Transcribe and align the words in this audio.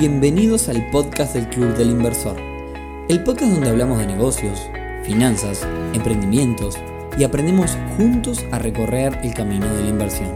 Bienvenidos 0.00 0.70
al 0.70 0.90
podcast 0.90 1.34
del 1.34 1.46
Club 1.50 1.76
del 1.76 1.90
Inversor, 1.90 2.34
el 3.10 3.22
podcast 3.22 3.52
donde 3.52 3.68
hablamos 3.68 3.98
de 3.98 4.06
negocios, 4.06 4.58
finanzas, 5.04 5.62
emprendimientos 5.92 6.78
y 7.18 7.24
aprendemos 7.24 7.76
juntos 7.98 8.42
a 8.50 8.58
recorrer 8.58 9.18
el 9.22 9.34
camino 9.34 9.66
de 9.66 9.82
la 9.82 9.88
inversión. 9.90 10.34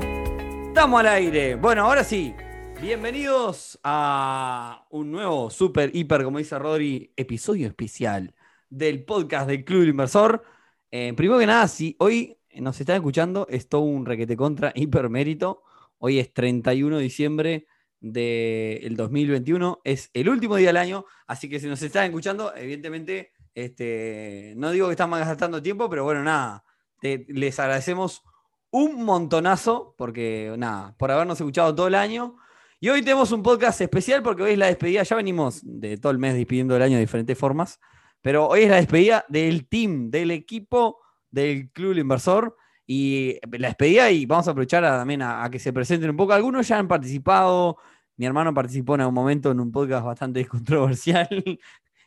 Estamos 0.66 1.00
al 1.00 1.06
aire. 1.06 1.54
Bueno, 1.54 1.84
ahora 1.86 2.04
sí. 2.04 2.34
Bienvenidos 2.82 3.80
a 3.82 4.86
un 4.90 5.10
nuevo 5.10 5.48
super, 5.48 5.90
hiper, 5.96 6.24
como 6.24 6.36
dice 6.36 6.58
Rodri, 6.58 7.14
episodio 7.16 7.66
especial 7.66 8.34
del 8.68 9.02
podcast 9.06 9.48
del 9.48 9.64
Club 9.64 9.80
del 9.80 9.88
Inversor. 9.88 10.44
Eh, 10.90 11.14
primero 11.16 11.38
que 11.38 11.46
nada, 11.46 11.68
si 11.68 11.96
hoy 12.00 12.36
nos 12.54 12.78
están 12.78 12.96
escuchando, 12.96 13.46
es 13.48 13.66
todo 13.66 13.80
un 13.80 14.04
requete 14.04 14.36
contra 14.36 14.72
hiper 14.74 15.08
mérito. 15.08 15.62
Hoy 15.96 16.18
es 16.18 16.34
31 16.34 16.98
de 16.98 17.02
diciembre 17.02 17.66
del 18.04 18.96
2021. 18.96 19.80
Es 19.82 20.10
el 20.12 20.28
último 20.28 20.56
día 20.56 20.68
del 20.68 20.76
año, 20.76 21.06
así 21.26 21.48
que 21.48 21.58
si 21.58 21.66
nos 21.66 21.82
están 21.82 22.04
escuchando, 22.04 22.54
evidentemente, 22.54 23.32
este, 23.54 24.52
no 24.56 24.70
digo 24.70 24.88
que 24.88 24.92
están 24.92 25.10
gastando 25.10 25.62
tiempo, 25.62 25.88
pero 25.88 26.04
bueno, 26.04 26.22
nada, 26.22 26.64
les 27.00 27.58
agradecemos 27.58 28.22
un 28.70 29.04
montonazo, 29.04 29.94
porque 29.96 30.54
nada, 30.58 30.94
por 30.98 31.10
habernos 31.10 31.40
escuchado 31.40 31.74
todo 31.74 31.86
el 31.86 31.94
año. 31.94 32.36
Y 32.78 32.90
hoy 32.90 33.00
tenemos 33.00 33.32
un 33.32 33.42
podcast 33.42 33.80
especial 33.80 34.22
porque 34.22 34.42
hoy 34.42 34.52
es 34.52 34.58
la 34.58 34.66
despedida, 34.66 35.02
ya 35.02 35.16
venimos 35.16 35.60
de 35.62 35.96
todo 35.96 36.12
el 36.12 36.18
mes 36.18 36.34
despidiendo 36.34 36.76
el 36.76 36.82
año 36.82 36.96
de 36.96 37.00
diferentes 37.00 37.38
formas, 37.38 37.80
pero 38.20 38.48
hoy 38.48 38.62
es 38.62 38.70
la 38.70 38.76
despedida 38.76 39.24
del 39.28 39.66
team, 39.66 40.10
del 40.10 40.30
equipo 40.30 41.00
del 41.30 41.70
Club 41.70 41.96
Inversor. 41.96 42.56
Y 42.86 43.38
la 43.50 43.68
despedida, 43.68 44.10
y 44.10 44.26
vamos 44.26 44.46
a 44.46 44.50
aprovechar 44.50 44.82
también 44.82 45.22
a, 45.22 45.48
que 45.50 45.58
se 45.58 45.72
presenten 45.72 46.10
un 46.10 46.16
poco. 46.16 46.34
Algunos 46.34 46.68
ya 46.68 46.78
han 46.78 46.86
participado, 46.86 47.78
mi 48.16 48.26
hermano 48.26 48.54
participó 48.54 48.94
en 48.94 49.02
algún 49.02 49.14
momento 49.14 49.50
en 49.50 49.60
un 49.60 49.72
podcast 49.72 50.04
bastante 50.04 50.44
controversial. 50.46 51.28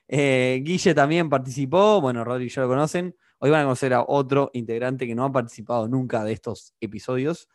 Eh, 0.07 0.61
Guille 0.63 0.93
también 0.93 1.29
participó. 1.29 1.99
Bueno, 2.01 2.23
Rodri 2.23 2.49
ya 2.49 2.61
lo 2.61 2.67
conocen. 2.67 3.15
Hoy 3.39 3.49
van 3.49 3.61
a 3.61 3.63
conocer 3.65 3.93
a 3.93 4.03
otro 4.07 4.49
integrante 4.53 5.05
que 5.05 5.15
no 5.15 5.25
ha 5.25 5.31
participado 5.31 5.87
nunca 5.87 6.23
de 6.23 6.31
estos 6.31 6.73
episodios. 6.79 7.49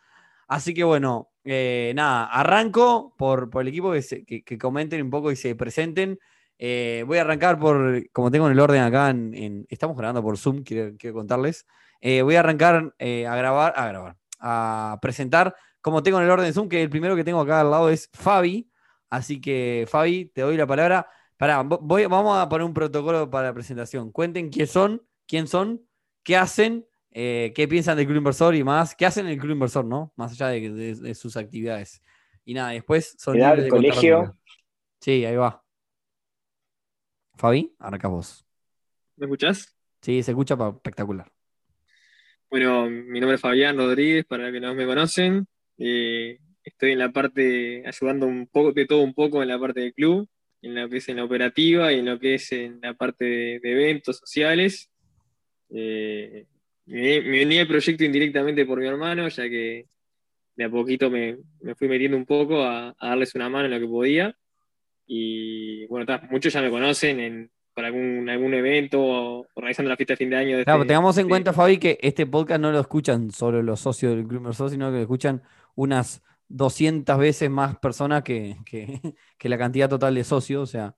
Así 0.47 0.73
que 0.73 0.83
bueno, 0.83 1.31
eh, 1.43 1.93
nada, 1.95 2.25
arranco 2.25 3.15
por, 3.17 3.49
por 3.49 3.63
el 3.63 3.69
equipo 3.69 3.91
que, 3.91 4.43
que, 4.43 4.57
comenten 4.57 5.01
un 5.01 5.09
poco 5.09 5.31
y 5.31 5.35
se 5.35 5.55
presenten. 5.55 6.19
Eh, 6.59 7.03
voy 7.07 7.17
a 7.17 7.21
arrancar 7.21 7.59
por, 7.59 8.09
como 8.11 8.29
tengo 8.29 8.45
en 8.45 8.53
el 8.53 8.59
orden 8.59 8.81
acá, 8.81 9.09
en, 9.09 9.65
estamos 9.69 9.97
grabando 9.97 10.21
por 10.21 10.37
Zoom, 10.37 10.63
quiero, 10.63 10.95
quiero 10.97 11.15
contarles. 11.15 11.65
voy 12.01 12.35
a 12.35 12.41
arrancar 12.41 12.93
a 12.99 13.35
grabar, 13.35 13.73
a 13.75 13.87
grabar, 13.87 14.17
a 14.39 14.99
presentar 15.01 15.55
como 15.83 16.01
tengo 16.01 16.17
en 16.17 16.23
el 16.23 16.31
orden 16.31 16.45
de 16.45 16.53
Zoom, 16.53 16.69
que 16.69 16.81
el 16.81 16.89
primero 16.89 17.13
que 17.13 17.25
tengo 17.25 17.41
acá 17.41 17.59
al 17.59 17.69
lado 17.69 17.89
es 17.89 18.09
Fabi. 18.13 18.71
Así 19.09 19.41
que, 19.41 19.85
Fabi, 19.89 20.31
te 20.33 20.41
doy 20.41 20.55
la 20.55 20.65
palabra. 20.65 21.09
Pará, 21.35 21.61
voy, 21.61 22.05
vamos 22.05 22.37
a 22.37 22.47
poner 22.47 22.65
un 22.65 22.73
protocolo 22.73 23.29
para 23.29 23.49
la 23.49 23.53
presentación. 23.53 24.09
Cuenten 24.13 24.49
quién 24.49 24.65
son, 24.65 25.05
quién 25.27 25.45
son, 25.45 25.85
qué 26.23 26.37
hacen, 26.37 26.87
eh, 27.11 27.51
qué 27.53 27.67
piensan 27.67 27.97
del 27.97 28.05
Club 28.05 28.19
Inversor 28.19 28.55
y 28.55 28.63
más. 28.63 28.95
¿Qué 28.95 29.05
hacen 29.05 29.25
en 29.25 29.33
el 29.33 29.39
Club 29.39 29.51
Inversor, 29.51 29.83
no? 29.83 30.13
Más 30.15 30.31
allá 30.31 30.47
de, 30.47 31.15
sus 31.15 31.35
actividades. 31.35 32.01
Y 32.45 32.53
nada, 32.53 32.69
después 32.69 33.17
son. 33.19 33.37
el 33.37 33.67
colegio. 33.67 34.37
Sí, 35.01 35.25
ahí 35.25 35.35
va. 35.35 35.61
Fabi, 37.35 37.75
arranca 37.77 38.07
vos. 38.07 38.45
¿Me 39.17 39.25
escuchás? 39.25 39.75
Sí, 40.01 40.23
se 40.23 40.31
escucha 40.31 40.55
espectacular. 40.55 41.29
Bueno, 42.49 42.89
mi 42.89 43.19
nombre 43.19 43.35
es 43.35 43.41
Fabián 43.41 43.75
Rodríguez, 43.75 44.23
para 44.23 44.43
los 44.43 44.53
que 44.53 44.61
no 44.61 44.73
me 44.73 44.85
conocen. 44.85 45.45
Eh, 45.77 46.39
estoy 46.63 46.91
en 46.91 46.99
la 46.99 47.11
parte, 47.11 47.83
ayudando 47.85 48.25
un 48.27 48.47
poco 48.47 48.71
de 48.71 48.85
todo 48.85 49.01
un 49.01 49.13
poco 49.13 49.41
en 49.41 49.49
la 49.49 49.59
parte 49.59 49.81
del 49.81 49.93
club, 49.93 50.27
en 50.61 50.75
lo 50.75 50.89
que 50.89 50.97
es 50.97 51.09
en 51.09 51.17
la 51.17 51.25
operativa 51.25 51.91
y 51.91 51.99
en 51.99 52.05
lo 52.05 52.19
que 52.19 52.35
es 52.35 52.51
en 52.51 52.79
la 52.81 52.93
parte 52.93 53.25
de, 53.25 53.59
eventos 53.63 54.19
sociales. 54.19 54.89
Eh, 55.69 56.45
me, 56.85 57.43
uní 57.43 57.59
al 57.59 57.67
proyecto 57.67 58.03
indirectamente 58.03 58.65
por 58.65 58.79
mi 58.79 58.87
hermano, 58.87 59.27
ya 59.27 59.43
que 59.43 59.87
de 60.55 60.63
a 60.63 60.69
poquito 60.69 61.09
me, 61.09 61.37
fui 61.75 61.87
metiendo 61.87 62.17
un 62.17 62.25
poco 62.25 62.63
a, 62.63 62.95
darles 63.01 63.35
una 63.35 63.49
mano 63.49 63.65
en 63.65 63.71
lo 63.71 63.79
que 63.79 63.87
podía. 63.87 64.35
Y 65.05 65.85
bueno, 65.87 66.05
muchos 66.29 66.53
ya 66.53 66.61
me 66.61 66.69
conocen 66.69 67.19
en, 67.19 67.51
para 67.73 67.87
algún, 67.87 68.29
algún 68.29 68.53
evento 68.53 69.01
o 69.01 69.45
organizando 69.55 69.89
la 69.89 69.97
fiesta 69.97 70.13
de 70.13 70.17
fin 70.17 70.29
de 70.29 70.35
año. 70.37 70.63
claro, 70.63 70.85
tengamos 70.85 71.17
en 71.17 71.27
cuenta, 71.27 71.53
Fabi, 71.53 71.77
que 71.77 71.97
este 72.01 72.25
podcast 72.25 72.61
no 72.61 72.71
lo 72.71 72.79
escuchan 72.79 73.31
solo 73.31 73.61
los 73.61 73.79
socios 73.79 74.15
del 74.15 74.25
Club 74.25 74.39
Inversor, 74.39 74.69
sino 74.69 74.87
que 74.87 74.97
lo 74.97 75.01
escuchan 75.01 75.41
unas 75.75 76.23
200 76.49 77.17
veces 77.17 77.49
más 77.49 77.77
personas 77.77 78.23
que, 78.23 78.57
la 79.41 79.57
cantidad 79.57 79.89
total 79.89 80.15
de 80.15 80.23
socios. 80.23 80.63
O 80.63 80.71
sea. 80.71 80.95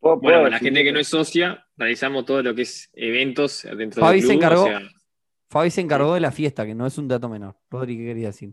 Bueno, 0.00 0.48
la 0.48 0.58
gente 0.58 0.82
que 0.82 0.92
no 0.92 0.98
es 0.98 1.08
socia, 1.08 1.64
realizamos 1.76 2.24
todo 2.24 2.42
lo 2.42 2.54
que 2.54 2.62
es 2.62 2.90
eventos 2.92 3.62
dentro 3.76 4.00
Fabi 4.00 4.20
del 4.20 4.28
club. 4.28 4.30
Se 4.30 4.34
encargó, 4.34 4.68
Fabi 5.48 5.70
se 5.70 5.80
encargó 5.80 6.14
de 6.14 6.20
la 6.20 6.32
fiesta, 6.32 6.66
que 6.66 6.74
no 6.74 6.86
es 6.86 6.98
un 6.98 7.06
dato 7.06 7.28
menor. 7.28 7.56
Rodri, 7.70 7.96
¿qué 7.96 8.06
quería 8.06 8.26
decir? 8.28 8.52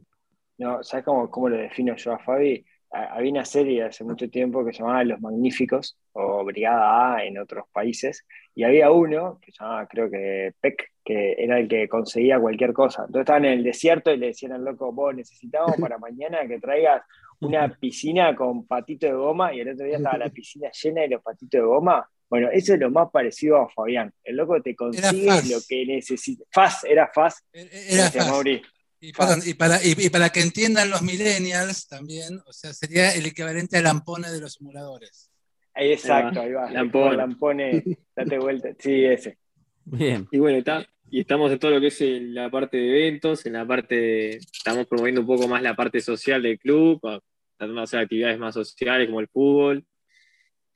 No, 0.60 0.84
¿sabes 0.84 1.06
cómo, 1.06 1.32
cómo 1.32 1.50
lo 1.50 1.58
defino 1.58 1.96
yo 1.96 2.14
a 2.14 2.20
Fabi? 2.20 2.64
Había 2.92 3.32
una 3.32 3.46
serie 3.46 3.84
hace 3.84 4.04
mucho 4.04 4.30
tiempo 4.30 4.66
que 4.66 4.74
se 4.74 4.80
llamaba 4.80 5.04
Los 5.04 5.22
Magníficos 5.22 5.98
o 6.14 6.44
Brigada 6.44 7.16
A 7.16 7.24
en 7.24 7.38
otros 7.38 7.66
países 7.72 8.26
y 8.56 8.64
había 8.64 8.92
uno 8.92 9.40
que 9.42 9.52
se 9.52 9.64
llamaba 9.64 9.88
creo 9.88 10.10
que 10.10 10.54
Peck 10.60 10.92
que 11.04 11.36
era 11.38 11.60
el 11.60 11.68
que 11.68 11.88
conseguía 11.88 12.40
cualquier 12.40 12.74
cosa 12.74 13.02
entonces 13.02 13.22
estaban 13.22 13.46
en 13.46 13.60
el 13.60 13.64
desierto 13.64 14.12
y 14.12 14.18
le 14.18 14.28
decían 14.28 14.54
al 14.54 14.64
loco 14.64 14.92
vos 14.92 15.16
necesitamos 15.16 15.76
para 15.80 15.98
mañana 16.00 16.48
que 16.48 16.60
traigas 16.60 17.04
una 17.42 17.70
piscina 17.70 18.36
con 18.36 18.66
patito 18.66 19.06
de 19.06 19.14
goma 19.14 19.54
y 19.54 19.60
el 19.60 19.70
otro 19.70 19.86
día 19.86 19.98
estaba 19.98 20.18
la 20.18 20.30
piscina 20.34 20.70
llena 20.72 21.02
de 21.02 21.10
los 21.10 21.22
patitos 21.22 21.62
de 21.62 21.66
goma 21.66 22.10
bueno, 22.30 22.50
eso 22.52 22.76
es 22.76 22.80
lo 22.80 22.92
más 22.92 23.10
parecido 23.10 23.58
a 23.58 23.68
Fabián. 23.70 24.14
El 24.24 24.36
loco 24.36 24.62
te 24.62 24.76
consigue 24.76 25.26
lo 25.50 25.58
que 25.68 25.84
necesita. 25.84 26.46
Faz, 26.52 26.84
era 26.84 27.10
Faz. 27.12 27.44
Era 27.52 28.12
Faz. 28.12 28.62
Y, 29.02 29.14
para, 29.14 29.80
y, 29.84 30.10
para, 30.10 30.30
que 30.30 30.42
entiendan 30.42 30.90
los 30.90 31.02
millennials 31.02 31.88
también, 31.88 32.42
o 32.46 32.52
sea, 32.52 32.74
sería 32.74 33.14
el 33.14 33.26
equivalente 33.26 33.78
a 33.78 33.82
Lampone 33.82 34.30
de 34.30 34.42
los 34.42 34.54
simuladores. 34.54 35.32
Exacto, 35.74 36.42
ahí 36.42 36.52
va. 36.52 36.70
Lampone. 36.70 37.16
Lampone, 37.16 37.84
date 38.16 38.38
vuelta. 38.38 38.70
Sí, 38.78 39.06
ese. 39.06 39.38
Bien. 39.86 40.28
Y 40.32 40.40
bueno, 40.40 40.58
está, 40.58 40.86
y 41.10 41.22
estamos 41.22 41.52
en 41.52 41.60
todo 41.60 41.72
lo 41.72 41.82
que 41.82 41.88
es 41.88 42.02
la 42.02 42.52
parte 42.52 42.78
de 42.78 42.90
eventos, 42.90 43.46
en 43.46 43.54
la 43.54 43.66
parte 43.66 43.96
de, 43.96 44.30
estamos 44.38 44.86
promoviendo 44.88 45.22
un 45.22 45.28
poco 45.28 45.48
más 45.48 45.62
la 45.62 45.76
parte 45.76 46.02
social 46.02 46.42
del 46.42 46.60
club, 46.60 47.00
tratando 47.02 47.76
de 47.80 47.84
hacer 47.84 48.00
actividades 48.00 48.38
más 48.38 48.54
sociales 48.54 49.08
como 49.08 49.20
el 49.20 49.28
fútbol, 49.28 49.86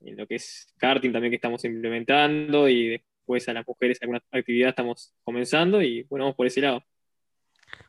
en 0.01 0.17
lo 0.17 0.27
que 0.27 0.35
es 0.35 0.73
karting 0.77 1.11
también 1.11 1.31
que 1.31 1.35
estamos 1.35 1.63
implementando 1.65 2.67
y 2.67 2.89
después 2.89 3.47
a 3.47 3.53
las 3.53 3.67
mujeres 3.67 3.99
algunas 4.01 4.23
actividades 4.31 4.71
estamos 4.71 5.13
comenzando 5.23 5.81
y 5.81 6.03
bueno, 6.03 6.25
vamos 6.25 6.35
por 6.35 6.47
ese 6.47 6.61
lado. 6.61 6.83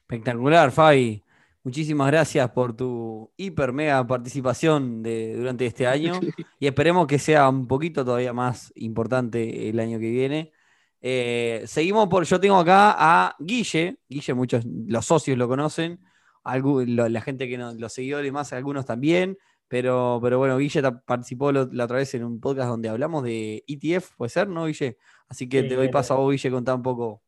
Espectacular, 0.09 0.70
Fabi. 0.70 1.22
Muchísimas 1.62 2.09
gracias 2.09 2.50
por 2.50 2.76
tu 2.76 3.32
hiper 3.38 3.72
mega 3.72 4.06
participación 4.06 5.03
de, 5.03 5.34
durante 5.34 5.65
este 5.65 5.87
año 5.87 6.20
y 6.60 6.66
esperemos 6.66 7.06
que 7.06 7.19
sea 7.19 7.48
un 7.48 7.66
poquito 7.66 8.04
todavía 8.04 8.34
más 8.34 8.70
importante 8.76 9.70
el 9.70 9.81
año 9.81 9.98
que 9.98 10.10
viene. 10.10 10.53
Eh, 11.00 11.62
seguimos 11.66 12.09
por, 12.09 12.25
yo 12.25 12.38
tengo 12.38 12.56
acá 12.59 12.94
a 12.98 13.34
Guille, 13.38 13.98
Guille 14.06 14.34
muchos, 14.34 14.64
los 14.66 15.06
socios 15.06 15.38
lo 15.38 15.48
conocen, 15.48 16.00
la 16.44 17.20
gente 17.22 17.48
que 17.48 17.56
no, 17.56 17.72
los 17.72 17.94
seguidores 17.94 18.31
más, 18.31 18.53
algunos 18.53 18.84
también, 18.84 19.38
pero, 19.66 20.19
pero 20.22 20.38
bueno, 20.38 20.59
Guille 20.59 20.82
participó 21.06 21.50
la 21.50 21.84
otra 21.84 21.97
vez 21.97 22.14
en 22.14 22.25
un 22.25 22.41
podcast 22.41 22.69
donde 22.69 22.91
hablamos 22.91 23.25
de 23.25 23.64
ETF, 23.66 24.16
puede 24.19 24.28
ser, 24.28 24.48
¿no, 24.48 24.66
Guille? 24.66 24.98
Así 25.28 25.48
que 25.48 25.62
te 25.62 25.76
doy 25.76 25.88
paso 25.88 26.12
a 26.12 26.19
vos, 26.19 26.31
Guille, 26.31 26.50
contar 26.50 26.75
un 26.75 26.82
poco 26.82 27.22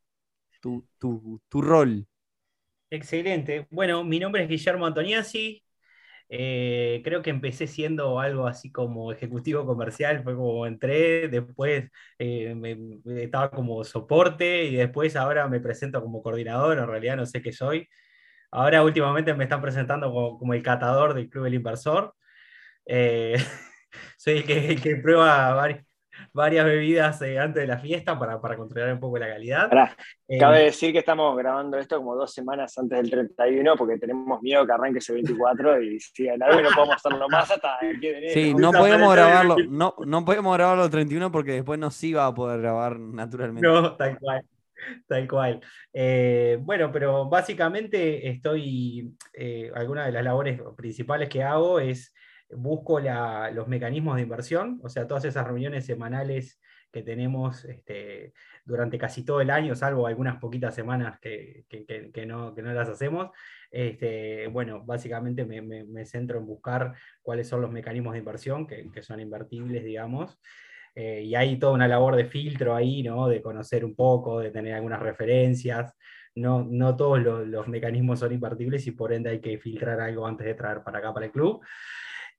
tu, 0.60 0.86
tu, 0.98 1.41
tu 1.48 1.62
rol. 1.62 2.06
Excelente. 2.91 3.66
Bueno, 3.70 4.04
mi 4.04 4.20
nombre 4.20 4.42
es 4.44 4.48
Guillermo 4.48 4.86
Antoniazzi. 4.86 5.62
Eh, 6.28 7.03
creo 7.04 7.22
que 7.22 7.30
empecé 7.30 7.66
siendo 7.66 8.21
algo 8.21 8.47
así 8.48 8.72
como 8.72 9.12
ejecutivo 9.12 9.66
comercial, 9.66 10.22
fue 10.24 10.34
como 10.36 10.66
entré, 10.66 11.28
después 11.28 11.91
eh, 12.18 12.54
estaba 13.06 13.50
como 13.50 13.84
soporte 13.84 14.65
y 14.65 14.77
después 14.77 15.16
ahora 15.16 15.48
me 15.48 15.60
presento 15.60 16.03
como 16.03 16.22
coordinador, 16.22 16.78
en 16.78 16.88
realidad 16.88 17.16
no 17.16 17.27
sé 17.27 17.42
qué 17.42 17.53
soy. 17.53 17.88
Ahora 18.53 18.84
últimamente 18.84 19.34
me 19.34 19.44
están 19.44 19.62
presentando 19.62 20.12
como, 20.12 20.54
el 20.54 20.62
catador 20.62 21.15
del 21.15 21.30
Club 21.30 21.44
del 21.44 21.54
Inversor. 21.54 22.15
Eh, 22.86 23.36
soy 24.18 24.39
el 24.39 24.50
el 24.50 24.82
que 24.82 24.97
prueba 24.97 25.54
varios, 25.54 25.85
varias 26.33 26.65
bebidas 26.65 27.21
eh, 27.22 27.39
antes 27.39 27.63
de 27.63 27.66
la 27.66 27.78
fiesta 27.78 28.18
para, 28.18 28.41
para, 28.41 28.57
controlar 28.57 28.92
un 28.92 29.01
poco 29.01 29.18
la 29.18 29.28
calidad. 29.28 29.71
Eh, 30.28 30.39
cabe 30.39 30.65
decir 30.65 30.92
que 30.92 30.98
estamos 30.98 31.36
grabando 31.36 31.78
esto 31.78 31.97
como 31.98 32.15
dos 32.15 32.33
semanas 32.33 32.77
antes 32.78 32.98
del 32.98 33.10
31 33.10 33.77
porque 33.77 33.98
tenemos 33.98 34.41
miedo 34.42 34.66
que 34.66 34.72
arranque 34.72 34.98
ese 34.98 35.13
24 35.13 35.83
y 35.83 36.01
si 36.01 36.24
la 36.24 36.48
vez 36.48 36.63
no 36.63 36.71
podemos 36.74 36.97
hacerlo 36.97 37.28
más 37.28 37.51
hasta 37.51 37.78
el 37.80 38.01
que 38.01 38.30
Sí, 38.30 38.54
no 38.54 38.72
podemos 38.72 39.15
grabarlo, 39.15 39.57
no, 39.68 39.95
no 40.04 40.24
podemos 40.24 40.57
grabarlo 40.57 40.84
el 40.84 40.91
31 40.91 41.33
porque 41.33 41.53
después 41.53 41.78
no 41.78 41.91
sí 41.91 42.13
va 42.13 42.27
a 42.27 42.34
poder 42.34 42.60
grabar 42.60 42.98
naturalmente. 42.98 43.66
No, 43.66 43.97
tal 43.97 44.18
cual. 44.18 44.42
Tal 45.09 45.27
cual. 45.27 45.60
Eh, 45.92 46.59
bueno, 46.60 46.92
pero 46.92 47.28
básicamente 47.28 48.28
estoy, 48.28 49.10
alguna 49.74 50.07
de 50.07 50.13
las 50.13 50.22
labores 50.22 50.60
principales 50.77 51.28
que 51.28 51.42
hago 51.42 51.80
es 51.80 52.13
busco 52.51 53.01
los 53.01 53.69
mecanismos 53.69 54.16
de 54.16 54.22
inversión, 54.22 54.81
o 54.83 54.89
sea, 54.89 55.07
todas 55.07 55.25
esas 55.25 55.47
reuniones 55.47 55.87
semanales 55.87 56.60
que 56.97 57.03
tenemos 57.03 57.65
este, 57.66 58.33
durante 58.65 58.97
casi 58.97 59.22
todo 59.22 59.43
el 59.43 59.51
año, 59.51 59.75
salvo 59.75 60.07
algunas 60.07 60.39
poquitas 60.39 60.75
semanas 60.75 61.19
que, 61.21 61.66
no, 62.27 62.54
las 62.57 62.89
hacemos. 62.89 63.31
Este, 63.71 64.47
bueno, 64.47 64.83
básicamente 64.83 65.45
me, 65.45 66.07
centro 66.07 66.39
en 66.39 66.47
buscar 66.47 66.95
cuáles 67.21 67.48
son 67.48 67.60
los 67.60 67.71
mecanismos 67.71 68.15
de 68.15 68.21
inversión 68.21 68.66
que, 68.66 69.03
son 69.03 69.21
invertibles, 69.21 69.84
digamos. 69.84 70.41
Eh, 70.95 71.22
y 71.25 71.34
hay 71.34 71.59
toda 71.59 71.75
una 71.75 71.87
labor 71.87 72.16
de 72.16 72.25
filtro 72.25 72.75
ahí, 72.75 73.03
¿no? 73.03 73.28
De 73.28 73.42
conocer 73.42 73.84
un 73.84 73.95
poco, 73.95 74.41
de 74.41 74.51
tener 74.51 74.72
algunas 74.72 75.01
referencias. 75.01 75.92
No, 76.34 76.65
no 76.65 76.97
todos 76.97 77.21
los, 77.21 77.69
mecanismos 77.69 78.21
son 78.21 78.33
invertibles 78.33 78.87
y 78.87 78.92
por 78.92 79.13
ende 79.13 79.31
hay 79.31 79.41
que 79.41 79.59
filtrar 79.59 80.01
algo 80.01 80.27
antes 80.27 80.47
de 80.47 80.54
traer 80.54 80.83
para 80.83 80.99
acá, 80.99 81.13
para 81.13 81.27
el 81.27 81.33
club. 81.33 81.60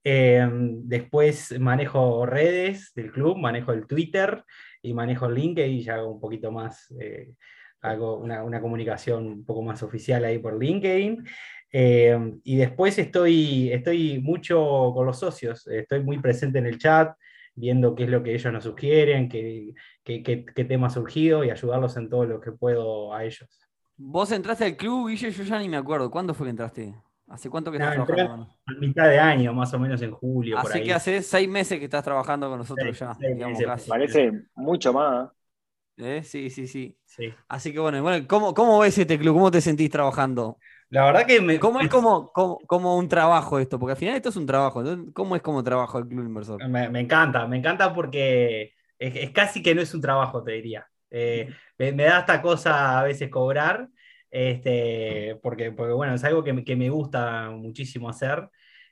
Eh, 0.10 0.48
después 0.86 1.60
manejo 1.60 2.26
redes 2.26 2.94
del 2.96 3.12
club, 3.12 3.36
manejo 3.36 3.74
el 3.74 3.86
Twitter 3.86 4.42
y 4.82 4.94
manejo 4.94 5.26
el 5.26 5.34
LinkedIn, 5.34 5.82
ya 5.82 5.96
hago 5.96 6.14
un 6.14 6.22
poquito 6.22 6.50
más, 6.50 6.90
eh, 6.98 7.34
hago 7.82 8.16
una, 8.16 8.62
comunicación 8.62 9.28
un 9.28 9.46
poco 9.46 9.64
más 9.64 9.84
oficial 9.84 10.24
ahí 10.24 10.40
por 10.40 10.58
LinkedIn. 10.58 11.28
Eh, 11.74 12.18
y 12.46 12.56
después 12.56 12.98
estoy, 12.98 13.70
estoy 13.74 14.22
mucho 14.22 14.94
con 14.96 15.06
los 15.06 15.20
socios, 15.20 15.68
estoy 15.68 16.02
muy 16.02 16.20
presente 16.20 16.60
en 16.60 16.68
el 16.68 16.78
chat, 16.78 17.14
viendo 17.54 17.94
qué 17.94 18.06
es 18.06 18.10
lo 18.10 18.24
que 18.24 18.34
ellos 18.34 18.54
nos 18.54 18.64
sugieren, 18.64 19.28
qué, 19.28 19.74
qué, 20.06 20.24
qué, 20.24 20.46
qué 20.46 20.64
tema 20.64 20.88
ha 20.88 20.90
surgido 20.90 21.44
y 21.44 21.50
ayudarlos 21.50 21.98
en 21.98 22.08
todo 22.08 22.24
lo 22.24 22.40
que 22.40 22.54
puedo 22.54 23.14
a 23.14 23.26
ellos. 23.26 23.60
Vos 23.98 24.32
entraste 24.32 24.64
al 24.64 24.78
club, 24.78 25.10
Guille, 25.10 25.32
yo 25.32 25.44
ya 25.44 25.60
ni 25.60 25.68
me 25.68 25.76
acuerdo. 25.76 26.10
¿Cuándo 26.10 26.34
fue 26.34 26.46
que 26.46 26.52
entraste? 26.52 26.96
¿Hace 27.30 27.50
cuánto 27.50 27.72
que 27.72 27.78
estás 27.78 27.94
trabajando? 28.06 28.48
A 28.66 28.74
mitad 28.80 29.10
de 29.10 29.20
año, 29.20 29.54
más 29.54 29.74
o 29.74 29.80
menos 29.80 30.02
en 30.02 30.12
julio. 30.12 30.58
Así 30.58 30.82
que 30.82 30.94
hace 30.94 31.22
seis 31.22 31.48
meses 31.48 31.78
que 31.78 31.86
estás 31.86 32.04
trabajando 32.04 32.50
con 32.50 32.60
nosotros 32.60 32.98
ya. 32.98 33.18
Parece 33.88 34.32
mucho 34.56 34.94
más. 34.94 35.30
¿Eh? 35.98 36.22
Sí, 36.24 36.50
sí, 36.52 36.68
sí, 36.68 36.96
Así 37.48 37.74
que 37.74 37.80
bueno, 37.80 38.02
bueno 38.04 38.26
¿cómo, 38.28 38.54
¿cómo 38.54 38.80
ves 38.80 38.98
este 38.98 39.18
club? 39.18 39.34
¿Cómo 39.34 39.50
te 39.50 39.62
sentís 39.62 39.90
trabajando? 39.90 40.60
La 40.90 41.06
verdad 41.06 41.26
que 41.26 41.42
me. 41.42 41.60
¿Cómo 41.60 41.82
es 41.82 41.90
como, 41.90 42.32
como, 42.32 42.98
un 42.98 43.10
trabajo 43.10 43.60
esto? 43.60 43.78
Porque 43.78 43.92
al 43.92 43.98
final 43.98 44.16
esto 44.16 44.30
es 44.30 44.36
un 44.38 44.46
trabajo. 44.46 44.84
¿Cómo 45.14 45.36
es 45.36 45.42
como 45.42 45.64
trabajo 45.64 45.98
el 45.98 46.08
club 46.08 46.26
inversor? 46.26 46.66
Me, 46.70 47.00
encanta, 47.00 47.46
me 47.48 47.58
encanta 47.58 47.94
porque 47.94 48.74
es, 48.98 49.32
casi 49.32 49.62
que 49.62 49.76
no 49.76 49.82
es 49.82 49.94
un 49.94 50.02
trabajo, 50.02 50.44
te 50.44 50.54
diría. 50.54 50.88
Eh, 51.10 51.50
me, 51.78 51.92
me, 51.92 52.04
da 52.04 52.20
esta 52.20 52.42
cosa 52.42 53.00
a 53.00 53.04
veces 53.04 53.30
cobrar 53.30 53.90
este, 54.30 55.40
porque, 55.42 55.72
porque 55.72 55.94
bueno, 55.94 56.14
es 56.14 56.24
algo 56.24 56.44
que, 56.44 56.54
me 56.54 56.90
gusta 56.90 57.50
muchísimo 57.52 58.10
hacer. 58.10 58.50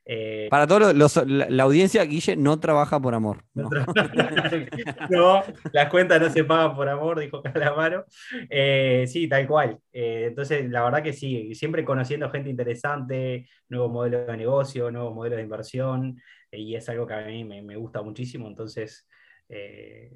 Eh, 0.07 0.47
Para 0.51 0.67
todos 0.67 0.93
los, 0.93 1.25
la, 1.25 1.63
audiencia, 1.63 2.03
Guille 2.03 2.35
no 2.35 2.59
trabaja 2.59 2.99
por 2.99 3.15
amor. 3.15 3.43
No, 3.55 3.69
no, 5.09 5.43
las 5.71 5.89
cuentas 5.89 6.21
no 6.21 6.29
se 6.29 6.43
pagan 6.43 6.75
por 6.75 6.87
amor, 6.87 7.19
dijo 7.19 7.41
Calamaro. 7.41 8.05
Eh, 8.49 9.05
sí, 9.07 9.27
tal 9.27 9.47
cual. 9.47 9.79
Eh, 9.91 10.25
entonces, 10.27 10.69
la 10.69 10.83
verdad 10.83 11.01
que 11.01 11.13
sí, 11.13 11.55
siempre 11.55 11.83
conociendo 11.83 12.29
gente 12.29 12.51
interesante, 12.51 13.49
nuevos 13.67 13.91
modelos 13.91 14.27
de 14.27 14.37
negocio, 14.37 14.91
nuevos 14.91 15.13
modelos 15.13 15.37
de 15.37 15.43
inversión, 15.43 16.21
y 16.51 16.75
es 16.75 16.87
algo 16.87 17.07
que 17.07 17.13
a 17.15 17.25
mí 17.25 17.43
me, 17.43 17.75
gusta 17.75 18.03
muchísimo. 18.03 18.47
Entonces, 18.47 19.07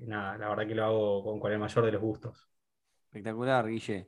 nada, 0.06 0.38
la 0.38 0.50
verdad 0.50 0.68
que 0.68 0.76
lo 0.76 0.86
hago 0.86 1.24
con, 1.24 1.40
con 1.40 1.52
el 1.52 1.58
mayor 1.58 1.84
de 1.86 1.92
los 1.94 2.02
gustos. 2.02 2.48
Espectacular, 3.08 3.68
Guille. 3.68 4.08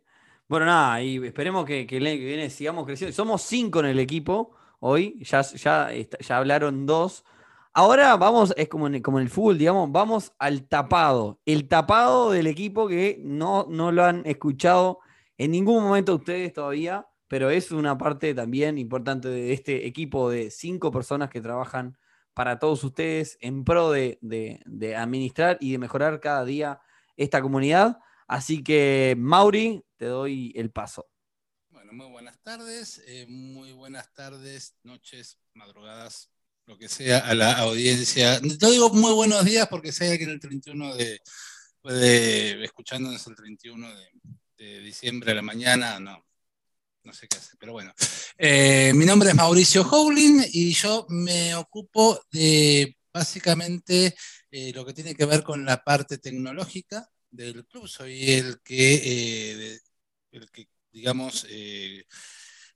Bueno, 0.52 0.66
nada, 0.66 1.02
y 1.02 1.16
esperemos 1.26 1.64
que, 1.64 1.88
que 1.88 1.96
el 1.96 2.04
viene 2.04 2.50
sigamos 2.50 2.86
creciendo. 2.86 3.16
Somos 3.16 3.42
cinco 3.42 3.80
en 3.80 3.86
el 3.86 4.00
equipo 4.00 4.54
hoy, 4.82 5.18
ya, 5.24 5.44
ya, 5.44 5.90
ya 5.94 6.38
hablaron 6.38 6.86
dos. 6.86 7.24
Ahora 7.72 8.18
vamos, 8.18 8.54
es 8.58 8.68
como 8.68 8.88
en, 8.88 9.02
como 9.02 9.20
en 9.20 9.24
el 9.24 9.30
fútbol, 9.30 9.58
digamos, 9.58 9.90
vamos 9.94 10.34
al 10.40 10.68
tapado. 10.68 11.40
El 11.46 11.70
tapado 11.70 12.32
del 12.32 12.48
equipo 12.48 12.90
que 12.90 13.18
no, 13.24 13.66
no 13.70 13.94
lo 13.94 14.04
han 14.04 14.24
escuchado 14.26 15.00
en 15.38 15.52
ningún 15.52 15.86
momento 15.86 16.16
ustedes 16.16 16.52
todavía, 16.52 17.08
pero 17.30 17.50
es 17.50 17.72
una 17.72 17.98
parte 17.98 18.34
también 18.34 18.78
importante 18.78 19.30
de 19.30 19.54
este 19.54 19.88
equipo 19.88 20.30
de 20.30 20.52
cinco 20.52 20.92
personas 20.92 21.30
que 21.30 21.40
trabajan 21.40 21.98
para 22.34 22.60
todos 22.60 22.84
ustedes 22.84 23.38
en 23.40 23.64
pro 23.64 23.90
de, 23.92 24.20
de 24.20 24.96
administrar 24.98 25.58
y 25.62 25.72
de 25.72 25.78
mejorar 25.78 26.20
cada 26.20 26.44
día 26.44 26.82
esta 27.16 27.42
comunidad. 27.42 28.00
Así 28.28 28.64
que, 28.64 29.16
Mauri, 29.18 29.84
te 29.98 30.06
doy 30.06 30.54
el 30.56 30.72
paso. 30.72 31.08
Bueno, 31.70 31.94
muy 31.94 32.08
buenas 32.08 32.40
tardes, 32.42 33.02
eh, 33.08 33.26
muy 33.28 33.72
buenas 33.72 34.14
tardes, 34.14 34.76
noches, 34.84 35.38
madrugadas, 35.54 36.30
lo 36.66 36.78
que 36.78 36.88
sea, 36.88 37.20
a 37.20 37.34
la 37.34 37.54
audiencia. 37.54 38.40
No 38.60 38.70
digo 38.70 38.90
muy 38.92 39.14
buenos 39.14 39.46
días 39.46 39.68
porque 39.68 39.92
sé 39.92 40.18
que 40.18 40.26
el 40.26 40.40
31 40.40 40.96
de, 40.96 41.22
puede, 41.82 42.64
escuchándonos 42.64 43.26
el 43.28 43.36
31 43.36 43.88
de, 44.58 44.80
diciembre 44.82 45.32
a 45.32 45.36
la 45.36 45.42
mañana, 45.42 46.00
no, 46.00 46.24
no 47.04 47.14
sé 47.14 47.28
qué 47.28 47.38
hacer, 47.38 47.56
pero 47.60 47.74
bueno. 47.74 47.94
Eh, 48.38 48.94
mi 48.94 49.06
nombre 49.06 49.30
es 49.30 49.36
Mauricio 49.36 49.82
Howling 49.82 50.46
y 50.54 50.72
yo 50.74 51.08
me 51.10 51.56
ocupo 51.56 52.20
de 52.32 52.96
básicamente 53.12 54.16
eh, 54.52 54.72
lo 54.74 54.86
que 54.86 54.94
tiene 54.94 55.16
que 55.16 55.26
ver 55.26 55.44
con 55.44 55.66
la 55.66 55.84
parte 55.84 56.20
tecnológica 56.20 57.11
del 57.32 57.66
club. 57.66 57.88
Soy 57.88 58.32
el 58.32 58.62
que, 58.62 58.96
eh, 59.74 59.80
el 60.32 60.52
que 60.52 60.68
digamos, 60.92 61.46
eh, 61.50 62.06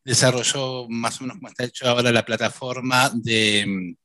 desarrolló 0.04 0.88
más 0.90 1.20
o 1.20 1.24
menos 1.24 1.38
como 1.38 1.50
está 1.50 1.66
hecho 1.66 1.88
ahora 1.88 2.12
la 2.12 2.26
plataforma 2.26 3.12
de 3.14 3.96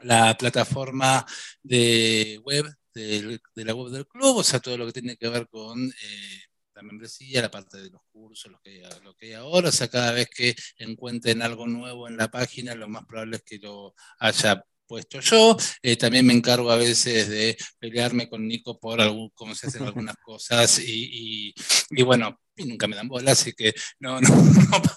la 0.00 0.36
plataforma 0.36 1.24
de 1.62 2.40
web 2.44 2.66
de, 2.94 3.40
la 3.56 3.74
web 3.74 3.90
del 3.90 4.06
club, 4.06 4.36
o 4.38 4.44
sea, 4.44 4.60
todo 4.60 4.78
lo 4.78 4.86
que 4.86 4.92
tiene 4.92 5.16
que 5.16 5.28
ver 5.28 5.48
con 5.48 5.88
eh, 5.88 6.40
la 6.74 6.82
membresía, 6.82 7.42
la 7.42 7.50
parte 7.50 7.78
de 7.78 7.90
los 7.90 8.02
cursos, 8.12 8.50
lo 8.52 8.60
que, 8.60 8.82
lo 9.02 9.14
que 9.14 9.26
hay 9.26 9.32
ahora, 9.34 9.68
o 9.70 9.72
sea, 9.72 9.88
cada 9.88 10.12
vez 10.12 10.28
que 10.30 10.54
encuentren 10.78 11.42
algo 11.42 11.66
nuevo 11.66 12.08
en 12.08 12.16
la 12.16 12.30
página, 12.30 12.74
lo 12.74 12.88
más 12.88 13.04
probable 13.06 13.36
es 13.36 13.42
que 13.42 13.58
lo 13.58 13.94
haya 14.18 14.64
puesto 14.86 15.20
yo. 15.20 15.56
Eh, 15.82 15.96
también 15.96 16.26
me 16.26 16.32
encargo 16.32 16.70
a 16.70 16.76
veces 16.76 17.28
de 17.28 17.56
pelearme 17.78 18.28
con 18.28 18.46
Nico 18.46 18.78
por 18.78 19.00
algún, 19.00 19.30
cómo 19.34 19.54
se 19.54 19.66
hacen 19.66 19.84
algunas 19.84 20.16
cosas 20.24 20.78
y, 20.78 21.54
y, 21.90 22.02
bueno, 22.02 22.40
nunca 22.56 22.86
me 22.86 22.96
dan 22.96 23.08
bola, 23.08 23.32
así 23.32 23.52
que 23.52 23.74
no, 24.00 24.20
no, 24.20 24.28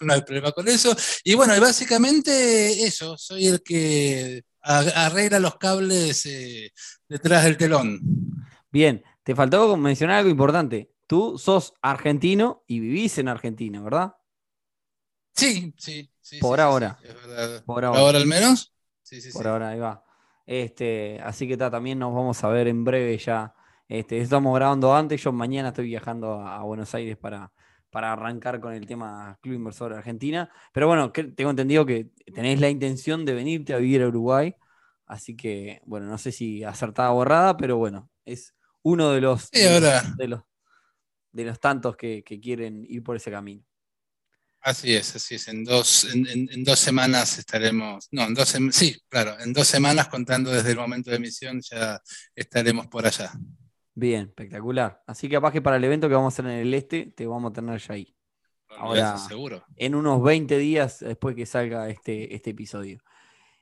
no, 0.02 0.14
hay 0.14 0.22
problema 0.22 0.52
con 0.52 0.68
eso. 0.68 0.96
Y 1.24 1.36
bueno, 1.36 1.56
y 1.56 1.60
básicamente 1.60 2.84
eso, 2.86 3.18
soy 3.18 3.48
el 3.48 3.64
que 3.64 4.44
arregla 4.62 5.40
los 5.40 5.58
cables 5.58 6.26
eh, 6.26 6.72
detrás 7.08 7.46
del 7.46 7.58
telón. 7.58 8.02
Bien, 8.70 9.04
te 9.24 9.34
faltó 9.36 9.78
mencionar 9.78 10.18
algo 10.18 10.30
importante. 10.30 10.92
Tú 11.08 11.38
sos 11.38 11.74
argentino 11.82 12.64
y 12.68 12.82
vivís 12.82 13.18
en 13.18 13.30
Argentina, 13.30 13.82
¿verdad? 13.82 14.14
Sí, 15.34 15.74
sí. 15.78 16.10
sí 16.20 16.40
por 16.40 16.60
ahora. 16.60 17.00
Por 17.66 17.86
ahora 17.86 18.18
al 18.18 18.26
menos. 18.26 18.74
Por 19.34 19.48
ahora, 19.48 19.70
ahí 19.70 19.80
va. 19.80 20.04
Este, 20.46 21.20
así 21.24 21.48
que 21.48 21.58
también 21.58 22.00
nos 22.00 22.14
vamos 22.14 22.44
a 22.44 22.48
ver 22.50 22.68
en 22.68 22.84
breve 22.84 23.18
ya. 23.18 23.54
Este, 23.88 24.20
estamos 24.20 24.56
grabando 24.56 24.96
antes, 24.96 25.22
yo 25.22 25.32
mañana 25.32 25.70
estoy 25.70 25.86
viajando 25.86 26.42
a, 26.42 26.62
Buenos 26.64 26.94
Aires 26.96 27.18
para, 27.18 27.52
para 27.90 28.14
arrancar 28.14 28.60
con 28.60 28.74
el 28.74 28.86
tema 28.86 29.38
Club 29.42 29.56
Inversor 29.56 29.94
Argentina. 29.94 30.50
Pero 30.74 30.88
bueno, 30.88 31.12
tengo 31.12 31.50
entendido 31.50 31.86
que 31.86 32.12
tenéis 32.34 32.60
la 32.60 32.70
intención 32.70 33.26
de 33.26 33.34
venirte 33.34 33.74
a 33.74 33.78
vivir 33.78 34.02
a 34.04 34.08
Uruguay. 34.08 34.56
Así 35.06 35.36
que, 35.36 35.82
bueno, 35.86 36.08
no 36.08 36.18
sé 36.18 36.32
si 36.32 36.64
acertada 36.64 37.12
o 37.12 37.16
borrada, 37.16 37.58
pero 37.58 37.78
bueno, 37.78 38.10
es 38.26 38.54
uno 38.84 39.12
de 39.12 39.22
los, 39.22 39.50
de, 39.52 40.28
los, 40.28 40.42
de 41.32 41.46
los 41.46 41.60
tantos 41.60 41.96
que 41.98 42.24
quieren 42.24 42.86
ir 42.88 43.04
por 43.04 43.16
ese 43.16 43.32
camino. 43.32 43.67
Así 44.68 44.94
es, 44.94 45.16
así 45.16 45.36
es. 45.36 45.48
En 45.48 45.64
dos, 45.64 46.14
en, 46.14 46.62
dos 46.66 46.78
semanas 46.78 47.40
estaremos, 47.40 48.10
no, 48.12 48.24
en 48.24 48.34
dos, 48.34 48.54
sí, 48.72 48.98
claro, 49.08 49.40
en 49.40 49.54
dos 49.54 49.66
semanas 49.66 50.10
contando 50.10 50.52
desde 50.52 50.72
el 50.72 50.78
momento 50.78 51.10
de 51.10 51.16
emisión 51.16 51.62
ya 51.62 52.02
estaremos 52.36 52.88
por 52.88 53.08
allá. 53.08 53.32
Bien, 53.96 54.24
espectacular. 54.28 55.02
Así 55.08 55.30
que 55.30 55.36
capaz 55.36 55.54
que 55.54 55.62
para 55.62 55.78
el 55.78 55.86
evento 55.86 56.10
que 56.10 56.16
vamos 56.16 56.34
a 56.34 56.36
hacer 56.36 56.52
en 56.52 56.60
el 56.60 56.74
este, 56.74 57.14
te 57.16 57.26
vamos 57.26 57.52
a 57.52 57.54
tener 57.54 57.80
ya 57.80 57.94
ahí. 57.94 58.14
Ahora, 58.78 59.16
seguro. 59.18 59.64
En 59.78 59.96
unos 59.96 60.22
20 60.22 60.58
días 60.58 61.00
después 61.00 61.34
que 61.34 61.46
salga 61.46 61.88
este, 61.88 62.36
este 62.36 62.50
episodio. 62.50 63.00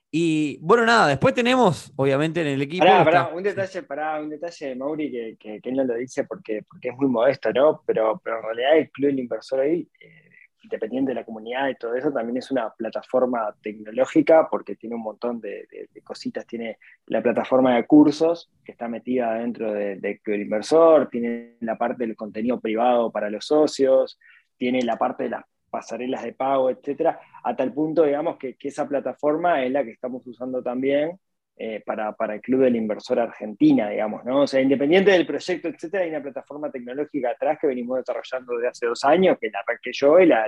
Y 0.09 0.57
bueno, 0.59 0.87
nada, 0.87 1.09
después 1.09 1.35
tenemos, 1.35 1.93
obviamente, 1.97 2.41
en 2.41 2.47
el 2.47 2.63
equipo. 2.63 2.83
Pará, 2.83 3.27
un 3.27 3.43
detalle, 3.43 3.83
pará, 3.83 4.19
un 4.19 4.29
detalle, 4.31 4.73
Mauri, 4.73 5.11
que, 5.11 5.59
que, 5.61 5.69
él 5.69 5.75
no 5.75 5.83
lo 5.83 5.93
dice 5.93 6.23
porque, 6.23 6.63
porque 6.67 6.89
es 6.89 6.95
muy 6.95 7.09
modesto, 7.09 7.53
¿no? 7.53 7.83
Pero, 7.85 8.19
pero 8.23 8.37
en 8.37 8.43
realidad 8.43 8.77
el 8.79 8.89
club 8.89 9.09
del 9.09 9.19
inversor 9.19 9.59
ahí 9.59 9.87
eh, 9.99 10.24
independiente 10.65 11.11
de 11.11 11.15
la 11.15 11.23
comunidad 11.23 11.69
y 11.69 11.75
todo 11.75 11.95
eso, 11.95 12.11
también 12.11 12.37
es 12.37 12.51
una 12.51 12.69
plataforma 12.69 13.55
tecnológica 13.61 14.47
porque 14.49 14.75
tiene 14.75 14.95
un 14.95 15.03
montón 15.03 15.39
de, 15.39 15.67
cositas. 16.03 16.45
Tiene 16.45 16.77
la 17.07 17.21
plataforma 17.21 17.75
de 17.75 17.85
cursos 17.85 18.51
que 18.63 18.73
está 18.73 18.87
metida 18.87 19.35
dentro 19.35 19.73
del 19.73 20.01
de, 20.01 20.19
Inversor, 20.25 21.09
tiene 21.09 21.55
la 21.61 21.77
parte 21.77 22.05
del 22.05 22.15
contenido 22.15 22.59
privado 22.59 23.11
para 23.11 23.29
los 23.29 23.45
socios, 23.45 24.19
tiene 24.57 24.81
la 24.81 24.97
parte 24.97 25.23
de 25.23 25.29
las 25.29 25.45
pasarelas 25.69 26.23
de 26.23 26.33
pago, 26.33 26.69
etcétera, 26.69 27.19
a 27.43 27.55
tal 27.55 27.73
punto, 27.73 28.03
digamos, 28.03 28.37
que, 28.37 28.55
esa 28.59 28.87
plataforma 28.87 29.63
es 29.63 29.71
la 29.71 29.83
que 29.83 29.91
estamos 29.91 30.25
usando 30.25 30.63
también 30.63 31.19
eh, 31.57 31.81
para, 31.85 32.13
el 32.33 32.41
Club 32.41 32.61
del 32.61 32.75
Inversor 32.75 33.19
Argentina, 33.19 33.89
digamos, 33.89 34.25
¿no? 34.25 34.41
O 34.41 34.47
sea, 34.47 34.59
independiente 34.59 35.11
del 35.11 35.25
proyecto, 35.25 35.69
etcétera, 35.69 36.03
hay 36.03 36.09
una 36.09 36.21
plataforma 36.21 36.69
tecnológica 36.69 37.29
atrás 37.29 37.57
que 37.61 37.67
venimos 37.67 37.97
desarrollando 37.97 38.55
desde 38.55 38.67
hace 38.67 38.85
dos 38.87 39.03
años, 39.05 39.37
que 39.39 39.49
la 39.49 39.59
arranqué 39.59 39.91
yo 39.93 40.19
y 40.19 40.25
la, 40.25 40.47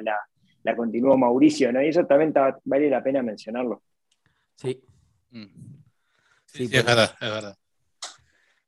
la, 0.64 0.76
continuó 0.76 1.18
Mauricio, 1.18 1.72
¿no? 1.72 1.82
Y 1.82 1.88
eso 1.88 2.06
también 2.06 2.34
vale 2.66 2.90
la 2.90 3.02
pena 3.02 3.24
mencionarlo. 3.24 3.84
Sí. 4.56 4.84
Mm. 5.32 5.46
Sí, 6.46 6.64
es 6.64 6.86
verdad, 6.86 7.16
es 7.22 7.30
verdad. 7.30 7.58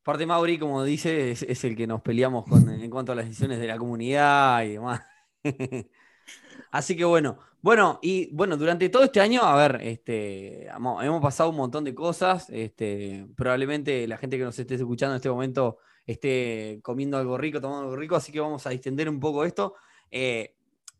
Aparte, 0.02 0.26
Mauri, 0.26 0.58
como 0.58 0.84
dice, 0.86 1.32
es, 1.32 1.64
el 1.66 1.76
que 1.76 1.88
nos 1.88 2.02
peleamos 2.02 2.46
con, 2.46 2.70
en 2.70 2.90
cuanto 2.90 3.12
a 3.12 3.16
las 3.16 3.26
decisiones 3.26 3.60
de 3.60 3.68
la 3.68 3.78
comunidad 3.78 4.64
y 4.64 4.70
demás. 4.70 5.02
Así 6.72 6.96
que 6.96 7.06
bueno, 7.06 7.40
bueno, 7.62 8.00
y 8.02 8.34
bueno, 8.34 8.56
durante 8.56 8.88
todo 8.90 9.04
este 9.04 9.20
año, 9.20 9.42
a 9.44 9.56
ver, 9.56 9.82
este, 9.82 10.68
hemos 10.68 11.22
pasado 11.22 11.50
un 11.50 11.58
montón 11.58 11.84
de 11.84 11.94
cosas. 11.94 12.50
Este, 12.50 13.28
probablemente 13.36 14.08
la 14.08 14.18
gente 14.18 14.38
que 14.38 14.44
nos 14.44 14.58
esté 14.58 14.76
escuchando 14.76 15.14
en 15.14 15.18
este 15.18 15.30
momento 15.30 15.78
esté 16.06 16.80
comiendo 16.82 17.18
algo 17.18 17.38
rico, 17.38 17.60
tomando 17.60 17.84
algo 17.84 17.96
rico, 17.96 18.16
así 18.16 18.32
que 18.32 18.40
vamos 18.40 18.66
a 18.66 18.70
distender 18.70 19.10
un 19.10 19.20
poco 19.20 19.44
esto. 19.44 19.76
Eh, 20.10 20.56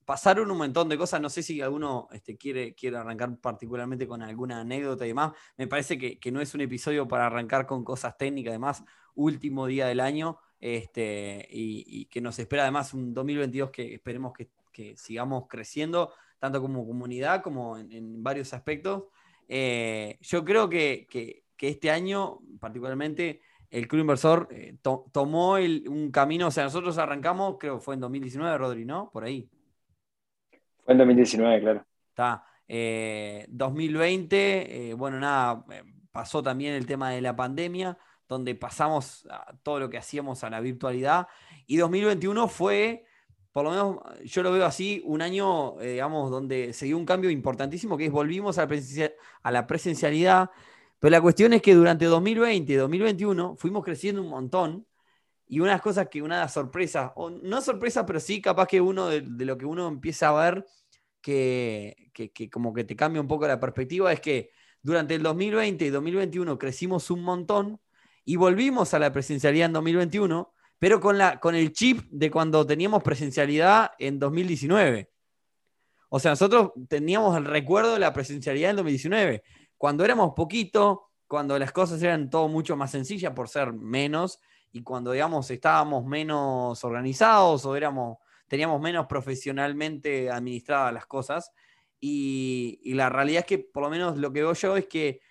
pasaron 0.10 0.52
un 0.52 0.58
montón 0.58 0.90
de 0.90 0.98
cosas. 0.98 1.22
No 1.22 1.30
sé 1.30 1.44
si 1.44 1.62
alguno 1.62 2.08
este, 2.12 2.36
quiere, 2.36 2.74
quiere 2.74 2.98
arrancar 2.98 3.38
particularmente 3.38 4.08
con 4.08 4.22
alguna 4.22 4.62
anécdota 4.62 5.06
y 5.06 5.10
demás. 5.10 5.34
Me 5.56 5.68
parece 5.68 5.98
que, 5.98 6.32
no 6.32 6.42
es 6.42 6.54
un 6.54 6.62
episodio 6.62 7.08
para 7.08 7.28
arrancar 7.28 7.66
con 7.66 7.84
cosas 7.84 8.18
técnicas, 8.18 8.52
además, 8.52 8.84
último 9.16 9.66
día 9.66 9.88
del 9.88 10.00
año. 10.00 10.40
Este, 10.60 11.48
y, 11.50 12.06
que 12.08 12.20
nos 12.22 12.38
espera 12.38 12.64
además 12.64 12.94
un 12.94 13.14
2022 13.14 13.70
que 13.72 13.94
esperemos 13.94 14.34
que, 14.34 14.50
sigamos 14.96 15.48
creciendo, 15.48 16.14
tanto 16.40 16.62
como 16.62 16.86
comunidad 16.86 17.42
como 17.42 17.78
en, 17.78 18.24
varios 18.24 18.54
aspectos. 18.54 19.04
Eh, 19.48 20.18
yo 20.22 20.44
creo 20.46 20.70
que, 20.70 21.08
este 21.58 21.92
año, 21.92 22.40
particularmente, 22.60 23.42
el 23.70 23.88
Club 23.88 24.02
Inversor 24.02 24.48
eh, 24.52 24.78
tomó 24.82 25.54
un 25.54 26.10
camino, 26.12 26.48
o 26.48 26.52
sea, 26.52 26.64
nosotros 26.64 26.98
arrancamos, 26.98 27.58
creo 27.60 27.78
que 27.78 27.84
fue 27.84 27.96
en 27.96 28.02
2019, 28.02 28.58
Rodri, 28.58 28.86
¿no? 28.86 29.10
Por 29.12 29.24
ahí 29.24 29.50
en 30.90 30.98
2019, 30.98 31.62
claro. 31.62 31.86
Está. 32.10 32.44
2020, 33.48 34.36
eh, 34.38 34.90
eh, 34.90 34.94
bueno, 34.94 35.20
nada, 35.20 35.64
eh, 35.72 35.84
pasó 36.12 36.44
también 36.44 36.74
el 36.74 36.86
tema 36.86 37.12
de 37.12 37.22
la 37.22 37.36
pandemia, 37.36 37.98
donde 38.28 38.54
pasamos 38.56 39.28
todo 39.64 39.80
lo 39.80 39.90
que 39.90 39.98
hacíamos 39.98 40.44
a 40.44 40.50
la 40.50 40.60
virtualidad. 40.60 41.28
Y 41.66 41.78
2021 41.78 42.48
fue, 42.48 43.06
por 43.60 43.66
lo 43.66 43.72
menos 43.72 43.98
yo 44.24 44.42
lo 44.42 44.54
veo 44.54 44.66
así, 44.66 45.02
un 45.04 45.22
año, 45.22 45.76
digamos, 45.82 46.32
donde 46.32 46.72
se 46.72 46.96
un 46.96 47.06
cambio 47.06 47.30
importantísimo, 47.30 47.98
que 47.98 48.06
es 48.06 48.12
volvimos 48.12 48.58
a 48.58 48.66
la, 48.66 49.12
a 49.44 49.52
la 49.52 49.68
presencialidad. 49.68 50.50
Pero 50.98 51.12
la 51.12 51.20
cuestión 51.20 51.52
es 51.52 51.62
que 51.62 51.76
durante 51.76 52.06
2020 52.06 52.72
y 52.72 52.76
2021 52.78 53.58
fuimos 53.58 53.84
creciendo 53.84 54.22
un 54.22 54.30
montón 54.30 54.88
y 55.46 55.60
unas 55.60 55.82
cosas 55.82 56.08
que 56.08 56.22
una 56.22 56.48
sorpresa, 56.48 57.12
o 57.18 57.30
no 57.30 57.60
sorpresa, 57.60 58.06
pero 58.06 58.22
sí 58.22 58.42
capaz 58.42 58.66
que 58.66 58.80
uno 58.80 59.10
de, 59.10 59.24
lo 59.24 59.58
que 59.58 59.66
uno 59.66 59.90
empieza 59.90 60.30
a 60.30 60.52
ver 60.52 60.66
que, 61.20 62.14
como 62.50 62.74
que 62.74 62.86
te 62.86 62.96
cambia 62.96 63.20
un 63.20 63.28
poco 63.28 63.46
la 63.46 63.60
perspectiva 63.60 64.14
es 64.14 64.22
que 64.22 64.52
durante 64.82 65.16
el 65.16 65.22
2020 65.22 65.86
y 65.86 65.90
2021 65.90 66.58
crecimos 66.58 67.12
un 67.12 67.24
montón 67.24 67.82
y 68.24 68.38
volvimos 68.38 68.94
a 68.94 69.00
la 69.00 69.12
presencialidad 69.12 69.66
en 69.66 69.74
2021, 69.74 70.54
pero 70.80 71.00
con, 71.00 71.18
la, 71.18 71.40
con 71.40 71.56
el 71.56 71.72
chip 71.74 72.10
de 72.10 72.32
cuando 72.32 72.66
teníamos 72.66 73.04
presencialidad 73.04 73.92
en 74.00 74.18
2019. 74.18 75.10
O 76.10 76.20
sea, 76.20 76.32
nosotros 76.32 76.72
teníamos 76.88 77.38
el 77.38 77.46
recuerdo 77.46 77.94
de 77.94 78.00
la 78.00 78.14
presencialidad 78.14 78.72
en 78.72 78.78
2019, 78.78 79.44
cuando 79.78 80.04
éramos 80.04 80.34
poquito, 80.36 81.10
cuando 81.28 81.60
las 81.60 81.72
cosas 81.72 82.02
eran 82.02 82.30
todo 82.30 82.48
mucho 82.48 82.76
más 82.76 82.92
sencillas 82.92 83.34
por 83.34 83.50
ser 83.50 83.72
menos 83.72 84.40
y 84.72 84.82
cuando, 84.82 85.12
digamos, 85.12 85.50
estábamos 85.52 86.06
menos 86.06 86.84
organizados 86.84 87.66
o 87.66 87.76
éramos, 87.76 88.18
teníamos 88.48 88.82
menos 88.82 89.06
profesionalmente 89.06 90.32
administradas 90.32 90.94
las 90.94 91.06
cosas. 91.06 91.52
Y, 92.00 92.80
la 92.94 93.10
realidad 93.10 93.42
es 93.42 93.46
que, 93.46 93.60
por 93.60 93.84
lo 93.84 93.90
menos 93.90 94.18
lo 94.18 94.32
que 94.32 94.42
veo 94.42 94.54
yo 94.54 94.78
es 94.78 94.88
que 94.88 95.22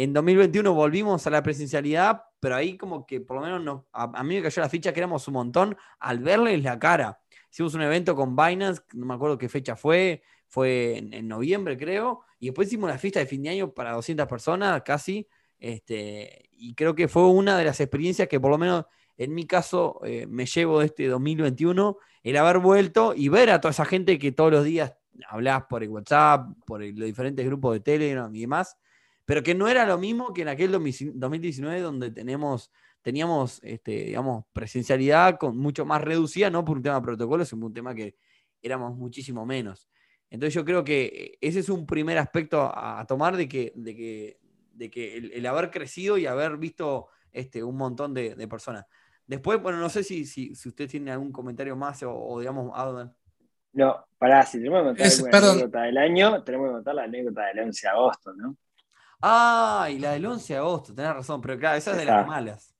en 0.00 0.12
2021 0.12 0.72
volvimos 0.74 1.26
a 1.26 1.30
la 1.30 1.42
presencialidad, 1.42 2.22
pero 2.38 2.54
ahí 2.54 2.76
como 2.76 3.04
que 3.04 3.20
por 3.20 3.38
lo 3.38 3.42
menos 3.42 3.60
no, 3.64 3.88
a, 3.90 4.22
mí 4.22 4.36
me 4.36 4.42
cayó 4.42 4.62
la 4.62 4.68
ficha 4.68 4.92
que 4.92 5.00
éramos 5.00 5.26
un 5.26 5.34
montón 5.34 5.76
al 5.98 6.20
verles 6.20 6.62
la 6.62 6.78
cara. 6.78 7.20
Hicimos 7.50 7.74
un 7.74 7.82
evento 7.82 8.14
con 8.14 8.36
Binance, 8.36 8.80
no 8.92 9.06
me 9.06 9.14
acuerdo 9.14 9.36
qué 9.36 9.48
fecha 9.48 9.74
fue, 9.74 10.22
fue 10.46 10.98
en, 10.98 11.12
en 11.12 11.26
noviembre 11.26 11.76
creo, 11.76 12.20
y 12.38 12.46
después 12.46 12.68
hicimos 12.68 12.88
la 12.88 12.96
fiesta 12.96 13.18
de 13.18 13.26
fin 13.26 13.42
de 13.42 13.48
año 13.48 13.74
para 13.74 13.90
200 13.90 14.28
personas 14.28 14.82
casi, 14.82 15.26
este, 15.58 16.48
y 16.52 16.76
creo 16.76 16.94
que 16.94 17.08
fue 17.08 17.26
una 17.26 17.58
de 17.58 17.64
las 17.64 17.80
experiencias 17.80 18.28
que 18.28 18.38
por 18.38 18.52
lo 18.52 18.58
menos 18.58 18.84
en 19.16 19.34
mi 19.34 19.46
caso 19.48 20.00
eh, 20.04 20.28
me 20.28 20.46
llevo 20.46 20.78
de 20.78 20.86
este 20.86 21.08
2021, 21.08 21.98
el 22.22 22.36
haber 22.36 22.58
vuelto 22.58 23.14
y 23.16 23.30
ver 23.30 23.50
a 23.50 23.60
toda 23.60 23.72
esa 23.72 23.84
gente 23.84 24.16
que 24.16 24.30
todos 24.30 24.52
los 24.52 24.64
días 24.64 24.94
hablas 25.26 25.64
por 25.68 25.82
el 25.82 25.88
WhatsApp, 25.88 26.50
por 26.64 26.84
los 26.84 27.04
diferentes 27.04 27.44
grupos 27.44 27.72
de 27.74 27.80
Telegram 27.80 28.32
y 28.32 28.42
demás, 28.42 28.76
pero 29.28 29.42
que 29.42 29.54
no 29.54 29.68
era 29.68 29.84
lo 29.84 29.98
mismo 29.98 30.32
que 30.32 30.40
en 30.40 30.48
aquel 30.48 30.72
2019 30.72 31.82
donde 31.82 32.10
tenemos, 32.10 32.72
teníamos 33.02 33.60
este, 33.62 34.04
digamos, 34.04 34.46
presencialidad 34.54 35.36
con 35.36 35.54
mucho 35.58 35.84
más 35.84 36.00
reducida, 36.00 36.48
no 36.48 36.64
por 36.64 36.78
un 36.78 36.82
tema 36.82 36.94
de 36.94 37.02
protocolo, 37.02 37.44
sino 37.44 37.60
por 37.60 37.66
un 37.66 37.74
tema 37.74 37.94
que 37.94 38.16
éramos 38.62 38.96
muchísimo 38.96 39.44
menos. 39.44 39.86
Entonces 40.30 40.54
yo 40.54 40.64
creo 40.64 40.82
que 40.82 41.36
ese 41.42 41.58
es 41.58 41.68
un 41.68 41.84
primer 41.84 42.16
aspecto 42.16 42.72
a, 42.74 43.04
tomar 43.06 43.36
de 43.36 43.46
que, 43.46 43.74
de 43.76 43.94
que, 43.94 44.40
de 44.72 44.90
que 44.90 45.18
el, 45.18 45.44
haber 45.44 45.70
crecido 45.70 46.16
y 46.16 46.24
haber 46.24 46.56
visto 46.56 47.08
este, 47.30 47.62
un 47.62 47.76
montón 47.76 48.14
de, 48.14 48.48
personas. 48.48 48.86
Después, 49.26 49.60
bueno, 49.60 49.78
no 49.78 49.90
sé 49.90 50.04
si, 50.04 50.24
si, 50.24 50.54
si 50.54 50.70
usted 50.70 50.88
tiene 50.88 51.10
algún 51.10 51.32
comentario 51.32 51.76
más 51.76 52.02
o, 52.02 52.40
digamos, 52.40 52.72
algo. 52.74 53.14
No, 53.74 54.06
pará, 54.16 54.46
si 54.46 54.56
tenemos 54.56 54.96
que 54.96 55.02
contar 55.20 55.42
la 55.42 55.50
anécdota 55.50 55.82
del 55.82 55.98
año, 55.98 56.42
tenemos 56.44 56.68
que 56.68 56.72
contar 56.76 56.94
la 56.94 57.02
anécdota 57.02 57.46
del 57.48 57.58
11 57.58 57.86
de 57.86 57.90
agosto, 57.90 58.32
¿no? 58.32 58.56
Ah, 59.20 59.88
y 59.90 59.98
la 59.98 60.12
del 60.12 60.26
11 60.26 60.52
de 60.52 60.58
agosto, 60.58 60.94
tenés 60.94 61.12
razón, 61.12 61.40
pero 61.40 61.58
claro, 61.58 61.76
esa 61.76 61.92
es 61.92 61.96
de 61.98 62.04
las 62.04 62.26
malas. 62.26 62.74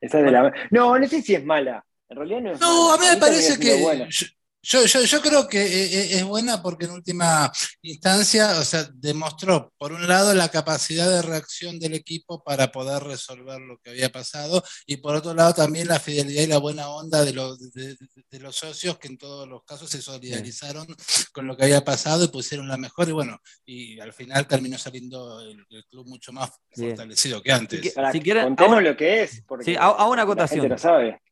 Esa 0.00 0.18
es 0.18 0.24
de 0.24 0.30
la... 0.30 0.52
No, 0.70 0.98
no 0.98 1.06
sé 1.06 1.22
si 1.22 1.34
es 1.34 1.44
mala. 1.44 1.84
En 2.08 2.16
realidad 2.16 2.40
no 2.40 2.50
es 2.52 2.60
No, 2.60 2.92
a 2.92 2.98
mí 2.98 3.06
me 3.10 3.16
parece 3.16 3.58
que. 3.58 3.82
Yo, 4.10 4.26
yo, 4.62 4.84
yo, 4.84 5.20
creo 5.20 5.48
que 5.48 5.60
eh, 5.60 5.84
eh, 5.84 6.08
es 6.18 6.24
buena 6.24 6.62
porque 6.62 6.84
en 6.84 6.92
última 6.92 7.50
instancia, 7.82 8.60
o 8.60 8.64
sea, 8.64 8.88
demostró, 8.94 9.72
por 9.76 9.92
un 9.92 10.06
lado, 10.06 10.32
la 10.34 10.50
capacidad 10.50 11.08
de 11.10 11.20
reacción 11.20 11.80
del 11.80 11.94
equipo 11.94 12.44
para 12.44 12.70
poder 12.70 13.02
resolver 13.02 13.60
lo 13.60 13.78
que 13.78 13.90
había 13.90 14.12
pasado, 14.12 14.62
y 14.86 14.98
por 14.98 15.16
otro 15.16 15.34
lado, 15.34 15.52
también 15.52 15.88
la 15.88 15.98
fidelidad 15.98 16.44
y 16.44 16.46
la 16.46 16.58
buena 16.58 16.88
onda 16.88 17.24
de 17.24 17.32
los, 17.32 17.72
de, 17.72 17.96
los 18.38 18.54
socios 18.54 18.98
que 18.98 19.08
en 19.08 19.18
todos 19.18 19.48
los 19.48 19.64
casos 19.64 19.90
se 19.90 20.00
solidarizaron 20.00 20.86
con 21.32 21.46
lo 21.46 21.56
que 21.56 21.64
había 21.64 21.84
pasado 21.84 22.24
y 22.24 22.28
pusieron 22.28 22.68
la 22.68 22.76
mejor, 22.76 23.08
y 23.08 23.12
bueno, 23.12 23.40
y 23.66 23.98
al 23.98 24.12
final 24.12 24.46
terminó 24.46 24.78
saliendo 24.78 25.40
el, 25.40 25.66
club 25.90 26.06
mucho 26.06 26.32
más 26.32 26.50
fortalecido 26.70 27.42
que 27.42 27.52
antes. 27.52 27.80
Si, 28.12 28.20
contemos 28.20 28.82
lo 28.82 28.96
que 28.96 29.24
es. 29.24 29.42
Porque 29.46 29.64
sí, 29.64 29.76
a, 29.78 30.06
una 30.06 30.22
acotación. 30.22 30.76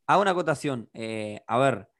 A 0.07 0.17
una 0.17 0.31
acotación. 0.31 0.89
Eh, 0.93 1.39
a 1.47 1.57
ver 1.57 1.90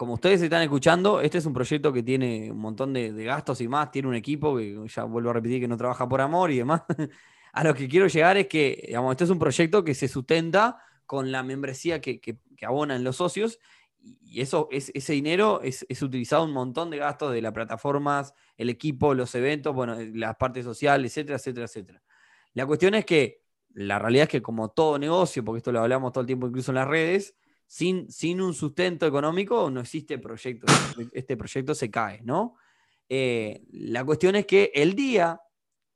como 0.00 0.14
ustedes 0.14 0.40
están 0.40 0.62
escuchando, 0.62 1.20
este 1.20 1.36
es 1.36 1.44
un 1.44 1.52
proyecto 1.52 1.92
que 1.92 2.02
tiene 2.02 2.50
un 2.50 2.56
montón 2.56 2.94
de, 2.94 3.12
gastos 3.22 3.60
y 3.60 3.68
más, 3.68 3.90
tiene 3.90 4.08
un 4.08 4.14
equipo 4.14 4.56
que 4.56 4.82
ya 4.86 5.04
vuelvo 5.04 5.28
a 5.28 5.34
repetir 5.34 5.60
que 5.60 5.68
no 5.68 5.76
trabaja 5.76 6.08
por 6.08 6.22
amor 6.22 6.50
y 6.50 6.56
demás. 6.56 6.84
a 7.52 7.64
lo 7.64 7.74
que 7.74 7.86
quiero 7.86 8.06
llegar 8.06 8.38
es 8.38 8.46
que, 8.46 8.82
digamos, 8.86 9.10
este 9.10 9.24
es 9.24 9.30
un 9.30 9.38
proyecto 9.38 9.84
que 9.84 9.94
se 9.94 10.08
sustenta 10.08 10.82
con 11.04 11.30
la 11.30 11.42
membresía 11.42 12.00
que, 12.00 12.18
abonan 12.62 13.04
los 13.04 13.16
socios 13.16 13.58
y 14.00 14.40
eso, 14.40 14.68
es, 14.70 14.90
ese 14.94 15.12
dinero 15.12 15.60
es, 15.62 15.84
utilizado 16.00 16.44
un 16.44 16.52
montón 16.52 16.88
de 16.88 16.96
gastos 16.96 17.34
de 17.34 17.42
las 17.42 17.52
plataformas, 17.52 18.32
el 18.56 18.70
equipo, 18.70 19.12
los 19.12 19.34
eventos, 19.34 19.74
bueno, 19.74 19.98
las 20.14 20.34
partes 20.36 20.64
sociales, 20.64 21.12
etcétera, 21.12 21.36
etcétera, 21.36 21.66
etcétera. 21.66 22.02
La 22.54 22.64
cuestión 22.64 22.94
es 22.94 23.04
que 23.04 23.42
la 23.74 23.98
realidad 23.98 24.22
es 24.22 24.28
que 24.30 24.40
como 24.40 24.70
todo 24.70 24.98
negocio, 24.98 25.44
porque 25.44 25.58
esto 25.58 25.72
lo 25.72 25.80
hablamos 25.80 26.10
todo 26.14 26.22
el 26.22 26.26
tiempo 26.26 26.46
incluso 26.46 26.70
en 26.70 26.76
las 26.76 26.88
redes, 26.88 27.34
sin, 27.70 28.40
un 28.40 28.52
sustento 28.52 29.06
económico 29.06 29.70
no 29.70 29.80
existe 29.80 30.18
proyecto. 30.18 30.66
Este 31.12 31.36
proyecto 31.36 31.72
se 31.72 31.88
cae, 31.88 32.20
¿no? 32.24 32.56
Eh, 33.08 33.62
la 33.70 34.04
cuestión 34.04 34.34
es 34.34 34.44
que 34.44 34.72
el 34.74 34.96
día 34.96 35.40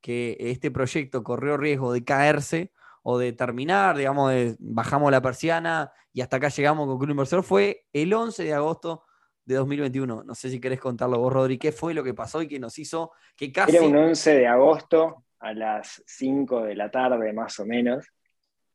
que 0.01 0.37
este 0.39 0.71
proyecto 0.71 1.25
corrió 1.25 1.57
riesgo 1.57 1.93
de 1.93 2.05
caerse 2.05 2.71
o 3.03 3.19
de 3.19 3.33
terminar, 3.33 3.97
digamos, 3.97 4.33
bajamos 4.61 5.11
la 5.11 5.21
persiana 5.21 5.91
y 6.13 6.21
hasta 6.21 6.37
acá 6.37 6.49
llegamos 6.49 6.87
con 6.87 6.97
Club 6.97 7.11
Inversor, 7.11 7.43
fue 7.43 7.87
el 7.93 8.15
11 8.15 8.45
de 8.45 8.55
agosto 8.55 9.03
de 9.45 9.57
2021. 9.57 10.23
No 10.23 10.35
sé 10.37 10.51
si 10.51 10.61
querés 10.61 10.79
contarlo 10.79 11.19
vos, 11.19 11.33
Rodri, 11.33 11.59
qué 11.59 11.73
fue 11.73 11.93
lo 11.93 12.05
que 12.05 12.15
pasó 12.15 12.41
y 12.41 12.47
qué 12.47 12.61
nos 12.61 12.79
hizo 12.79 13.11
que 13.35 13.51
casi... 13.51 13.77
Era 13.77 13.85
un 13.85 13.97
11 13.97 14.37
de 14.37 14.47
agosto 14.47 15.25
a 15.41 15.53
las 15.53 16.05
5 16.07 16.63
de 16.63 16.77
la 16.77 16.93
tarde 16.93 17.33
más 17.33 17.59
o 17.59 17.67
menos 17.67 18.07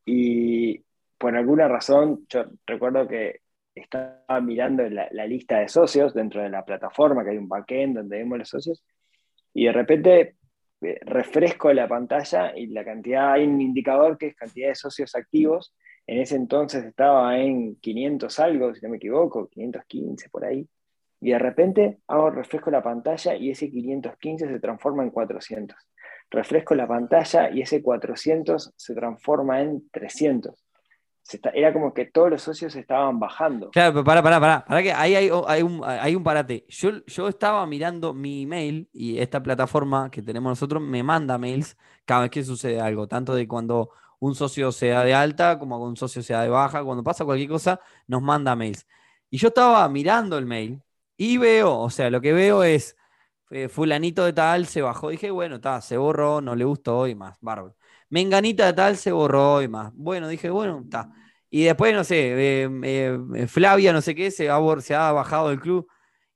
y 0.04 0.84
por 1.20 1.36
alguna 1.36 1.68
razón, 1.68 2.24
yo 2.30 2.46
recuerdo 2.66 3.06
que 3.06 3.40
estaba 3.74 4.40
mirando 4.40 4.88
la, 4.88 5.26
lista 5.26 5.58
de 5.58 5.68
socios 5.68 6.14
dentro 6.14 6.42
de 6.42 6.48
la 6.48 6.64
plataforma, 6.64 7.22
que 7.22 7.32
hay 7.32 7.36
un 7.36 7.46
backend 7.46 7.96
donde 7.98 8.16
vemos 8.16 8.38
los 8.38 8.48
socios, 8.48 8.82
y 9.52 9.66
de 9.66 9.72
repente 9.72 10.36
eh, 10.80 10.98
refresco 11.02 11.74
la 11.74 11.86
pantalla 11.86 12.56
y 12.56 12.68
la 12.68 12.86
cantidad, 12.86 13.32
hay 13.34 13.46
un 13.46 13.60
indicador 13.60 14.16
que 14.16 14.28
es 14.28 14.34
cantidad 14.34 14.68
de 14.68 14.74
socios 14.74 15.14
activos, 15.14 15.74
en 16.06 16.20
ese 16.22 16.36
entonces 16.36 16.86
estaba 16.86 17.38
en 17.38 17.76
500 17.76 18.40
algo, 18.40 18.74
si 18.74 18.80
no 18.80 18.88
me 18.88 18.96
equivoco, 18.96 19.46
515 19.46 20.30
por 20.30 20.46
ahí, 20.46 20.66
y 21.20 21.32
de 21.32 21.38
repente 21.38 21.98
hago 22.06 22.30
refresco 22.30 22.70
la 22.70 22.82
pantalla 22.82 23.34
y 23.34 23.50
ese 23.50 23.70
515 23.70 24.48
se 24.48 24.58
transforma 24.58 25.02
en 25.02 25.10
400. 25.10 25.76
Refresco 26.30 26.74
la 26.74 26.88
pantalla 26.88 27.50
y 27.50 27.60
ese 27.60 27.82
400 27.82 28.72
se 28.74 28.94
transforma 28.94 29.60
en 29.60 29.90
300 29.90 30.64
era 31.54 31.72
como 31.72 31.94
que 31.94 32.06
todos 32.06 32.30
los 32.30 32.42
socios 32.42 32.74
estaban 32.76 33.18
bajando. 33.18 33.70
Claro, 33.70 33.92
pero 33.92 34.04
para, 34.04 34.22
para, 34.22 34.64
para 34.64 34.82
que 34.82 34.92
ahí 34.92 35.14
hay, 35.14 35.30
un, 35.62 35.82
hay 35.84 36.14
un 36.14 36.22
parate. 36.22 36.64
Yo, 36.68 37.04
yo 37.06 37.28
estaba 37.28 37.64
mirando 37.66 38.12
mi 38.12 38.42
email 38.42 38.88
y 38.92 39.18
esta 39.18 39.42
plataforma 39.42 40.10
que 40.10 40.22
tenemos 40.22 40.50
nosotros 40.50 40.82
me 40.82 41.02
manda 41.02 41.38
mails 41.38 41.76
cada 42.04 42.22
vez 42.22 42.30
que 42.30 42.44
sucede 42.44 42.80
algo, 42.80 43.06
tanto 43.06 43.34
de 43.34 43.46
cuando 43.46 43.90
un 44.18 44.34
socio 44.34 44.70
sea 44.72 45.02
de 45.04 45.14
alta 45.14 45.58
como 45.58 45.82
un 45.82 45.96
socio 45.96 46.22
sea 46.22 46.42
de 46.42 46.48
baja, 46.48 46.84
cuando 46.84 47.02
pasa 47.02 47.24
cualquier 47.24 47.48
cosa, 47.48 47.80
nos 48.06 48.22
manda 48.22 48.54
mails. 48.56 48.86
Y 49.30 49.38
yo 49.38 49.48
estaba 49.48 49.88
mirando 49.88 50.38
el 50.38 50.46
mail 50.46 50.82
y 51.16 51.38
veo, 51.38 51.78
o 51.78 51.90
sea, 51.90 52.10
lo 52.10 52.20
que 52.20 52.32
veo 52.32 52.62
es, 52.64 52.96
eh, 53.50 53.68
fulanito 53.68 54.24
de 54.24 54.32
tal 54.32 54.66
se 54.66 54.82
bajó, 54.82 55.10
dije, 55.10 55.30
bueno, 55.30 55.56
está, 55.56 55.80
se 55.80 55.96
borró, 55.96 56.40
no 56.40 56.54
le 56.54 56.64
gustó 56.64 57.06
y 57.06 57.14
más, 57.14 57.36
bárbaro. 57.40 57.76
Menganita 58.10 58.66
de 58.66 58.72
tal 58.74 58.96
se 58.96 59.12
borró 59.12 59.62
y 59.62 59.68
más. 59.68 59.92
Bueno, 59.94 60.28
dije, 60.28 60.50
bueno, 60.50 60.82
está. 60.84 61.10
Y 61.48 61.64
después, 61.64 61.94
no 61.94 62.04
sé, 62.04 62.64
eh, 62.64 62.70
eh, 62.84 63.46
Flavia, 63.48 63.92
no 63.92 64.02
sé 64.02 64.14
qué, 64.14 64.30
se 64.30 64.48
ha, 64.50 64.58
se 64.80 64.94
ha 64.94 65.10
bajado 65.12 65.48
del 65.48 65.60
club. 65.60 65.88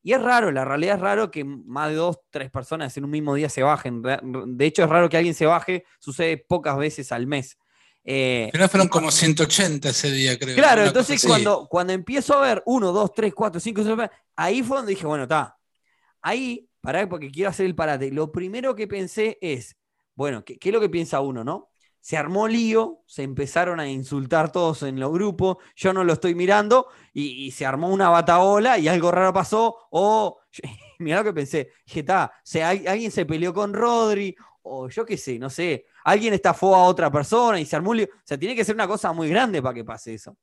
Y 0.03 0.13
es 0.13 0.21
raro, 0.21 0.51
la 0.51 0.65
realidad 0.65 0.97
es 0.97 1.01
raro 1.01 1.31
que 1.31 1.45
más 1.45 1.89
de 1.89 1.95
dos, 1.95 2.19
tres 2.31 2.51
personas 2.51 2.97
en 2.97 3.05
un 3.05 3.11
mismo 3.11 3.35
día 3.35 3.49
se 3.49 3.63
bajen. 3.63 4.03
De 4.03 4.67
hecho, 4.67 4.83
es 4.83 4.89
raro 4.89 5.09
que 5.09 5.17
alguien 5.17 5.35
se 5.35 5.47
baje, 5.47 5.85
sucede 5.99 6.37
pocas 6.37 6.77
veces 6.77 7.11
al 7.11 7.27
mes. 7.27 7.57
Eh, 8.05 8.51
fueron 8.69 8.89
como 8.89 9.11
180 9.11 9.89
ese 9.89 10.11
día, 10.11 10.39
creo. 10.39 10.55
Claro, 10.57 10.85
entonces 10.85 11.25
cuando, 11.27 11.67
cuando 11.71 11.95
empiezo 11.95 12.35
a 12.35 12.43
ver 12.43 12.63
uno, 12.67 12.93
dos, 12.93 13.15
tres, 13.15 13.33
cuatro, 13.33 13.61
cinco, 13.61 13.83
seis, 13.83 13.97
ahí 14.37 14.63
fue 14.63 14.77
donde 14.77 14.91
dije, 14.91 15.07
bueno, 15.07 15.23
está. 15.23 15.57
Ahí, 16.21 16.69
pará, 16.83 17.09
porque 17.09 17.31
quiero 17.31 17.49
hacer 17.49 17.65
el 17.65 17.75
parate. 17.75 18.11
Lo 18.11 18.31
primero 18.31 18.75
que 18.75 18.87
pensé 18.87 19.39
es, 19.41 19.75
bueno, 20.15 20.45
¿qué, 20.45 20.59
es 20.61 20.73
lo 20.73 20.81
que 20.81 20.89
piensa 20.89 21.21
uno, 21.21 21.45
no? 21.45 21.71
Se 22.01 22.17
armó 22.17 22.49
lío, 22.49 23.03
se 23.07 23.23
empezaron 23.23 23.81
a 23.81 23.89
insultar 23.89 24.53
todos 24.53 24.83
en 24.83 25.01
los 25.01 25.13
grupos, 25.13 25.57
yo 25.75 25.93
no 25.93 26.05
lo 26.05 26.13
estoy 26.13 26.35
mirando, 26.35 26.89
y, 27.13 27.51
se 27.53 27.65
armó 27.65 27.89
una 27.89 28.11
bataola 28.11 28.79
y 28.79 28.89
algo 28.89 29.11
raro 29.11 29.33
pasó, 29.33 29.77
o, 29.91 30.39
mira 30.99 31.19
lo 31.19 31.25
que 31.25 31.33
pensé, 31.33 31.71
dije, 31.87 32.01
está, 32.01 32.33
alguien 32.87 33.11
se 33.11 33.25
peleó 33.25 33.55
con 33.55 33.73
Rodri, 33.73 34.37
o 34.63 34.89
yo 34.89 35.05
qué 35.07 35.17
sé, 35.17 35.39
no 35.39 35.51
sé, 35.51 35.87
alguien 36.05 36.35
estafó 36.35 36.75
a 36.75 36.85
otra 36.85 37.11
persona 37.11 37.59
y 37.61 37.65
se 37.65 37.77
armó 37.77 37.95
lío, 37.95 38.07
o 38.07 38.23
sea, 38.25 38.39
tiene 38.39 38.55
que 38.55 38.65
ser 38.65 38.75
una 38.75 38.87
cosa 38.87 39.13
muy 39.13 39.29
grande 39.29 39.63
para 39.63 39.75
que 39.75 39.85
pase 39.85 40.15
eso. 40.15 40.37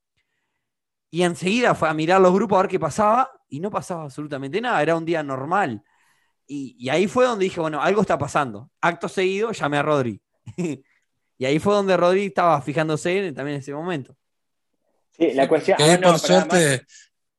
Y 1.13 1.23
enseguida 1.23 1.75
fue 1.75 1.89
a 1.89 1.93
mirar 1.93 2.21
los 2.21 2.33
grupos 2.33 2.57
a 2.57 2.61
ver 2.61 2.71
qué 2.71 2.79
pasaba, 2.79 3.29
y 3.49 3.59
no 3.59 3.69
pasaba 3.69 4.03
absolutamente 4.03 4.61
nada, 4.61 4.81
era 4.81 4.95
un 4.95 5.05
día 5.05 5.21
normal. 5.21 5.83
Y, 6.53 6.89
ahí 6.89 7.07
fue 7.07 7.23
donde 7.25 7.45
dije, 7.45 7.61
bueno, 7.61 7.81
algo 7.81 8.01
está 8.01 8.17
pasando. 8.17 8.69
Acto 8.81 9.07
seguido, 9.07 9.53
llamé 9.53 9.77
a 9.77 9.83
Rodri. 9.83 10.21
y 11.37 11.45
ahí 11.45 11.59
fue 11.59 11.73
donde 11.73 11.95
Rodri 11.95 12.25
estaba 12.25 12.61
fijándose 12.61 13.31
también 13.31 13.55
en 13.55 13.61
ese 13.61 13.73
momento. 13.73 14.17
Sí, 15.11 15.31
la 15.31 15.47
cuestión. 15.47 15.77
Ah, 15.79 15.97
no, 15.97 16.09
por 16.09 16.19
suerte. 16.19 16.85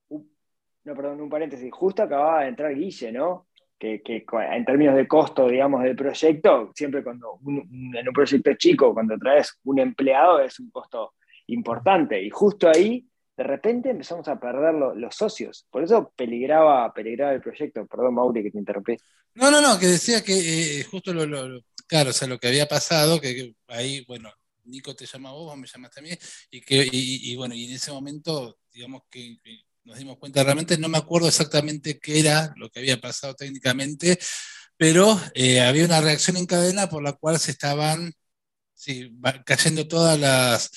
no, 0.09 0.95
perdón, 0.95 1.21
un 1.21 1.29
paréntesis. 1.29 1.71
Justo 1.71 2.03
acababa 2.03 2.41
de 2.41 2.49
entrar 2.49 2.75
Guille, 2.75 3.13
¿no? 3.13 3.49
Que, 3.79 4.01
en 4.07 4.65
términos 4.65 4.95
de 4.95 5.07
costo, 5.07 5.47
digamos, 5.47 5.83
del 5.83 5.95
proyecto, 5.95 6.73
siempre 6.75 7.05
cuando 7.05 7.39
en 7.47 8.09
un 8.09 8.15
proyecto 8.15 8.55
chico, 8.55 8.95
cuando 8.95 9.19
traes 9.19 9.61
un 9.65 9.79
empleado, 9.79 10.41
es 10.41 10.59
un 10.59 10.71
costo 10.71 11.17
importante. 11.49 12.23
Y 12.23 12.31
justo 12.31 12.67
ahí 12.67 13.05
de 13.37 13.45
repente 13.45 13.91
empezamos 13.91 14.29
a 14.29 14.39
perder 14.39 14.75
los 14.75 15.15
socios. 15.15 15.67
Por 15.71 15.83
eso 15.83 16.13
peligraba, 16.15 16.93
peligraba 16.93 17.33
el 17.33 17.41
proyecto. 17.41 17.87
Perdón, 17.87 18.15
Mauri, 18.15 18.43
que 18.43 18.51
te 18.51 18.59
interrumpí. 18.59 18.97
No, 19.35 19.51
no, 19.51 19.61
no, 19.61 19.79
que 19.79 19.87
decía 19.87 20.23
que 20.23 20.81
eh, 20.81 20.85
justo 20.85 21.15
lo, 21.15 21.63
claro, 21.87 22.11
o 22.11 22.13
sea, 22.13 22.29
lo 22.29 22.39
que 22.39 22.49
había 22.49 22.67
pasado, 22.67 23.21
que, 23.21 23.55
ahí, 23.69 24.05
bueno, 24.07 24.31
Nico 24.65 24.95
te 24.95 25.07
llama 25.07 25.31
a 25.31 25.33
vos, 25.33 25.47
vos 25.47 25.57
me 25.57 25.67
llamaste 25.67 26.01
a 26.01 26.03
mí, 26.03 26.11
y 26.51 26.61
que, 26.61 26.89
y, 26.93 27.35
bueno, 27.37 27.55
y 27.55 27.65
en 27.65 27.73
ese 27.73 27.91
momento, 27.91 28.59
digamos 28.73 29.03
que, 29.11 29.39
nos 29.85 29.99
dimos 29.99 30.19
cuenta 30.19 30.45
realmente, 30.45 30.79
no 30.79 30.89
me 30.89 30.99
acuerdo 30.99 31.29
exactamente 31.29 31.99
qué 31.99 32.21
era 32.21 32.53
lo 32.57 32.71
que 32.71 32.81
había 32.81 33.01
pasado 33.01 33.35
técnicamente, 33.35 34.19
pero 34.77 35.19
eh, 35.35 35.61
había 35.61 35.87
una 35.87 36.01
reacción 36.01 36.37
en 36.37 36.47
cadena 36.47 36.89
por 36.89 37.03
la 37.03 37.15
cual 37.15 37.39
se 37.39 37.51
estaban 37.51 38.13
cayendo 39.45 39.87
todas 39.87 40.19
las 40.19 40.71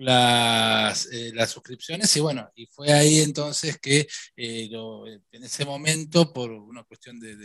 las, 0.00 1.12
eh, 1.12 1.30
las 1.34 1.50
suscripciones 1.50 2.16
y 2.16 2.20
bueno, 2.20 2.50
y 2.54 2.66
fue 2.66 2.90
ahí 2.90 3.20
entonces 3.20 3.78
que 3.78 4.08
eh, 4.34 4.70
en 5.30 5.44
ese 5.44 5.66
momento, 5.66 6.32
por 6.32 6.50
una 6.50 6.84
cuestión 6.84 7.20
de, 7.20 7.36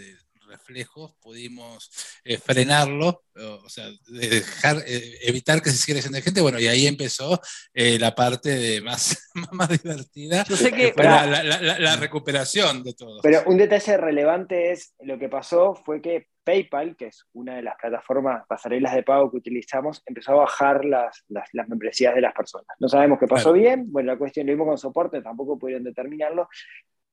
reflejos, 0.48 1.16
pudimos 1.22 1.90
eh, 2.24 2.38
frenarlo, 2.38 3.24
o 3.36 3.70
sea, 3.70 3.88
dejar, 4.08 4.84
evitar 4.86 5.62
que 5.62 5.70
se 5.70 5.78
siguiera 5.78 6.02
yendo 6.02 6.22
gente, 6.22 6.42
bueno, 6.42 6.60
y 6.60 6.68
ahí 6.68 6.88
empezó 6.88 7.40
la 7.74 8.16
parte 8.16 8.50
de 8.50 8.82
más, 8.84 9.32
más 9.52 9.70
divertida, 9.70 10.46
Yo 10.48 10.56
sé 10.56 10.72
que, 10.72 10.94
la, 10.98 11.26
la, 11.26 11.96
recuperación 11.98 12.84
de 12.84 12.94
todo. 12.94 13.22
Pero 13.22 13.44
un 13.46 13.58
detalle 13.58 13.98
relevante 13.98 14.72
es, 14.72 14.94
lo 15.00 15.18
que 15.20 15.30
pasó 15.30 15.76
fue 15.76 16.02
que 16.02 16.28
PayPal, 16.46 16.96
que 16.96 17.08
es 17.08 17.26
una 17.34 17.56
de 17.56 17.64
las 17.64 17.76
plataformas 17.76 18.46
pasarelas 18.48 18.94
de 18.94 19.04
pago 19.04 19.32
que 19.32 19.38
utilizamos, 19.38 20.02
empezó 20.06 20.34
a 20.34 20.36
bajar 20.36 20.86
las, 20.86 21.26
las, 21.28 21.68
membresías 21.68 22.16
de 22.16 22.22
las 22.22 22.34
personas. 22.34 22.68
No 22.80 22.88
sabemos 22.88 23.20
qué 23.20 23.28
pasó 23.28 23.52
bien, 23.52 23.92
bueno, 23.92 24.14
la 24.14 24.18
cuestión 24.18 24.46
lo 24.46 24.54
mismo 24.54 24.66
con 24.66 24.78
soporte, 24.78 25.22
tampoco 25.22 25.58
pudieron 25.58 25.84
determinarlo, 25.84 26.48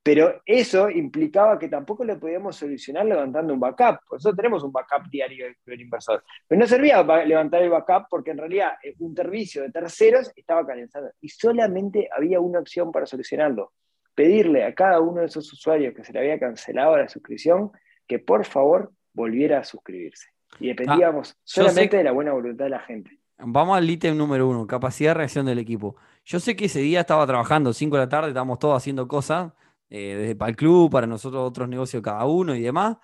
pero 0.02 0.42
eso 0.44 0.90
implicaba 0.90 1.58
que 1.58 1.68
tampoco 1.68 2.04
lo 2.04 2.18
podíamos 2.18 2.56
solucionar 2.56 3.06
levantando 3.06 3.54
un 3.54 3.60
backup. 3.60 4.00
Por 4.08 4.18
eso 4.18 4.34
tenemos 4.34 4.64
un 4.64 4.72
backup 4.72 5.08
diario 5.08 5.46
del 5.64 5.80
inversor. 5.80 6.24
Pero 6.48 6.60
no 6.60 6.66
servía 6.66 7.02
levantar 7.24 7.62
el 7.62 7.70
backup 7.70 8.06
porque 8.10 8.32
en 8.32 8.38
realidad 8.38 8.72
eh, 8.82 8.96
un 8.98 9.14
servicio 9.14 9.62
de 9.62 9.70
terceros 9.70 10.32
estaba 10.34 10.66
calentando 10.66 11.10
y 11.20 11.28
solamente 11.28 12.08
había 12.14 12.40
una 12.40 12.58
opción 12.58 12.90
para 12.90 13.06
solucionarlo. 13.06 13.72
Pedirle 14.14 14.64
a 14.64 14.74
cada 14.74 15.00
uno 15.00 15.20
de 15.20 15.26
esos 15.26 15.50
usuarios 15.52 15.94
que 15.94 16.04
se 16.04 16.12
le 16.12 16.18
había 16.18 16.38
cancelado 16.38 16.96
la 16.96 17.08
suscripción 17.08 17.70
que 18.06 18.18
por 18.18 18.44
favor 18.44 18.92
volviera 19.12 19.60
a 19.60 19.64
suscribirse. 19.64 20.28
Y 20.58 20.68
dependíamos 20.68 21.32
ah, 21.32 21.40
solamente 21.44 21.96
de 21.96 22.04
la 22.04 22.12
buena 22.12 22.32
voluntad 22.32 22.64
de 22.64 22.70
la 22.70 22.80
gente. 22.80 23.18
Vamos 23.38 23.76
al 23.76 23.88
ítem 23.88 24.16
número 24.16 24.48
uno, 24.48 24.66
capacidad 24.66 25.10
de 25.10 25.14
reacción 25.14 25.46
del 25.46 25.58
equipo. 25.58 25.96
Yo 26.24 26.40
sé 26.40 26.54
que 26.56 26.66
ese 26.66 26.80
día 26.80 27.00
estaba 27.00 27.26
trabajando, 27.26 27.72
5 27.72 27.96
de 27.96 28.02
la 28.02 28.08
tarde, 28.08 28.28
estábamos 28.28 28.58
todos 28.58 28.76
haciendo 28.76 29.08
cosas, 29.08 29.52
eh, 29.94 30.16
desde 30.16 30.34
para 30.34 30.48
el 30.48 30.56
club, 30.56 30.90
para 30.90 31.06
nosotros 31.06 31.46
otros 31.46 31.68
negocios 31.68 32.02
cada 32.02 32.24
uno 32.24 32.54
y 32.56 32.62
demás. 32.62 32.96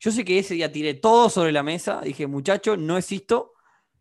Yo 0.00 0.10
sé 0.10 0.24
que 0.24 0.40
ese 0.40 0.54
día 0.54 0.72
tiré 0.72 0.94
todo 0.94 1.30
sobre 1.30 1.52
la 1.52 1.62
mesa, 1.62 2.00
dije, 2.00 2.26
muchacho, 2.26 2.76
no 2.76 2.98
existo, 2.98 3.52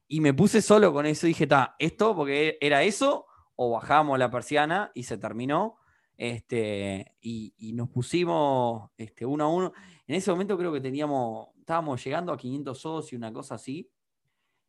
y 0.07 0.21
me 0.21 0.33
puse 0.33 0.63
solo 0.63 0.91
con 0.91 1.05
eso, 1.05 1.27
dije, 1.27 1.43
está, 1.43 1.75
esto, 1.77 2.15
porque 2.15 2.57
era 2.59 2.81
eso, 2.81 3.27
o 3.55 3.69
bajamos 3.69 4.17
la 4.17 4.31
persiana 4.31 4.91
y 4.95 5.03
se 5.03 5.19
terminó, 5.19 5.77
este, 6.17 7.15
y, 7.21 7.53
y 7.59 7.73
nos 7.73 7.89
pusimos 7.89 8.89
este, 8.97 9.23
uno 9.23 9.43
a 9.43 9.47
uno. 9.47 9.73
En 10.07 10.15
ese 10.15 10.31
momento 10.31 10.57
creo 10.57 10.73
que 10.73 10.81
teníamos, 10.81 11.49
estábamos 11.59 12.03
llegando 12.03 12.33
a 12.33 12.37
500 12.37 12.75
socios, 12.75 13.19
una 13.19 13.31
cosa 13.31 13.53
así, 13.53 13.87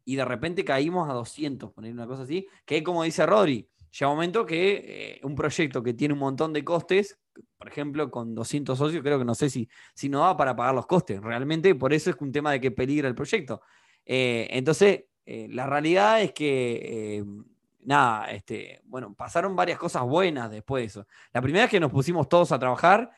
y 0.04 0.16
de 0.16 0.26
repente 0.26 0.62
caímos 0.62 1.08
a 1.08 1.14
200, 1.14 1.72
poner 1.72 1.94
una 1.94 2.06
cosa 2.06 2.24
así, 2.24 2.46
que 2.66 2.82
como 2.82 3.02
dice 3.02 3.24
Rodri, 3.24 3.66
llega 3.98 4.10
un 4.10 4.16
momento 4.16 4.44
que 4.44 5.14
eh, 5.14 5.20
un 5.22 5.34
proyecto 5.34 5.82
que 5.82 5.94
tiene 5.94 6.12
un 6.12 6.20
montón 6.20 6.52
de 6.52 6.62
costes, 6.62 7.18
por 7.58 7.68
ejemplo, 7.68 8.10
con 8.10 8.34
200 8.34 8.76
socios, 8.76 9.02
creo 9.02 9.18
que 9.18 9.24
no 9.24 9.34
sé 9.34 9.50
si, 9.50 9.68
si 9.94 10.08
no 10.08 10.20
da 10.20 10.36
para 10.36 10.56
pagar 10.56 10.74
los 10.74 10.86
costes. 10.86 11.20
Realmente, 11.20 11.74
por 11.74 11.92
eso 11.92 12.10
es 12.10 12.16
un 12.20 12.32
tema 12.32 12.52
de 12.52 12.60
que 12.60 12.70
peligra 12.70 13.08
el 13.08 13.14
proyecto. 13.14 13.62
Eh, 14.04 14.48
entonces, 14.50 15.04
eh, 15.24 15.48
la 15.50 15.66
realidad 15.66 16.20
es 16.22 16.32
que, 16.32 17.24
nada, 17.80 18.30
este, 18.30 18.80
bueno, 18.84 19.14
pasaron 19.14 19.54
varias 19.56 19.78
cosas 19.78 20.02
buenas 20.02 20.50
después 20.50 20.82
de 20.82 20.86
eso. 20.86 21.06
La 21.32 21.40
primera 21.40 21.64
es 21.64 21.70
que 21.70 21.80
nos 21.80 21.92
pusimos 21.92 22.28
todos 22.28 22.52
a 22.52 22.58
trabajar 22.58 23.10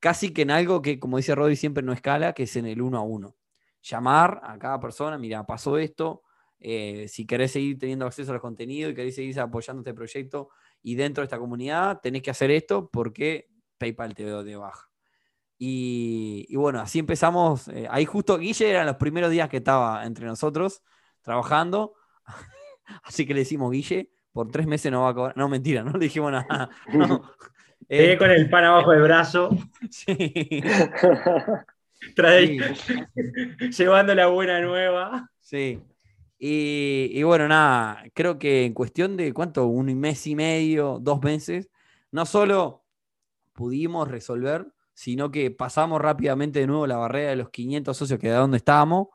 casi 0.00 0.32
que 0.32 0.42
en 0.42 0.50
algo 0.50 0.82
que, 0.82 0.98
como 0.98 1.16
dice 1.16 1.34
Rodri, 1.34 1.56
siempre 1.56 1.82
no 1.82 1.92
escala, 1.92 2.32
que 2.32 2.44
es 2.44 2.56
en 2.56 2.66
el 2.66 2.80
uno 2.80 2.98
a 2.98 3.02
uno. 3.02 3.36
Llamar 3.82 4.40
a 4.42 4.58
cada 4.58 4.80
persona, 4.80 5.18
mira, 5.18 5.44
pasó 5.44 5.78
esto, 5.78 6.22
eh, 6.60 7.06
si 7.08 7.26
querés 7.26 7.52
seguir 7.52 7.78
teniendo 7.78 8.06
acceso 8.06 8.30
a 8.30 8.34
los 8.34 8.42
contenidos 8.42 8.92
y 8.92 8.94
querés 8.94 9.14
seguir 9.14 9.38
apoyando 9.40 9.80
este 9.80 9.94
proyecto 9.94 10.48
y 10.86 10.94
dentro 10.94 11.22
de 11.22 11.24
esta 11.26 11.38
comunidad, 11.40 11.98
tenés 12.00 12.22
que 12.22 12.30
hacer 12.30 12.52
esto 12.52 12.88
porque 12.92 13.48
PayPal 13.76 14.14
te 14.14 14.24
dio 14.24 14.44
de 14.44 14.54
baja. 14.54 14.88
Y, 15.58 16.54
bueno, 16.54 16.80
así 16.80 17.00
empezamos. 17.00 17.66
Eh, 17.68 17.88
ahí 17.90 18.04
justo 18.04 18.38
Guille 18.38 18.70
eran 18.70 18.86
los 18.86 18.94
primeros 18.94 19.32
días 19.32 19.48
que 19.48 19.56
estaba 19.56 20.06
entre 20.06 20.26
nosotros 20.26 20.82
trabajando. 21.22 21.94
así 23.02 23.26
que 23.26 23.34
le 23.34 23.40
decimos, 23.40 23.72
Guille, 23.72 24.12
por 24.30 24.48
tres 24.52 24.66
meses 24.68 24.92
no 24.92 25.02
va 25.02 25.08
a 25.08 25.14
cobrar. 25.14 25.36
No, 25.36 25.48
mentira, 25.48 25.82
no 25.82 25.90
le 25.92 25.98
dijimos 25.98 26.30
nada. 26.30 26.70
No, 26.92 27.22
Llegué 27.88 28.12
Eh, 28.12 28.18
con 28.18 28.30
el 28.30 28.48
pan 28.48 28.64
abajo 28.64 28.92
del 28.92 29.02
brazo, 29.02 29.50
sí, 29.90 30.62
trae- 32.14 32.74
sí. 32.74 33.70
llevando 33.70 34.14
la 34.14 34.26
buena 34.28 34.60
nueva. 34.60 35.30
Sí. 35.40 35.80
Y, 36.38 37.22
bueno, 37.22 37.48
nada, 37.48 38.04
creo 38.14 38.38
que 38.38 38.64
en 38.64 38.74
cuestión 38.74 39.16
de 39.16 39.32
cuánto, 39.32 39.66
un 39.66 39.94
mes 39.98 40.26
y 40.26 40.34
medio, 40.34 40.98
dos 41.00 41.22
meses, 41.22 41.70
no 42.10 42.26
solo 42.26 42.84
pudimos 43.52 44.08
resolver, 44.08 44.66
sino 44.92 45.30
que 45.30 45.50
pasamos 45.50 46.00
rápidamente 46.00 46.60
de 46.60 46.66
nuevo 46.66 46.86
la 46.86 46.96
barrera 46.96 47.30
de 47.30 47.36
los 47.36 47.50
500 47.50 47.96
socios 47.96 48.20
que 48.20 48.28
de 48.28 48.34
donde 48.34 48.58
estábamos, 48.58 49.08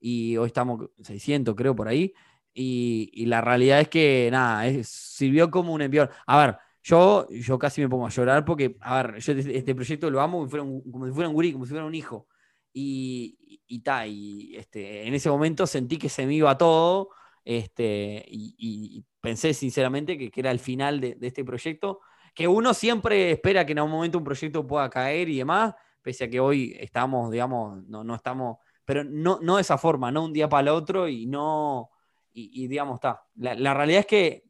y 0.00 0.36
hoy 0.36 0.48
estamos 0.48 0.90
600, 1.02 1.54
creo, 1.54 1.74
por 1.76 1.88
ahí. 1.88 2.12
Y, 2.54 3.26
la 3.26 3.40
realidad 3.40 3.80
es 3.80 3.88
que, 3.88 4.28
nada, 4.32 4.64
sirvió 4.82 5.50
como 5.50 5.72
un 5.74 5.82
envión. 5.82 6.08
A 6.26 6.38
ver, 6.38 6.56
yo, 6.82 7.28
yo 7.30 7.58
casi 7.58 7.80
me 7.82 7.88
pongo 7.88 8.06
a 8.06 8.10
llorar 8.10 8.44
porque, 8.44 8.76
a 8.80 9.02
ver, 9.02 9.18
yo 9.20 9.32
este, 9.32 9.58
este 9.58 9.74
proyecto 9.74 10.10
lo 10.10 10.20
amo 10.20 10.38
como 10.38 10.48
fuera 10.48 10.64
como 10.64 11.06
si 11.06 11.12
fuera 11.12 11.28
un 11.28 11.34
gurí, 11.34 11.52
como 11.52 11.66
si 11.66 11.70
fuera 11.70 11.84
un 11.84 11.94
hijo. 11.94 12.28
Y, 12.72 13.36
y, 13.66 13.80
ta, 13.80 14.06
y, 14.06 14.56
este, 14.56 15.06
en 15.06 15.14
ese 15.14 15.30
momento 15.30 15.66
sentí 15.66 15.98
que 15.98 16.08
se 16.08 16.26
me 16.26 16.34
iba 16.34 16.56
todo 16.58 17.10
este, 17.44 18.24
y, 18.28 19.04
pensé 19.20 19.54
sinceramente 19.54 20.16
que, 20.16 20.30
que 20.30 20.40
era 20.40 20.50
el 20.52 20.60
final 20.60 21.00
de, 21.00 21.16
de 21.16 21.26
este 21.26 21.44
proyecto, 21.44 22.00
que 22.34 22.46
uno 22.46 22.74
siempre 22.74 23.32
espera 23.32 23.66
que 23.66 23.72
en 23.72 23.78
algún 23.78 23.92
momento 23.92 24.18
un 24.18 24.24
proyecto 24.24 24.66
pueda 24.66 24.88
caer 24.90 25.28
y 25.28 25.38
demás, 25.38 25.74
pese 26.02 26.24
a 26.24 26.30
que 26.30 26.38
hoy 26.38 26.76
estamos, 26.78 27.30
digamos, 27.32 27.84
no, 27.88 28.04
no 28.04 28.14
estamos, 28.14 28.58
pero 28.84 29.02
no, 29.04 29.40
no 29.42 29.56
de 29.56 29.62
esa 29.62 29.78
forma, 29.78 30.12
no 30.12 30.24
un 30.24 30.32
día 30.32 30.48
para 30.48 30.60
el 30.62 30.68
otro 30.68 31.08
y 31.08 31.26
no, 31.26 31.90
y, 32.32 32.64
y 32.64 32.68
digamos, 32.68 32.96
está. 32.96 33.24
La, 33.34 33.54
la 33.54 33.74
realidad 33.74 34.00
es 34.00 34.06
que 34.06 34.44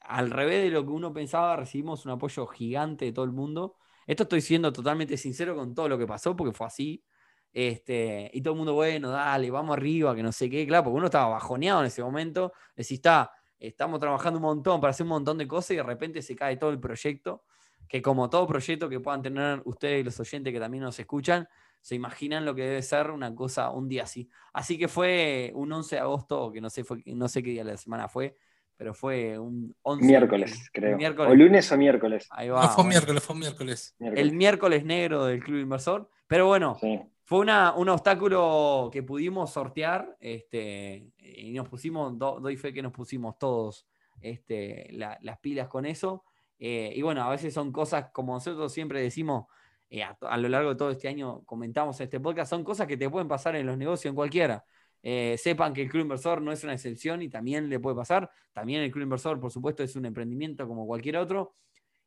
al 0.00 0.30
revés 0.30 0.62
de 0.62 0.70
lo 0.70 0.84
que 0.84 0.90
uno 0.90 1.12
pensaba, 1.12 1.56
recibimos 1.56 2.04
un 2.06 2.12
apoyo 2.12 2.46
gigante 2.46 3.06
de 3.06 3.12
todo 3.12 3.24
el 3.24 3.32
mundo. 3.32 3.76
Esto 4.06 4.24
estoy 4.24 4.40
siendo 4.40 4.72
totalmente 4.72 5.16
sincero 5.16 5.56
con 5.56 5.74
todo 5.74 5.88
lo 5.88 5.98
que 5.98 6.06
pasó, 6.06 6.36
porque 6.36 6.54
fue 6.54 6.66
así. 6.66 7.04
Este, 7.54 8.30
y 8.34 8.42
todo 8.42 8.54
el 8.54 8.58
mundo, 8.58 8.74
bueno, 8.74 9.10
dale, 9.10 9.48
vamos 9.50 9.76
arriba, 9.76 10.14
que 10.14 10.24
no 10.24 10.32
sé 10.32 10.50
qué, 10.50 10.66
claro, 10.66 10.84
porque 10.84 10.96
uno 10.98 11.06
estaba 11.06 11.28
bajoneado 11.28 11.80
en 11.80 11.86
ese 11.86 12.02
momento. 12.02 12.52
Decís, 12.74 12.92
está, 12.98 13.30
estamos 13.60 14.00
trabajando 14.00 14.38
un 14.38 14.42
montón 14.42 14.80
para 14.80 14.90
hacer 14.90 15.04
un 15.04 15.10
montón 15.10 15.38
de 15.38 15.46
cosas 15.46 15.70
y 15.70 15.76
de 15.76 15.84
repente 15.84 16.20
se 16.20 16.34
cae 16.34 16.56
todo 16.56 16.70
el 16.70 16.80
proyecto. 16.80 17.44
Que 17.86 18.02
como 18.02 18.28
todo 18.28 18.46
proyecto 18.46 18.88
que 18.88 18.98
puedan 18.98 19.22
tener 19.22 19.62
ustedes, 19.66 20.04
los 20.04 20.18
oyentes 20.18 20.52
que 20.52 20.58
también 20.58 20.82
nos 20.82 20.98
escuchan, 20.98 21.46
se 21.80 21.94
imaginan 21.94 22.44
lo 22.44 22.54
que 22.54 22.62
debe 22.62 22.82
ser 22.82 23.10
una 23.10 23.32
cosa 23.34 23.70
un 23.70 23.88
día 23.88 24.02
así. 24.04 24.28
Así 24.52 24.76
que 24.76 24.88
fue 24.88 25.52
un 25.54 25.70
11 25.70 25.96
de 25.96 26.00
agosto, 26.00 26.50
que 26.50 26.60
no 26.60 26.70
sé, 26.70 26.82
fue, 26.82 27.02
no 27.06 27.28
sé 27.28 27.42
qué 27.42 27.50
día 27.50 27.62
de 27.62 27.72
la 27.72 27.76
semana 27.76 28.08
fue, 28.08 28.36
pero 28.76 28.94
fue 28.94 29.38
un 29.38 29.76
11 29.82 30.04
Miércoles, 30.06 30.70
creo. 30.72 30.96
miércoles. 30.96 31.30
O 31.30 31.34
lunes 31.36 31.70
o 31.70 31.76
miércoles. 31.76 32.26
Ahí 32.30 32.48
va, 32.48 32.62
No, 32.62 32.68
fue 32.68 32.76
bueno. 32.76 32.88
miércoles, 32.88 33.22
fue 33.22 33.36
miércoles. 33.36 33.94
Miércoles. 33.98 34.24
El 34.30 34.34
miércoles 34.34 34.84
negro 34.84 35.26
del 35.26 35.44
Club 35.44 35.60
Inversor. 35.60 36.10
Pero 36.26 36.46
bueno, 36.46 36.76
Sí. 36.80 36.98
Fue 37.24 37.38
una, 37.40 37.72
un 37.74 37.88
obstáculo 37.88 38.90
que 38.92 39.02
pudimos 39.02 39.50
sortear 39.52 40.16
este, 40.20 41.10
y 41.18 41.52
nos 41.52 41.68
pusimos, 41.68 42.18
do- 42.18 42.38
doy 42.40 42.56
fe 42.56 42.72
que 42.72 42.82
nos 42.82 42.92
pusimos 42.92 43.38
todos 43.38 43.86
este, 44.20 44.88
la- 44.92 45.18
las 45.22 45.38
pilas 45.38 45.68
con 45.68 45.86
eso. 45.86 46.24
Eh, 46.58 46.92
y 46.94 47.02
bueno, 47.02 47.22
a 47.22 47.30
veces 47.30 47.52
son 47.52 47.72
cosas, 47.72 48.06
como 48.12 48.34
nosotros 48.34 48.72
siempre 48.72 49.00
decimos, 49.02 49.46
eh, 49.90 50.02
a, 50.02 50.36
lo 50.38 50.48
largo 50.48 50.70
de 50.70 50.76
todo 50.76 50.90
este 50.90 51.08
año 51.08 51.42
comentamos 51.44 51.98
en 52.00 52.04
este 52.04 52.20
podcast, 52.20 52.50
son 52.50 52.64
cosas 52.64 52.86
que 52.86 52.96
te 52.96 53.08
pueden 53.08 53.28
pasar 53.28 53.56
en 53.56 53.66
los 53.66 53.76
negocios, 53.78 54.10
en 54.10 54.14
cualquiera. 54.16 54.64
Eh, 55.02 55.36
sepan 55.38 55.74
que 55.74 55.82
el 55.82 55.90
Club 55.90 56.02
Inversor 56.02 56.40
no 56.40 56.50
es 56.52 56.64
una 56.64 56.72
excepción 56.72 57.20
y 57.22 57.28
también 57.28 57.68
le 57.68 57.78
puede 57.80 57.96
pasar. 57.96 58.30
También 58.52 58.82
el 58.82 58.90
Club 58.90 59.04
Inversor, 59.04 59.38
por 59.38 59.50
supuesto, 59.50 59.82
es 59.82 59.96
un 59.96 60.06
emprendimiento 60.06 60.66
como 60.66 60.86
cualquier 60.86 61.18
otro. 61.18 61.54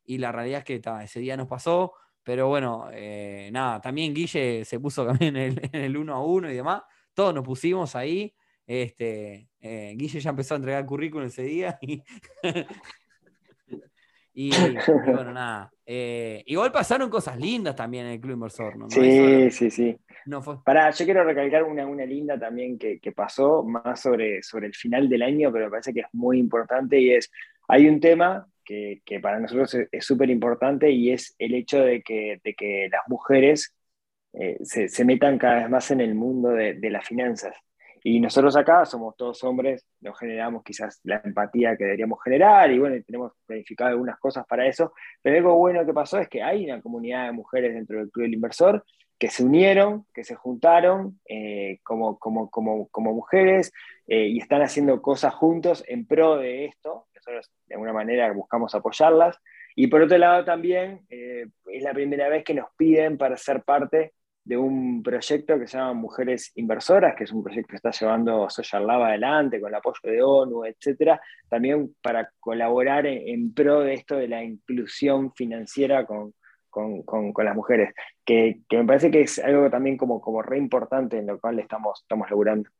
Y 0.04 0.18
la 0.18 0.32
realidad 0.32 0.60
es 0.60 0.64
que 0.64 0.80
ta, 0.80 1.04
ese 1.04 1.20
día 1.20 1.36
nos 1.36 1.46
pasó. 1.46 1.92
Pero 2.28 2.46
bueno, 2.48 2.90
eh, 2.92 3.48
nada, 3.54 3.80
también 3.80 4.12
Guille 4.12 4.62
se 4.66 4.78
puso 4.78 5.06
también 5.06 5.34
en 5.34 5.42
el, 5.52 5.70
en 5.72 5.80
el 5.82 5.96
uno 5.96 6.14
a 6.14 6.22
uno 6.22 6.50
y 6.50 6.54
demás. 6.54 6.82
Todos 7.14 7.32
nos 7.34 7.42
pusimos 7.42 7.96
ahí. 7.96 8.34
Este, 8.66 9.48
eh, 9.62 9.94
Guille 9.96 10.20
ya 10.20 10.28
empezó 10.28 10.52
a 10.52 10.58
entregar 10.58 10.84
currículum 10.84 11.26
ese 11.28 11.42
día. 11.44 11.78
Y, 14.34 14.50
y- 14.54 14.54
y 14.54 15.10
bueno, 15.12 15.32
nada. 15.32 15.68
Eh, 15.84 16.44
igual 16.46 16.70
pasaron 16.70 17.10
cosas 17.10 17.36
lindas 17.40 17.74
también 17.74 18.06
en 18.06 18.12
el 18.12 18.20
Club 18.20 18.34
Inversor. 18.34 18.76
¿no? 18.76 18.88
Sí, 18.88 19.50
sí, 19.50 19.68
sí. 19.68 19.96
no 20.26 20.40
fue- 20.42 20.62
Pará, 20.64 20.90
yo 20.90 21.04
quiero 21.04 21.24
recalcar 21.24 21.64
una, 21.64 21.84
una 21.86 22.04
linda 22.04 22.38
también 22.38 22.78
que, 22.78 23.00
que 23.00 23.10
pasó, 23.10 23.64
más 23.64 24.00
sobre, 24.00 24.42
sobre 24.44 24.68
el 24.68 24.74
final 24.76 25.08
del 25.08 25.22
año, 25.22 25.50
pero 25.50 25.64
me 25.64 25.70
parece 25.72 25.92
que 25.92 26.00
es 26.00 26.06
muy 26.12 26.38
importante 26.38 27.00
y 27.00 27.10
es, 27.14 27.32
hay 27.66 27.88
un 27.88 27.98
tema 27.98 28.46
que, 29.04 29.20
para 29.20 29.40
nosotros 29.40 29.74
es- 29.90 30.04
súper 30.06 30.30
importante 30.30 30.90
y 30.90 31.10
es 31.12 31.34
el 31.38 31.54
hecho 31.54 31.80
de 31.80 32.02
que, 32.02 32.40
de 32.44 32.54
que 32.54 32.88
las 32.90 33.02
mujeres 33.08 33.74
eh, 34.34 34.58
se, 34.62 35.04
metan 35.04 35.38
cada 35.38 35.56
vez 35.60 35.70
más 35.70 35.90
en 35.90 36.00
el 36.00 36.14
mundo 36.14 36.50
de, 36.50 36.74
de 36.74 36.90
las 36.90 37.06
finanzas. 37.06 37.54
Y 38.04 38.20
nosotros 38.20 38.56
acá 38.56 38.84
somos 38.86 39.16
todos 39.16 39.42
hombres, 39.44 39.84
no 40.00 40.14
generamos 40.14 40.62
quizás 40.62 41.00
la 41.02 41.20
empatía 41.24 41.76
que 41.76 41.84
deberíamos 41.84 42.20
generar 42.22 42.70
y 42.70 42.78
bueno, 42.78 42.96
tenemos 43.04 43.32
planificado 43.44 43.90
algunas 43.90 44.18
cosas 44.20 44.46
para 44.46 44.66
eso, 44.66 44.92
pero 45.20 45.36
algo 45.36 45.56
bueno 45.56 45.84
que 45.84 45.92
pasó 45.92 46.18
es 46.18 46.28
que 46.28 46.42
hay 46.42 46.64
una 46.64 46.80
comunidad 46.80 47.26
de 47.26 47.32
mujeres 47.32 47.74
dentro 47.74 47.98
del 47.98 48.10
Club 48.10 48.24
del 48.24 48.34
Inversor 48.34 48.84
que 49.18 49.28
se 49.30 49.44
unieron, 49.44 50.06
que 50.14 50.22
se 50.22 50.36
juntaron 50.36 51.20
eh, 51.28 51.80
como, 51.82 52.18
como, 52.18 52.48
como, 52.50 52.88
como 52.88 53.12
mujeres 53.14 53.72
eh, 54.06 54.28
y 54.28 54.38
están 54.38 54.62
haciendo 54.62 55.02
cosas 55.02 55.34
juntos 55.34 55.84
en 55.88 56.06
pro 56.06 56.36
de 56.36 56.66
esto. 56.66 57.07
Nosotros 57.28 57.50
de 57.66 57.74
alguna 57.74 57.92
manera 57.92 58.32
buscamos 58.32 58.74
apoyarlas. 58.74 59.38
Y 59.76 59.86
por 59.86 60.02
otro 60.02 60.18
lado 60.18 60.44
también 60.44 61.06
eh, 61.10 61.46
es 61.66 61.82
la 61.82 61.92
primera 61.92 62.28
vez 62.28 62.44
que 62.44 62.54
nos 62.54 62.68
piden 62.76 63.16
para 63.18 63.36
ser 63.36 63.62
parte 63.62 64.12
de 64.44 64.56
un 64.56 65.02
proyecto 65.02 65.58
que 65.58 65.66
se 65.66 65.76
llama 65.76 65.92
Mujeres 65.92 66.52
Inversoras, 66.54 67.14
que 67.14 67.24
es 67.24 67.32
un 67.32 67.44
proyecto 67.44 67.68
que 67.68 67.76
está 67.76 67.90
llevando 67.90 68.48
Social 68.48 68.86
Lab 68.86 69.02
adelante 69.02 69.60
con 69.60 69.68
el 69.68 69.74
apoyo 69.74 70.00
de 70.02 70.22
ONU, 70.22 70.64
etcétera, 70.64 71.20
también 71.50 71.94
para 72.00 72.30
colaborar 72.40 73.06
en, 73.06 73.52
pro 73.52 73.80
de 73.80 73.92
esto 73.92 74.16
de 74.16 74.26
la 74.26 74.42
inclusión 74.42 75.34
financiera 75.34 76.06
con, 76.06 76.32
con, 76.70 77.02
con, 77.02 77.34
con 77.34 77.44
las 77.44 77.54
mujeres, 77.54 77.92
que, 78.24 78.62
que, 78.70 78.78
me 78.78 78.86
parece 78.86 79.10
que 79.10 79.20
es 79.20 79.38
algo 79.38 79.68
también 79.68 79.98
como, 79.98 80.18
como 80.18 80.40
re 80.40 80.56
importante 80.56 81.18
en 81.18 81.26
lo 81.26 81.38
cual 81.38 81.58
estamos, 81.58 82.00
estamos 82.00 82.30
logrando. 82.30 82.70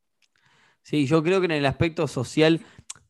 Sí, 0.83 1.05
yo 1.05 1.23
creo 1.23 1.41
que 1.41 1.47
en 1.47 1.53
el 1.53 1.67
aspecto 1.67 2.09
social, 2.09 2.61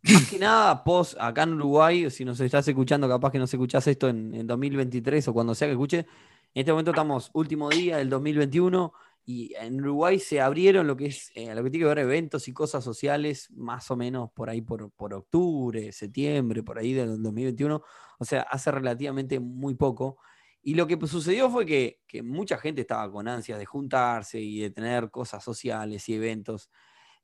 más 0.03 0.29
que 0.31 0.39
nada, 0.39 0.85
post 0.85 1.17
acá 1.19 1.43
en 1.43 1.55
Uruguay, 1.55 2.11
si 2.11 2.25
nos 2.25 2.41
estás 2.41 2.67
escuchando, 2.69 3.09
capaz 3.09 3.33
que 3.33 3.39
nos 3.39 3.53
escuchás 3.53 3.87
esto 3.87 4.09
en, 4.09 4.35
en 4.35 4.47
2023 4.47 5.29
o 5.29 5.33
cuando 5.33 5.55
sea 5.55 5.69
que 5.69 5.73
escuche, 5.73 5.99
en 5.99 6.61
este 6.61 6.73
momento 6.73 6.93
estamos 6.93 7.31
último 7.35 7.69
día 7.69 7.99
del 7.99 8.09
2021 8.09 8.93
y 9.29 9.53
en 9.57 9.79
Uruguay 9.83 10.19
se 10.19 10.41
abrieron 10.41 10.87
lo 10.87 10.97
que 10.97 11.07
es, 11.07 11.31
eh, 11.35 11.55
lo 11.55 11.63
que 11.63 11.69
tiene 11.69 11.85
que 11.85 11.89
ver 11.89 11.99
eventos 11.99 12.49
y 12.49 12.55
cosas 12.55 12.83
sociales, 12.83 13.51
más 13.51 13.91
o 13.91 13.97
menos 13.97 14.31
por 14.33 14.49
ahí 14.49 14.63
por, 14.63 14.91
por 14.93 15.13
octubre, 15.13 15.93
septiembre, 15.93 16.63
por 16.63 16.79
ahí 16.79 16.95
del 16.95 17.23
2021, 17.23 17.83
o 18.19 18.25
sea, 18.25 18.41
hace 18.41 18.71
relativamente 18.71 19.39
muy 19.39 19.75
poco. 19.75 20.17
Y 20.63 20.77
lo 20.77 20.87
que 20.87 20.99
sucedió 21.07 21.51
fue 21.51 21.67
que, 21.67 22.01
que 22.07 22.23
mucha 22.23 22.57
gente 22.57 22.81
estaba 22.81 23.13
con 23.13 23.29
ansias 23.29 23.59
de 23.59 23.67
juntarse 23.67 24.41
y 24.41 24.61
de 24.61 24.71
tener 24.71 25.11
cosas 25.11 25.45
sociales 25.45 26.09
y 26.09 26.15
eventos. 26.15 26.71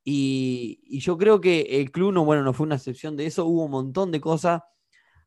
Y, 0.05 0.81
y, 0.85 1.01
yo 1.01 1.17
creo 1.17 1.41
que 1.41 1.63
el 1.81 1.91
club 1.91 2.13
no, 2.13 2.25
bueno, 2.27 2.43
no 2.43 2.53
fue 2.53 2.67
una 2.67 2.75
excepción 2.77 3.17
de 3.17 3.25
eso, 3.27 3.47
hubo 3.47 3.65
un 3.65 3.71
montón 3.71 4.13
de 4.13 4.21
cosas. 4.21 4.61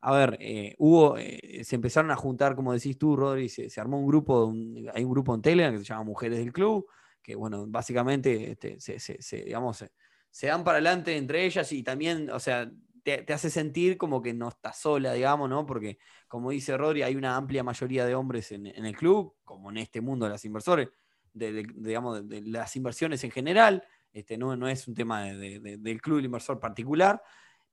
A 0.02 0.14
ver, 0.14 0.38
eh, 0.40 0.76
hubo, 0.78 1.18
eh, 1.18 1.64
se 1.64 1.76
empezaron 1.76 2.12
a 2.12 2.16
juntar, 2.16 2.56
como 2.56 2.74
decís 2.74 2.98
tú, 2.98 3.16
Rodri, 3.16 3.50
se, 3.50 3.70
se 3.70 3.82
armó 3.82 4.00
un 4.00 4.06
grupo, 4.08 4.46
un, 4.46 4.88
hay 4.94 5.04
un 5.04 5.12
grupo 5.12 5.34
en 5.34 5.42
Telegram 5.42 5.74
que 5.74 5.80
se 5.80 5.86
llama 5.86 6.04
Mujeres 6.04 6.38
del 6.38 6.54
Club, 6.54 6.86
que 7.24 7.36
bueno, 7.36 7.66
básicamente 7.68 8.52
este, 8.52 8.80
se, 8.80 9.00
se, 9.00 9.44
digamos, 9.44 9.84
se, 10.30 10.48
dan 10.48 10.64
para 10.64 10.78
adelante 10.78 11.18
entre 11.18 11.46
ellas 11.46 11.72
y 11.72 11.82
también, 11.84 12.30
o 12.30 12.40
sea, 12.40 12.72
te, 13.04 13.24
te, 13.24 13.34
hace 13.34 13.50
sentir 13.50 13.98
como 13.98 14.22
que 14.22 14.34
no 14.34 14.50
estás 14.50 14.78
sola, 14.80 15.14
digamos, 15.14 15.50
¿no? 15.50 15.66
Porque, 15.66 15.98
como 16.28 16.52
dice 16.52 16.78
Rodri, 16.78 17.02
hay 17.02 17.16
una 17.16 17.36
amplia 17.36 17.64
mayoría 17.64 18.06
de 18.06 18.16
hombres 18.16 18.52
en, 18.52 18.68
en 18.68 18.86
el 18.86 18.96
club, 18.96 19.36
como 19.44 19.72
en 19.72 19.78
este 19.78 20.02
mundo 20.02 20.26
de 20.26 20.32
las 20.34 20.46
inversores, 20.46 20.90
de, 21.34 21.52
de 21.52 21.68
digamos, 21.76 22.28
de, 22.30 22.42
las 22.42 22.76
inversiones 22.76 23.24
en 23.24 23.32
general. 23.32 23.84
Este, 24.18 24.36
no, 24.36 24.56
no 24.56 24.68
es 24.68 24.88
un 24.88 24.96
tema 24.96 25.26
de, 25.26 25.60
de, 25.60 25.78
del 25.78 26.02
club 26.02 26.16
del 26.16 26.26
inversor 26.26 26.60
particular, 26.60 27.22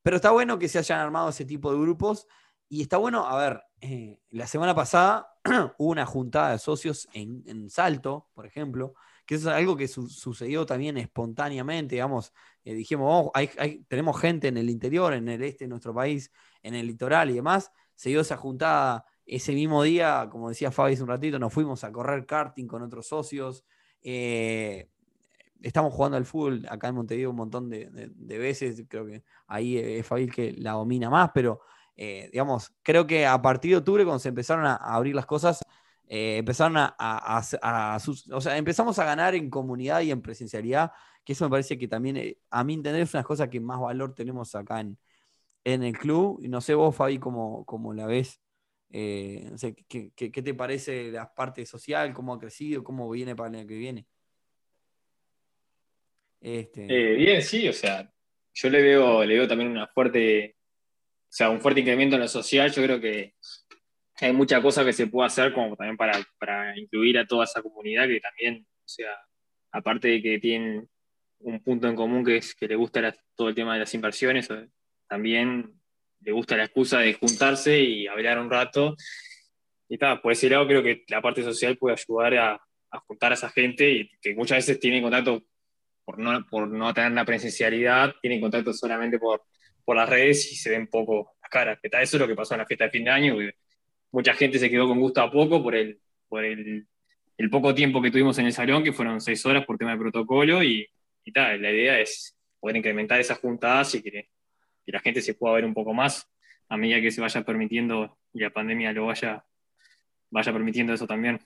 pero 0.03 0.17
está 0.17 0.31
bueno 0.31 0.59
que 0.59 0.69
se 0.69 0.79
hayan 0.79 1.01
armado 1.01 1.31
ese 1.31 1.47
tipo 1.47 1.73
de 1.73 1.81
grupos 1.81 2.27
y 2.69 2.83
está 2.83 2.99
bueno, 2.99 3.27
a 3.27 3.39
ver, 3.39 3.63
eh, 3.81 4.19
la 4.29 4.47
semana 4.47 4.75
pasada 4.75 5.27
hubo 5.79 5.91
una 5.91 6.05
juntada 6.05 6.53
de 6.53 6.59
socios 6.59 7.09
en, 7.15 7.43
en, 7.47 7.71
Salto, 7.71 8.29
por 8.35 8.45
ejemplo, 8.45 8.93
que 9.25 9.37
eso 9.37 9.49
es 9.49 9.57
algo 9.57 9.75
que 9.75 9.89
su, 9.89 10.07
sucedió 10.11 10.67
también 10.67 10.99
espontáneamente, 10.99 11.95
digamos, 11.95 12.35
eh, 12.63 12.75
dijimos, 12.75 13.09
oh, 13.11 13.33
tenemos 13.89 14.21
gente 14.21 14.49
en 14.49 14.59
el 14.59 14.69
interior, 14.69 15.15
en 15.15 15.29
el 15.31 15.43
este 15.43 15.65
de 15.65 15.69
nuestro 15.69 15.95
país, 15.95 16.31
en 16.63 16.75
el 16.75 16.87
litoral 16.87 17.31
y 17.31 17.35
demás, 17.37 17.73
se 17.95 18.11
dio 18.11 18.21
esa 18.21 18.37
juntada 18.37 19.07
ese 19.25 19.53
mismo 19.53 19.83
día, 19.83 20.29
como 20.31 20.51
decía 20.51 20.71
Fabi 20.71 20.93
hace 20.93 21.03
un 21.03 21.09
ratito, 21.09 21.39
nos 21.39 21.55
fuimos 21.55 21.85
a 21.85 21.91
correr 21.91 22.27
karting 22.27 22.67
con 22.67 22.83
otros 22.83 23.07
socios, 23.07 23.65
eh, 24.03 24.91
estamos 25.63 25.93
jugando 25.93 26.17
al 26.17 26.25
fútbol 26.25 26.67
acá 26.69 26.89
en 26.89 26.95
Montevideo 26.97 27.31
un 27.31 27.37
montón 27.37 27.69
de, 27.71 27.91
de, 27.91 28.11
de 28.15 28.39
veces, 28.39 28.85
creo 28.89 29.07
que 29.07 29.25
ahí 29.47 29.79
es 29.79 30.07
Fabil 30.07 30.33
que 30.33 30.53
la 30.53 30.73
domina 30.73 31.11
más, 31.11 31.31
pero 31.35 31.61
eh, 31.97 32.29
digamos, 32.33 32.75
creo 32.83 33.07
que 33.07 33.27
a 33.27 33.41
partir 33.41 33.71
de 33.73 33.77
octubre, 33.79 34.05
cuando 34.05 34.19
se 34.19 34.29
empezaron 34.29 34.67
a, 34.67 34.77
abrir 34.77 35.15
las 35.15 35.27
cosas, 35.27 35.63
eh, 36.09 36.39
empezaron 36.39 36.77
a, 36.77 37.41
o 38.33 38.41
sea, 38.41 38.57
empezamos 38.57 38.99
a 38.99 39.05
ganar 39.05 39.35
en 39.35 39.51
comunidad 39.51 40.01
y 40.03 40.11
en 40.11 40.23
presencialidad, 40.23 40.93
que 41.25 41.33
eso 41.35 41.45
me 41.45 41.51
parece 41.51 41.79
que 41.79 41.89
también, 41.89 42.17
eh, 42.17 42.39
a 42.51 42.65
mí 42.65 42.75
entender, 42.75 43.03
es 43.03 43.15
una 43.15 43.25
cosa 43.25 43.49
que 43.49 43.61
más 43.61 43.81
valor 43.81 44.15
tenemos 44.15 44.55
acá 44.55 44.81
en, 44.81 44.99
en 45.65 45.83
el 45.85 45.99
club. 45.99 46.41
Y 46.43 46.49
no 46.49 46.61
sé 46.61 46.75
vos, 46.75 46.95
Fabi, 46.97 47.19
cómo, 47.19 47.65
cómo 47.67 47.95
la 47.95 48.07
ves. 48.07 48.41
no 48.91 49.59
sé, 49.59 49.75
¿qué, 49.89 50.13
qué, 50.15 50.31
qué, 50.33 50.43
te 50.43 50.55
parece 50.55 51.11
la 51.13 51.35
parte 51.35 51.67
social? 51.67 52.13
¿Cómo 52.15 52.35
ha 52.35 52.39
crecido? 52.39 52.85
¿Cómo 52.85 53.11
viene 53.11 53.37
para 53.37 53.51
el 53.51 53.57
año 53.57 53.69
que 53.69 53.77
viene? 53.77 54.07
Este... 56.45 56.87
bien, 56.87 57.43
sí, 57.43 57.67
o 57.69 57.73
sea, 57.73 58.11
yo 58.53 58.71
le 58.71 58.83
veo, 58.83 59.25
le 59.25 59.35
veo 59.35 59.49
también 59.49 59.71
una 59.71 59.87
fuerte 59.87 60.57
o 61.35 61.37
sea, 61.37 61.51
un 61.51 61.61
fuerte 61.61 61.81
incremento 61.81 62.15
en 62.15 62.23
lo 62.23 62.29
social, 62.29 62.71
yo 62.71 62.81
creo 62.85 63.01
que 63.01 63.35
hay 64.21 64.33
muchas 64.33 64.63
cosas 64.63 64.85
que 64.85 64.93
se 64.93 65.09
puede 65.09 65.27
hacer 65.27 65.53
como 65.53 65.75
también 65.75 65.97
para, 65.97 66.79
incluir 66.79 67.19
a 67.19 67.27
toda 67.27 67.43
esa 67.43 67.61
comunidad 67.61 68.07
que 68.07 68.21
también, 68.21 68.65
o 68.65 68.89
sea, 68.89 69.11
aparte 69.73 70.07
de 70.07 70.23
que 70.23 70.39
tienen 70.39 70.89
un 71.41 71.61
punto 71.61 71.89
en 71.89 71.97
común 71.97 72.25
que 72.25 72.37
es 72.37 72.55
que 72.55 72.69
le 72.69 72.77
gusta 72.77 73.13
todo 73.35 73.49
el 73.49 73.57
tema 73.57 73.75
de 73.75 73.81
las 73.81 73.93
inversiones, 73.95 74.49
también 75.09 75.73
le 76.21 76.31
gusta 76.31 76.57
la 76.57 76.67
excusa 76.67 77.01
de 77.01 77.15
juntarse 77.15 77.81
y 77.81 78.07
hablar 78.07 78.39
un 78.39 78.49
rato. 78.49 78.95
Y 79.89 79.99
tal, 79.99 80.21
por 80.21 80.31
ese 80.31 80.49
lado 80.49 80.69
creo 80.69 80.85
que 80.85 81.03
la 81.09 81.21
parte 81.21 81.43
social 81.43 81.77
puede 81.77 81.97
ayudar 81.97 82.37
a, 82.37 83.01
juntar 83.09 83.33
a 83.33 83.35
esa 83.35 83.51
gente 83.51 83.91
y 83.91 84.09
que 84.23 84.37
muchas 84.37 84.59
veces 84.59 84.79
tienen 84.79 85.03
contacto 85.03 85.43
por 86.05 86.19
no, 86.19 86.47
por 86.47 86.69
no 86.69 86.93
tener 86.93 87.13
la 87.13 87.25
presencialidad, 87.25 88.15
tienen 88.21 88.41
contacto 88.41 88.73
solamente 88.73 89.19
por, 89.19 89.43
por 89.85 89.97
las 89.97 90.09
redes 90.09 90.51
y 90.53 90.57
se 90.57 90.71
ven 90.71 90.87
poco 90.87 91.37
las 91.41 91.51
caras. 91.51 91.79
Eso 91.83 92.17
es 92.17 92.21
lo 92.21 92.27
que 92.29 92.35
pasó 92.35 92.55
en 92.55 92.61
la 92.61 92.67
fiesta 92.67 92.85
de 92.85 92.91
fin 92.91 93.05
de 93.05 93.11
año. 93.11 93.37
Mucha 94.13 94.35
gente 94.35 94.59
se 94.59 94.71
quedó 94.71 94.89
con 94.89 95.01
gusto 95.01 95.21
a 95.21 95.31
poco 95.31 95.63
por 95.63 95.75
el, 95.75 96.01
por 96.29 96.45
el, 96.45 96.87
el 97.37 97.51
poco 97.51 97.75
tiempo 97.75 98.01
que 98.01 98.11
tuvimos 98.11 98.39
en 98.39 98.47
el 98.47 98.53
salón, 98.53 98.85
que 98.85 98.93
fueron 98.93 99.21
seis 99.21 99.45
horas 99.47 99.65
por 99.65 99.77
tema 99.77 99.93
de 99.93 99.99
protocolo, 99.99 100.63
y, 100.63 100.87
y 101.25 101.33
tal, 101.33 101.61
la 101.61 101.71
idea 101.71 102.01
es 102.01 102.37
poder 102.61 102.77
incrementar 102.77 103.21
esas 103.21 103.39
juntadas 103.39 103.95
y 103.95 104.03
que, 104.03 104.11
que, 104.11 104.93
la 104.93 105.01
gente 105.01 105.21
se 105.21 105.35
pueda 105.35 105.55
ver 105.55 105.65
un 105.65 105.75
poco 105.75 105.93
más 105.93 106.31
a 106.69 106.77
medida 106.77 107.01
que 107.01 107.11
se 107.11 107.21
vaya 107.21 107.43
permitiendo 107.43 108.19
y 108.33 108.41
la 108.41 108.51
pandemia 108.51 108.93
lo 108.93 109.07
vaya, 109.07 109.45
vaya 110.31 110.53
permitiendo 110.53 110.93
eso 110.95 111.07
también. 111.07 111.41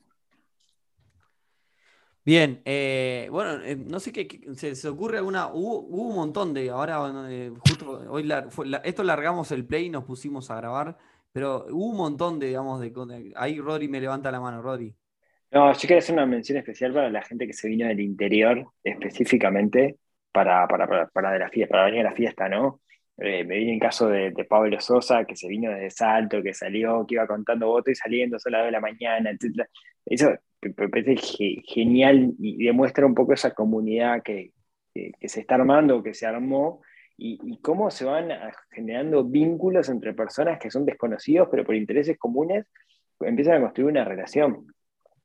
Bien, 2.29 2.61
eh, 2.67 3.27
bueno, 3.31 3.65
eh, 3.65 3.75
no 3.75 3.99
sé 4.01 4.13
qué, 4.13 4.29
se, 4.55 4.87
ocurre 4.87 5.17
alguna, 5.17 5.47
hubo, 5.47 5.81
un 5.81 6.15
montón 6.15 6.53
de, 6.53 6.69
ahora 6.69 7.01
eh, 7.31 7.51
justo 7.67 8.05
hoy 8.11 8.31
esto 8.85 9.03
largamos 9.03 9.51
el 9.51 9.65
play 9.65 9.87
y 9.87 9.89
nos 9.89 10.05
pusimos 10.05 10.51
a 10.51 10.57
grabar, 10.57 10.99
pero 11.33 11.65
hubo 11.71 11.87
un 11.87 11.97
montón 11.97 12.39
de, 12.39 12.49
digamos, 12.49 12.83
de, 12.83 13.33
ahí 13.35 13.59
Rodri 13.59 13.89
me 13.89 13.99
levanta 13.99 14.31
la 14.31 14.41
mano, 14.41 14.61
Rodri. 14.61 14.95
No, 15.51 15.73
yo 15.73 15.81
quería 15.81 16.01
hacer 16.01 16.13
una 16.17 16.27
mención 16.27 16.59
especial 16.59 16.93
para 16.93 17.09
la 17.09 17.23
gente 17.23 17.47
que 17.47 17.55
se 17.55 17.67
vino 17.67 17.87
del 17.87 18.01
interior 18.01 18.73
específicamente 18.85 19.97
para, 20.31 20.69
para, 20.69 21.09
para, 21.09 21.33
de 21.33 21.39
la 21.39 21.49
fiesta, 21.49 21.73
para 21.73 21.87
venir 21.87 22.01
a 22.01 22.11
la 22.11 22.15
fiesta, 22.15 22.47
¿no? 22.47 22.83
Me 23.19 23.43
vino 23.43 23.73
el 23.73 23.81
caso 23.81 24.09
de, 24.09 24.33
Pablo 24.49 24.81
Sosa, 24.81 25.25
que 25.25 25.35
se 25.35 25.49
vino 25.49 25.71
desde 25.71 25.91
Salto, 25.91 26.43
que 26.43 26.55
salió, 26.55 27.05
que 27.07 27.17
iba 27.17 27.27
contando 27.27 27.67
votos 27.67 27.93
y 27.93 27.95
saliendo 27.97 28.37
a 28.37 28.63
de 28.65 28.71
la 28.71 28.81
mañana, 28.81 29.31
etc. 29.31 29.69
Eso 30.07 30.35
me 30.63 30.89
parece 30.89 31.17
genial 31.67 32.33
y 32.39 32.65
demuestra 32.65 33.07
un 33.07 33.15
poco 33.15 33.33
esa 33.33 33.53
comunidad 33.53 34.23
que, 34.23 34.53
se 34.95 35.41
está 35.41 35.57
armando, 35.57 36.03
que 36.03 36.15
se 36.15 36.27
armó, 36.27 36.81
y, 37.17 37.59
cómo 37.61 37.91
se 37.91 38.05
van 38.05 38.31
generando 38.71 39.25
vínculos 39.25 39.89
entre 39.89 40.15
personas 40.15 40.59
que 40.61 40.71
son 40.71 40.85
desconocidos, 40.85 41.49
pero 41.51 41.65
por 41.65 41.75
intereses 41.75 42.17
comunes 42.17 42.67
empiezan 43.21 43.57
a 43.57 43.61
construir 43.63 43.91
una 43.91 44.05
relación. 44.05 44.67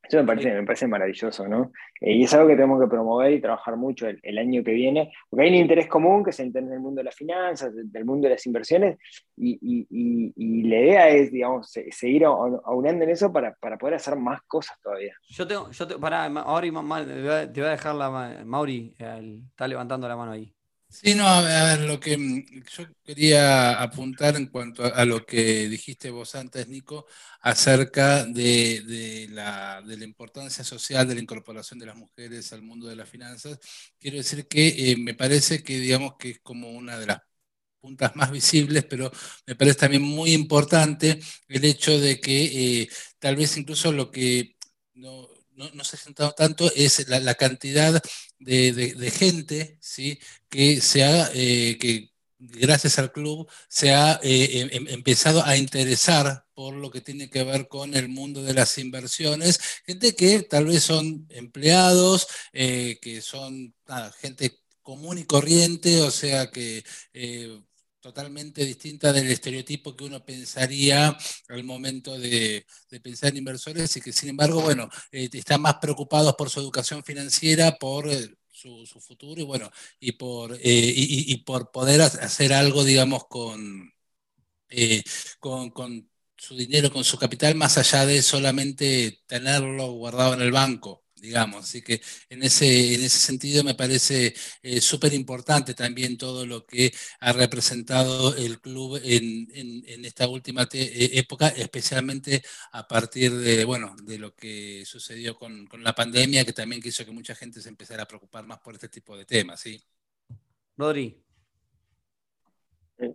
Eso 0.03 0.17
me 0.17 0.25
parece, 0.25 0.51
me 0.53 0.63
parece 0.63 0.85
maravilloso, 0.85 1.47
¿no? 1.47 1.71
Eh, 2.01 2.13
y 2.13 2.23
es 2.23 2.33
algo 2.33 2.49
que 2.49 2.55
tenemos 2.55 2.81
que 2.81 2.87
promover 2.87 3.31
y 3.31 3.39
trabajar 3.39 3.77
mucho 3.77 4.07
el, 4.07 4.37
año 4.37 4.63
que 4.63 4.71
viene, 4.71 5.13
porque 5.29 5.45
hay 5.45 5.51
un 5.51 5.55
interés 5.55 5.87
común 5.87 6.23
que 6.23 6.31
es 6.31 6.39
el 6.41 6.47
interés 6.47 6.69
del 6.69 6.81
mundo 6.81 6.99
de 6.99 7.05
las 7.05 7.15
finanzas, 7.15 7.71
del 7.73 8.05
mundo 8.05 8.27
de 8.27 8.33
las 8.33 8.45
inversiones, 8.45 8.97
y, 9.37 10.63
la 10.63 10.79
idea 10.79 11.09
es, 11.09 11.31
digamos, 11.31 11.71
seguir 11.91 12.25
aunando 12.25 13.03
en 13.05 13.09
eso 13.11 13.31
para, 13.31 13.55
poder 13.55 13.95
hacer 13.95 14.15
más 14.17 14.41
cosas 14.43 14.77
todavía. 14.81 15.13
Yo 15.29 15.47
tengo, 15.47 15.71
yo 15.71 15.87
te, 15.87 15.97
pará, 15.97 16.29
Mauri, 16.29 16.71
te 16.71 17.61
voy 17.61 17.67
a 17.67 17.71
dejar 17.71 17.95
la, 17.95 18.43
Mauri, 18.45 18.95
está 18.97 19.67
levantando 19.67 20.07
la 20.07 20.17
mano 20.17 20.31
ahí. 20.31 20.52
Sí, 20.93 21.15
no, 21.15 21.27
a 21.27 21.41
ver, 21.41 21.79
lo 21.87 21.99
que 21.99 22.15
mm, 22.17 22.63
yo 22.71 22.85
quería 23.03 23.81
apuntar 23.81 24.35
en 24.35 24.45
cuanto 24.45 24.83
a, 24.83 25.03
lo 25.05 25.25
que 25.25 25.67
dijiste 25.67 26.11
vos 26.11 26.35
antes, 26.35 26.67
Nico, 26.67 27.07
acerca 27.41 28.25
de, 28.25 29.27
la, 29.31 29.81
importancia 30.03 30.63
social 30.63 31.07
de 31.07 31.15
la 31.15 31.21
incorporación 31.21 31.79
de 31.79 31.87
las 31.87 31.95
mujeres 31.95 32.53
al 32.53 32.61
mundo 32.61 32.87
de 32.87 32.95
las 32.95 33.09
finanzas, 33.09 33.57
quiero 33.99 34.17
decir 34.17 34.47
que 34.47 34.91
eh, 34.91 34.97
me 34.97 35.15
parece 35.15 35.63
que, 35.63 35.79
digamos, 35.79 36.13
que 36.19 36.29
es 36.31 36.39
como 36.41 36.69
una 36.69 36.99
de 36.99 37.07
las 37.07 37.19
puntas 37.79 38.15
más 38.15 38.31
visibles, 38.31 38.85
pero 38.85 39.11
me 39.47 39.55
parece 39.55 39.79
también 39.79 40.03
muy 40.03 40.33
importante 40.33 41.19
el 41.47 41.65
hecho 41.65 41.99
de 41.99 42.19
que 42.19 42.81
eh, 42.83 42.89
tal 43.19 43.35
vez 43.35 43.57
incluso 43.57 43.91
lo 43.91 44.11
que 44.11 44.55
no, 44.93 45.27
no, 45.55 45.83
se 45.83 45.95
ha 45.95 45.99
sentado 45.99 46.33
tanto 46.33 46.71
es 46.75 47.07
la, 47.07 47.35
cantidad 47.35 48.01
de, 48.39 49.13
gente 49.15 49.77
¿sí? 49.81 50.19
que, 50.49 50.81
se 50.81 51.03
ha, 51.03 51.29
eh, 51.33 51.77
que 51.79 52.11
gracias 52.39 52.99
al 52.99 53.11
club 53.11 53.49
se 53.67 53.93
ha 53.93 54.19
eh, 54.23 54.59
em, 54.59 54.69
em, 54.71 54.87
empezado 54.89 55.43
a 55.43 55.57
interesar 55.57 56.45
por 56.53 56.73
lo 56.75 56.91
que 56.91 57.01
tiene 57.01 57.29
que 57.29 57.43
ver 57.43 57.67
con 57.67 57.95
el 57.95 58.09
mundo 58.09 58.43
de 58.43 58.53
las 58.53 58.77
inversiones, 58.77 59.59
gente 59.85 60.15
que 60.15 60.43
tal 60.43 60.65
vez 60.65 60.83
son 60.83 61.27
empleados, 61.29 62.27
eh, 62.51 62.99
que 63.01 63.21
son 63.21 63.73
gente 64.19 64.59
común 64.81 65.17
y 65.17 65.23
corriente, 65.23 66.01
o 66.01 66.11
sea 66.11 66.51
que 66.51 66.83
totalmente 68.03 68.65
distinta 68.65 69.13
del 69.13 69.31
estereotipo 69.31 69.95
que 69.95 70.03
uno 70.03 70.25
pensaría 70.25 71.17
al 71.47 71.63
momento 71.63 72.19
de, 72.19 72.65
pensar 73.01 73.29
en 73.31 73.37
inversores 73.37 73.95
y 73.95 74.01
que 74.01 74.11
sin 74.11 74.29
embargo, 74.29 74.61
bueno, 74.61 74.89
eh, 75.11 75.29
están 75.31 75.61
más 75.61 75.75
preocupados 75.75 76.35
por 76.35 76.49
su 76.49 76.59
educación 76.59 77.01
financiera, 77.03 77.77
por 77.79 78.09
eh, 78.09 78.35
su, 78.51 78.85
futuro 78.99 79.39
y 79.41 79.45
bueno, 79.45 79.71
y 80.01 80.11
por, 80.13 80.53
eh, 80.53 80.59
y, 80.63 81.37
por 81.45 81.71
poder 81.71 82.01
hacer 82.01 82.51
algo, 82.53 82.83
digamos, 82.83 83.25
con, 83.27 83.93
con, 85.39 85.69
con 85.71 86.09
su 86.37 86.55
dinero, 86.57 86.91
con 86.91 87.05
su 87.05 87.17
capital, 87.17 87.55
más 87.55 87.77
allá 87.77 88.05
de 88.05 88.21
solamente 88.21 89.21
tenerlo 89.27 89.93
guardado 89.93 90.33
en 90.33 90.41
el 90.41 90.51
banco 90.51 91.02
digamos. 91.23 91.63
Así 91.63 91.81
que 91.81 92.01
en 92.29 92.43
ese, 92.43 92.95
en 92.95 93.01
ese 93.01 93.17
sentido 93.17 93.63
me 93.63 93.75
parece 93.75 94.33
eh, 94.61 94.81
súper 94.81 95.13
importante 95.13 95.73
también 95.73 96.17
todo 96.17 96.45
lo 96.45 96.65
que 96.65 96.91
ha 97.21 97.31
representado 97.31 98.35
el 98.35 98.59
club 98.59 98.99
en, 99.01 99.47
en, 99.55 100.05
esta 100.05 100.27
última 100.27 100.63
eh, 100.73 101.11
época, 101.13 101.47
especialmente 101.47 102.41
a 102.73 102.85
partir 102.87 103.31
de, 103.31 103.63
bueno, 103.63 103.95
de 104.03 104.17
lo 104.19 104.35
que 104.35 104.83
sucedió 104.85 105.35
con, 105.35 105.65
con, 105.67 105.81
la 105.81 105.93
pandemia, 105.93 106.43
que 106.43 106.53
también 106.53 106.81
quiso 106.81 107.05
que 107.05 107.11
mucha 107.11 107.35
gente 107.35 107.61
se 107.61 107.69
empezara 107.69 108.03
a 108.03 108.07
preocupar 108.07 108.45
más 108.45 108.59
por 108.59 108.73
este 108.73 108.89
tipo 108.89 109.17
de 109.17 109.25
temas. 109.25 109.61
¿sí? 109.61 109.81
Rodri. 110.77 111.17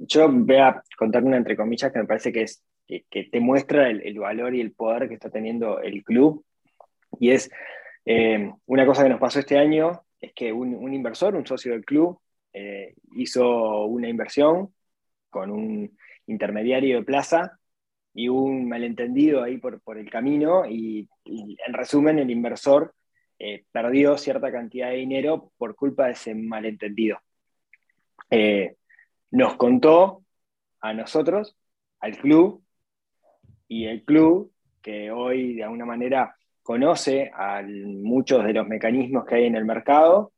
Yo 0.00 0.28
voy 0.30 0.56
a 0.56 0.82
contar 0.96 1.22
una 1.22 1.36
entre 1.36 1.56
comillas 1.56 1.92
que 1.92 1.98
me 1.98 2.06
parece 2.06 2.32
que 2.32 2.42
es 2.42 2.62
que, 2.86 3.24
te 3.30 3.40
muestra 3.40 3.90
el, 3.90 4.00
el, 4.02 4.18
valor 4.18 4.54
y 4.54 4.62
el 4.62 4.72
poder 4.72 5.08
que 5.08 5.14
está 5.14 5.28
teniendo 5.28 5.80
el 5.80 6.02
club 6.02 6.44
y 7.20 7.30
es 7.30 7.50
eh, 8.10 8.54
una 8.64 8.86
cosa 8.86 9.02
que 9.02 9.10
nos 9.10 9.20
pasó 9.20 9.38
este 9.38 9.58
año 9.58 10.02
es 10.18 10.32
que 10.32 10.50
un, 10.50 10.94
inversor, 10.94 11.34
un 11.34 11.46
socio 11.46 11.72
del 11.72 11.84
club, 11.84 12.18
eh, 12.54 12.94
hizo 13.16 13.84
una 13.84 14.08
inversión 14.08 14.72
con 15.28 15.50
un 15.50 15.94
intermediario 16.26 16.96
de 16.96 17.04
plaza 17.04 17.60
y 18.14 18.30
un 18.30 18.66
malentendido 18.66 19.42
ahí 19.42 19.58
por, 19.58 19.98
el 19.98 20.08
camino 20.08 20.64
y, 20.64 21.06
en 21.26 21.74
resumen 21.74 22.18
el 22.18 22.30
inversor 22.30 22.94
eh, 23.38 23.66
perdió 23.70 24.16
cierta 24.16 24.50
cantidad 24.50 24.88
de 24.88 24.96
dinero 24.96 25.52
por 25.58 25.76
culpa 25.76 26.06
de 26.06 26.12
ese 26.12 26.34
malentendido. 26.34 27.18
nos 29.30 29.56
contó 29.56 30.24
a 30.80 30.94
nosotros, 30.94 31.58
al 32.00 32.16
club, 32.16 32.64
y 33.68 33.84
el 33.84 34.02
club, 34.02 34.50
que 34.80 35.10
hoy 35.10 35.56
de 35.56 35.64
alguna 35.64 35.84
manera 35.84 36.37
conoce 36.68 37.30
a 37.34 37.62
muchos 37.62 38.44
de 38.44 38.52
los 38.52 38.68
mecanismos 38.68 39.24
que 39.24 39.36
hay 39.36 39.46
en 39.46 39.56
el 39.56 39.64
mercado, 39.64 40.34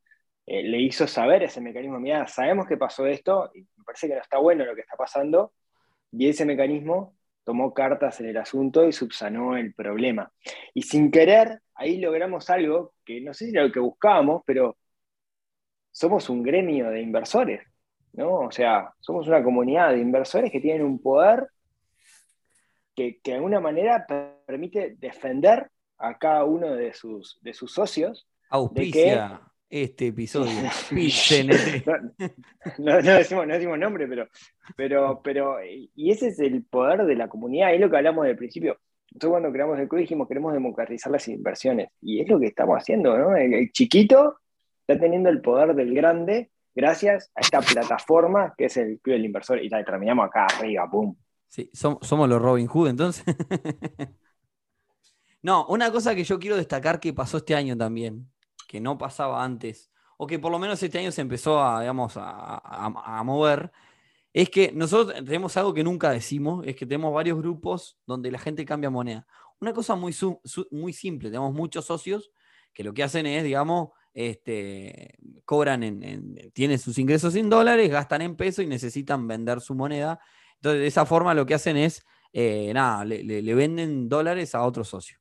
eh, 0.47 0.63
le 0.63 0.81
hizo 0.81 1.09
saber 1.09 1.43
ese 1.43 1.61
mecanismo, 1.61 1.99
mira, 1.99 2.25
sabemos 2.29 2.69
que 2.69 2.77
pasó 2.77 3.05
esto, 3.05 3.51
y 3.53 3.63
me 3.63 3.83
parece 3.85 4.07
que 4.07 4.15
no 4.15 4.21
está 4.21 4.39
bueno 4.39 4.65
lo 4.65 4.77
que 4.77 4.83
está 4.83 4.97
pasando, 4.97 5.53
y 6.13 6.29
ese 6.29 6.45
mecanismo 6.45 7.17
tomó 7.43 7.75
cartas 7.75 8.21
en 8.21 8.29
el 8.29 8.37
asunto 8.37 8.87
y 8.87 8.93
subsanó 8.93 9.57
el 9.57 9.75
problema. 9.75 10.31
Y 10.73 10.83
sin 10.83 11.11
querer, 11.11 11.63
ahí 11.75 11.99
logramos 11.99 12.49
algo 12.49 12.93
que 13.05 13.21
no 13.21 13.35
sé 13.35 13.47
si 13.47 13.51
era 13.51 13.65
lo 13.65 13.73
que 13.73 13.81
buscábamos, 13.81 14.43
pero 14.47 14.77
somos 15.91 16.31
un 16.31 16.45
gremio 16.45 16.91
de 16.91 17.01
inversores, 17.01 17.67
¿no? 18.13 18.35
O 18.35 18.53
sea, 18.53 18.93
somos 19.01 19.27
una 19.27 19.43
comunidad 19.43 19.91
de 19.95 19.99
inversores 19.99 20.53
que 20.53 20.61
tienen 20.61 20.85
un 20.85 21.03
poder 21.03 21.49
que, 22.95 23.19
que 23.21 23.33
de 23.33 23.37
alguna 23.39 23.59
manera 23.59 24.07
permite 24.47 24.95
defender 24.97 25.69
a 26.01 26.19
cada 26.19 26.45
uno 26.45 26.75
de 26.75 26.93
sus, 26.95 27.39
de 27.43 27.53
sus 27.53 27.73
socios. 27.73 28.27
Auspicia 28.49 29.43
este 29.71 30.09
episodio. 30.09 30.51
no, 32.79 33.01
no, 33.01 33.13
decimos, 33.13 33.47
no 33.47 33.55
decimos 33.55 33.79
nombre, 33.79 34.07
pero, 34.09 34.27
pero, 34.77 35.21
pero, 35.23 35.57
y 35.65 36.11
ese 36.11 36.29
es 36.29 36.41
el 36.41 36.65
poder 36.65 37.05
de 37.05 37.15
la 37.15 37.29
comunidad, 37.29 37.73
es 37.73 37.81
lo 37.81 37.89
que 37.89 37.97
hablamos 37.97 38.27
del 38.27 38.37
principio. 38.37 38.79
Nosotros 39.13 39.31
cuando 39.31 39.53
creamos 39.53 39.79
el 39.79 39.89
club 39.89 40.01
dijimos 40.01 40.29
queremos 40.29 40.53
democratizar 40.53 41.13
las 41.13 41.27
inversiones, 41.29 41.91
y 42.01 42.21
es 42.21 42.29
lo 42.29 42.39
que 42.39 42.47
estamos 42.47 42.77
haciendo, 42.77 43.17
¿no? 43.17 43.37
El, 43.37 43.71
chiquito 43.73 44.39
está 44.87 45.01
teniendo 45.01 45.31
el 45.31 45.41
poder 45.41 45.75
del 45.75 45.95
grande 45.95 46.51
gracias 46.75 47.31
a 47.35 47.41
esta 47.41 47.61
plataforma 47.61 48.55
que 48.57 48.67
es 48.67 48.77
el 48.77 49.01
club 49.01 49.15
del 49.15 49.25
inversor, 49.25 49.63
y 49.63 49.69
la 49.69 49.85
terminamos 49.85 50.27
acá 50.27 50.47
arriba, 50.47 50.89
¡pum! 50.91 51.15
Sí, 51.49 51.69
somos 51.73 52.29
los 52.29 52.41
Robin 52.41 52.69
Hood 52.69 52.91
entonces. 52.91 53.25
No, 55.43 55.67
una 55.67 55.91
cosa 55.91 56.15
que 56.15 56.25
yo 56.25 56.39
quiero 56.39 56.57
destacar 56.57 57.01
que 57.01 57.13
pasó 57.13 57.39
este 57.39 57.55
año 57.55 57.77
también, 57.77 58.31
que 58.69 58.81
no 58.81 58.99
pasaba 58.99 59.43
antes, 59.43 59.91
o 60.17 60.27
que 60.27 60.39
por 60.39 60.53
lo 60.53 60.59
menos 60.59 60.83
este 60.83 60.99
año 60.99 61.13
se 61.13 61.23
empezó 61.23 61.63
a, 61.63 61.81
digamos, 61.81 62.13
a, 62.17 63.23
mover, 63.25 63.73
es 64.33 64.51
que 64.51 64.71
nosotros 64.73 65.15
tenemos 65.25 65.57
algo 65.57 65.73
que 65.73 65.83
nunca 65.83 66.11
decimos, 66.11 66.65
es 66.67 66.77
que 66.77 66.87
tenemos 66.87 67.13
varios 67.15 67.39
grupos 67.39 67.99
donde 68.07 68.31
la 68.31 68.39
gente 68.39 68.65
cambia 68.65 68.91
moneda. 68.91 69.27
Una 69.61 69.73
cosa 69.73 69.95
muy, 69.97 70.15
muy 70.71 70.93
simple, 70.93 71.31
tenemos 71.31 71.55
muchos 71.55 71.87
socios 71.87 72.31
que 72.73 72.85
lo 72.85 72.93
que 72.93 73.03
hacen 73.03 73.27
es, 73.27 73.45
digamos, 73.45 73.91
este, 74.13 75.17
cobran 75.45 75.83
en, 75.83 76.53
tienen 76.53 76.79
sus 76.79 76.99
ingresos 76.99 77.35
en 77.37 77.49
dólares, 77.49 77.91
gastan 77.91 78.23
en 78.23 78.37
pesos 78.37 78.65
y 78.65 78.69
necesitan 78.69 79.27
vender 79.27 79.61
su 79.61 79.75
moneda. 79.75 80.21
Entonces, 80.57 80.81
de 80.81 80.87
esa 80.87 81.07
forma 81.07 81.35
lo 81.35 81.47
que 81.47 81.55
hacen 81.55 81.77
es, 81.77 82.05
eh, 82.33 82.73
nada, 82.75 83.05
le, 83.05 83.23
le, 83.23 83.55
venden 83.55 84.09
dólares 84.09 84.55
a 84.55 84.63
otro 84.63 84.85
socio. 84.85 85.20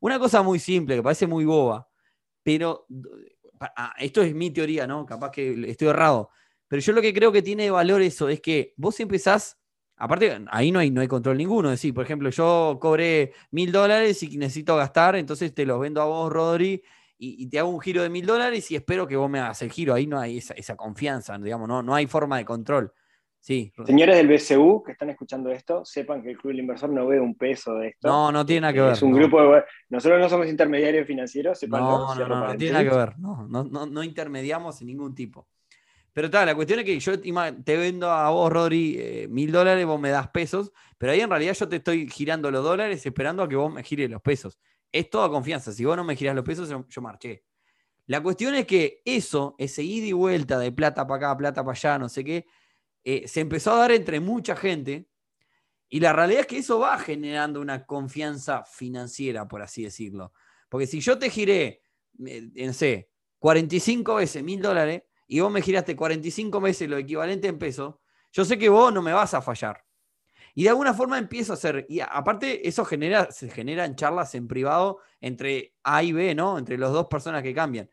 Una 0.00 0.18
cosa 0.18 0.42
muy 0.42 0.58
simple, 0.58 0.96
que 0.96 1.02
parece 1.02 1.26
muy 1.26 1.44
boba, 1.44 1.88
pero 2.42 2.86
ah, 3.60 3.94
esto 3.98 4.22
es 4.22 4.34
mi 4.34 4.50
teoría, 4.50 4.86
¿no? 4.86 5.06
Capaz 5.06 5.30
que 5.30 5.70
estoy 5.70 5.88
errado. 5.88 6.30
Pero 6.68 6.82
yo 6.82 6.92
lo 6.92 7.02
que 7.02 7.14
creo 7.14 7.32
que 7.32 7.42
tiene 7.42 7.70
valor 7.70 8.02
eso 8.02 8.28
es 8.28 8.40
que 8.40 8.74
vos 8.76 8.98
empezás, 9.00 9.58
aparte, 9.96 10.44
ahí 10.50 10.72
no 10.72 10.78
hay, 10.78 10.90
no 10.90 11.00
hay 11.00 11.08
control 11.08 11.36
ninguno. 11.38 11.68
Es 11.70 11.80
decir, 11.80 11.94
por 11.94 12.04
ejemplo, 12.04 12.30
yo 12.30 12.78
cobré 12.80 13.32
mil 13.50 13.72
dólares 13.72 14.22
y 14.22 14.36
necesito 14.36 14.76
gastar, 14.76 15.16
entonces 15.16 15.54
te 15.54 15.64
los 15.64 15.80
vendo 15.80 16.02
a 16.02 16.06
vos, 16.06 16.32
Rodri, 16.32 16.82
y, 17.16 17.46
te 17.48 17.58
hago 17.58 17.70
un 17.70 17.80
giro 17.80 18.02
de 18.02 18.10
mil 18.10 18.26
dólares 18.26 18.70
y 18.70 18.76
espero 18.76 19.06
que 19.06 19.16
vos 19.16 19.30
me 19.30 19.38
hagas 19.40 19.62
el 19.62 19.70
giro. 19.70 19.94
Ahí 19.94 20.06
no 20.06 20.18
hay 20.18 20.38
esa, 20.38 20.76
confianza, 20.76 21.38
digamos, 21.38 21.68
no, 21.68 21.82
no 21.82 21.94
hay 21.94 22.06
forma 22.06 22.36
de 22.38 22.44
control. 22.44 22.92
Señores 23.44 24.16
del 24.16 24.26
BCU 24.26 24.82
que 24.82 24.92
están 24.92 25.10
escuchando 25.10 25.50
esto, 25.50 25.84
sepan 25.84 26.22
que 26.22 26.30
el 26.30 26.38
Club 26.38 26.52
del 26.52 26.60
Inversor 26.60 26.88
no 26.88 27.06
ve 27.06 27.20
un 27.20 27.34
peso 27.34 27.74
de 27.74 27.88
esto. 27.88 28.08
No, 28.08 28.32
no 28.32 28.46
tiene 28.46 28.62
nada 28.62 28.72
que 28.72 28.80
ver. 28.80 28.92
Es 28.92 29.02
un 29.02 29.12
grupo 29.12 29.42
de... 29.42 29.64
Nosotros 29.90 30.18
no 30.18 30.30
somos 30.30 30.48
intermediarios 30.48 31.06
financieros, 31.06 31.62
No, 31.68 32.14
no, 32.14 32.14
no, 32.14 32.46
no, 32.46 32.56
tiene 32.56 32.72
nada 32.72 32.90
que 32.90 32.96
ver. 32.96 33.18
No, 33.18 33.46
no, 33.46 33.86
no, 33.86 34.02
intermediamos 34.02 34.80
en 34.80 34.86
ningún 34.86 35.14
tipo. 35.14 35.46
Pero 36.14 36.30
tal, 36.30 36.46
la 36.46 36.54
cuestión 36.54 36.78
es 36.78 36.86
que 36.86 36.98
yo 36.98 37.20
te 37.20 37.76
vendo 37.76 38.10
a 38.10 38.30
vos, 38.30 38.50
Rodri, 38.50 38.96
eh, 38.98 39.28
mil 39.28 39.52
dólares, 39.52 39.84
vos 39.84 40.00
me 40.00 40.08
das 40.08 40.28
pesos, 40.28 40.72
pero 40.96 41.12
ahí 41.12 41.20
en 41.20 41.28
realidad 41.28 41.52
yo 41.52 41.68
te 41.68 41.76
estoy 41.76 42.08
girando 42.08 42.50
los 42.50 42.64
dólares 42.64 43.04
esperando 43.04 43.42
a 43.42 43.48
que 43.48 43.56
vos 43.56 43.70
me 43.70 43.82
gires 43.82 44.08
los 44.08 44.22
pesos. 44.22 44.58
Es 44.90 45.10
toda 45.10 45.28
confianza. 45.28 45.70
Si 45.70 45.84
vos 45.84 45.98
no 45.98 46.04
me 46.04 46.16
girás 46.16 46.34
los 46.34 46.44
pesos, 46.44 46.70
yo 46.88 47.02
marché. 47.02 47.44
La 48.06 48.22
cuestión 48.22 48.54
es 48.54 48.66
que 48.66 49.02
eso, 49.04 49.54
ese 49.58 49.82
ida 49.82 50.06
y 50.06 50.12
vuelta 50.12 50.58
de 50.58 50.72
plata 50.72 51.06
para 51.06 51.28
acá, 51.28 51.36
plata 51.36 51.62
para 51.62 51.72
allá, 51.72 51.98
no 51.98 52.08
sé 52.08 52.24
qué, 52.24 52.46
eh, 53.04 53.28
se 53.28 53.40
empezó 53.40 53.72
a 53.72 53.78
dar 53.78 53.92
entre 53.92 54.20
mucha 54.20 54.56
gente 54.56 55.06
y 55.88 56.00
la 56.00 56.12
realidad 56.12 56.40
es 56.40 56.46
que 56.46 56.58
eso 56.58 56.78
va 56.78 56.98
generando 56.98 57.60
una 57.60 57.86
confianza 57.86 58.64
financiera, 58.64 59.46
por 59.46 59.62
así 59.62 59.84
decirlo. 59.84 60.32
Porque 60.68 60.86
si 60.86 61.00
yo 61.00 61.18
te 61.18 61.30
giré, 61.30 61.82
no 62.18 62.72
sé, 62.72 63.10
45 63.38 64.16
veces 64.16 64.42
mil 64.42 64.60
dólares 64.60 65.02
y 65.28 65.40
vos 65.40 65.52
me 65.52 65.62
giraste 65.62 65.94
45 65.94 66.60
veces 66.60 66.88
lo 66.88 66.96
equivalente 66.96 67.48
en 67.48 67.58
pesos, 67.58 67.96
yo 68.32 68.44
sé 68.44 68.58
que 68.58 68.68
vos 68.68 68.92
no 68.92 69.02
me 69.02 69.12
vas 69.12 69.34
a 69.34 69.42
fallar. 69.42 69.84
Y 70.54 70.64
de 70.64 70.70
alguna 70.70 70.94
forma 70.94 71.18
empiezo 71.18 71.52
a 71.52 71.54
hacer, 71.54 71.86
y 71.88 72.00
aparte 72.00 72.66
eso 72.66 72.84
genera, 72.84 73.30
se 73.30 73.50
generan 73.50 73.96
charlas 73.96 74.34
en 74.34 74.48
privado 74.48 74.98
entre 75.20 75.74
A 75.82 76.02
y 76.02 76.12
B, 76.12 76.34
¿no? 76.34 76.58
Entre 76.58 76.78
las 76.78 76.92
dos 76.92 77.06
personas 77.06 77.42
que 77.42 77.54
cambian. 77.54 77.88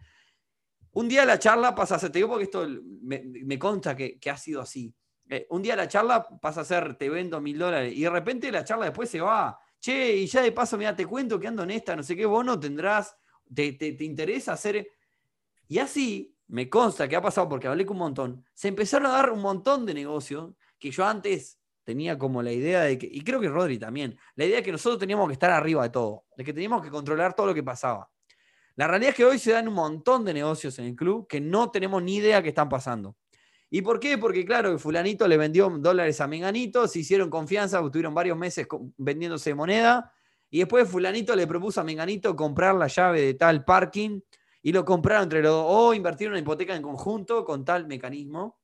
Un 0.93 1.07
día 1.07 1.25
la 1.25 1.39
charla 1.39 1.73
pasa 1.73 1.99
te 1.99 2.19
digo 2.19 2.29
porque 2.29 2.43
esto 2.45 2.67
me, 3.01 3.57
consta 3.57 3.95
que, 3.95 4.19
que, 4.19 4.29
ha 4.29 4.37
sido 4.37 4.61
así. 4.61 4.93
Eh, 5.33 5.47
un 5.51 5.61
día 5.61 5.77
la 5.77 5.87
charla 5.87 6.27
pasa 6.27 6.59
a 6.59 6.65
ser 6.65 6.95
te 6.95 7.09
vendo 7.09 7.39
mil 7.39 7.57
dólares 7.57 7.93
y 7.95 8.01
de 8.01 8.09
repente 8.09 8.51
la 8.51 8.65
charla 8.65 8.83
después 8.83 9.09
se 9.09 9.21
va. 9.21 9.57
Che, 9.79 10.17
y 10.17 10.27
ya 10.27 10.41
de 10.41 10.51
paso, 10.51 10.77
mira, 10.77 10.93
te 10.93 11.05
cuento 11.05 11.39
que 11.39 11.47
ando 11.47 11.63
en 11.63 11.71
esta, 11.71 11.95
no 11.95 12.03
sé 12.03 12.17
qué, 12.17 12.25
vos 12.25 12.43
no 12.43 12.59
tendrás, 12.59 13.15
te, 13.55 13.71
te, 13.71 14.03
interesa 14.03 14.51
hacer. 14.51 14.89
Y 15.69 15.79
así 15.79 16.35
me 16.47 16.69
consta 16.69 17.07
que 17.07 17.15
ha 17.15 17.21
pasado 17.21 17.47
porque 17.47 17.69
hablé 17.69 17.85
con 17.85 17.95
un 17.95 17.99
montón. 17.99 18.45
Se 18.53 18.67
empezaron 18.67 19.07
a 19.07 19.13
dar 19.13 19.31
un 19.31 19.39
montón 19.39 19.85
de 19.85 19.93
negocios 19.93 20.53
que 20.77 20.91
yo 20.91 21.05
antes 21.05 21.57
tenía 21.85 22.17
como 22.17 22.43
la 22.43 22.51
idea 22.51 22.81
de 22.81 22.97
que, 22.97 23.07
y 23.09 23.21
creo 23.21 23.39
que 23.39 23.47
Rodri 23.47 23.79
también, 23.79 24.19
la 24.35 24.43
idea 24.43 24.57
de 24.57 24.63
que 24.63 24.73
nosotros 24.73 24.99
teníamos 24.99 25.27
que 25.27 25.33
estar 25.33 25.51
arriba 25.51 25.83
de 25.83 25.91
todo, 25.91 26.25
de 26.35 26.43
que 26.43 26.51
teníamos 26.51 26.81
que 26.81 26.89
controlar 26.89 27.33
todo 27.35 27.47
lo 27.47 27.53
que 27.53 27.63
pasaba. 27.63 28.11
La 28.75 28.85
realidad 28.85 29.11
es 29.11 29.15
que 29.15 29.23
hoy 29.23 29.39
se 29.39 29.53
dan 29.53 29.69
un 29.69 29.75
montón 29.75 30.25
de 30.25 30.33
negocios 30.33 30.77
en 30.79 30.87
el 30.87 30.95
club 30.95 31.25
que 31.25 31.39
no 31.39 31.71
tenemos 31.71 32.03
ni 32.03 32.17
idea 32.17 32.43
que 32.43 32.49
están 32.49 32.67
pasando. 32.67 33.15
¿Y 33.73 33.81
por 33.81 34.01
qué? 34.01 34.17
Porque 34.17 34.43
claro, 34.43 34.77
fulanito 34.77 35.25
le 35.29 35.37
vendió 35.37 35.69
dólares 35.69 36.19
a 36.19 36.27
Menganito, 36.27 36.89
se 36.89 36.99
hicieron 36.99 37.29
confianza, 37.29 37.79
tuvieron 37.89 38.13
varios 38.13 38.37
meses 38.37 38.67
vendiéndose 38.97 39.55
moneda, 39.55 40.11
y 40.49 40.59
después 40.59 40.89
fulanito 40.89 41.33
le 41.37 41.47
propuso 41.47 41.79
a 41.79 41.85
Menganito 41.85 42.35
comprar 42.35 42.75
la 42.75 42.87
llave 42.87 43.21
de 43.21 43.33
tal 43.33 43.63
parking, 43.63 44.19
y 44.61 44.73
lo 44.73 44.83
compraron 44.83 45.23
entre 45.23 45.41
los 45.41 45.53
dos, 45.53 45.65
o 45.69 45.93
invertieron 45.93 46.33
una 46.33 46.41
hipoteca 46.41 46.75
en 46.75 46.81
conjunto 46.81 47.45
con 47.45 47.63
tal 47.63 47.87
mecanismo. 47.87 48.59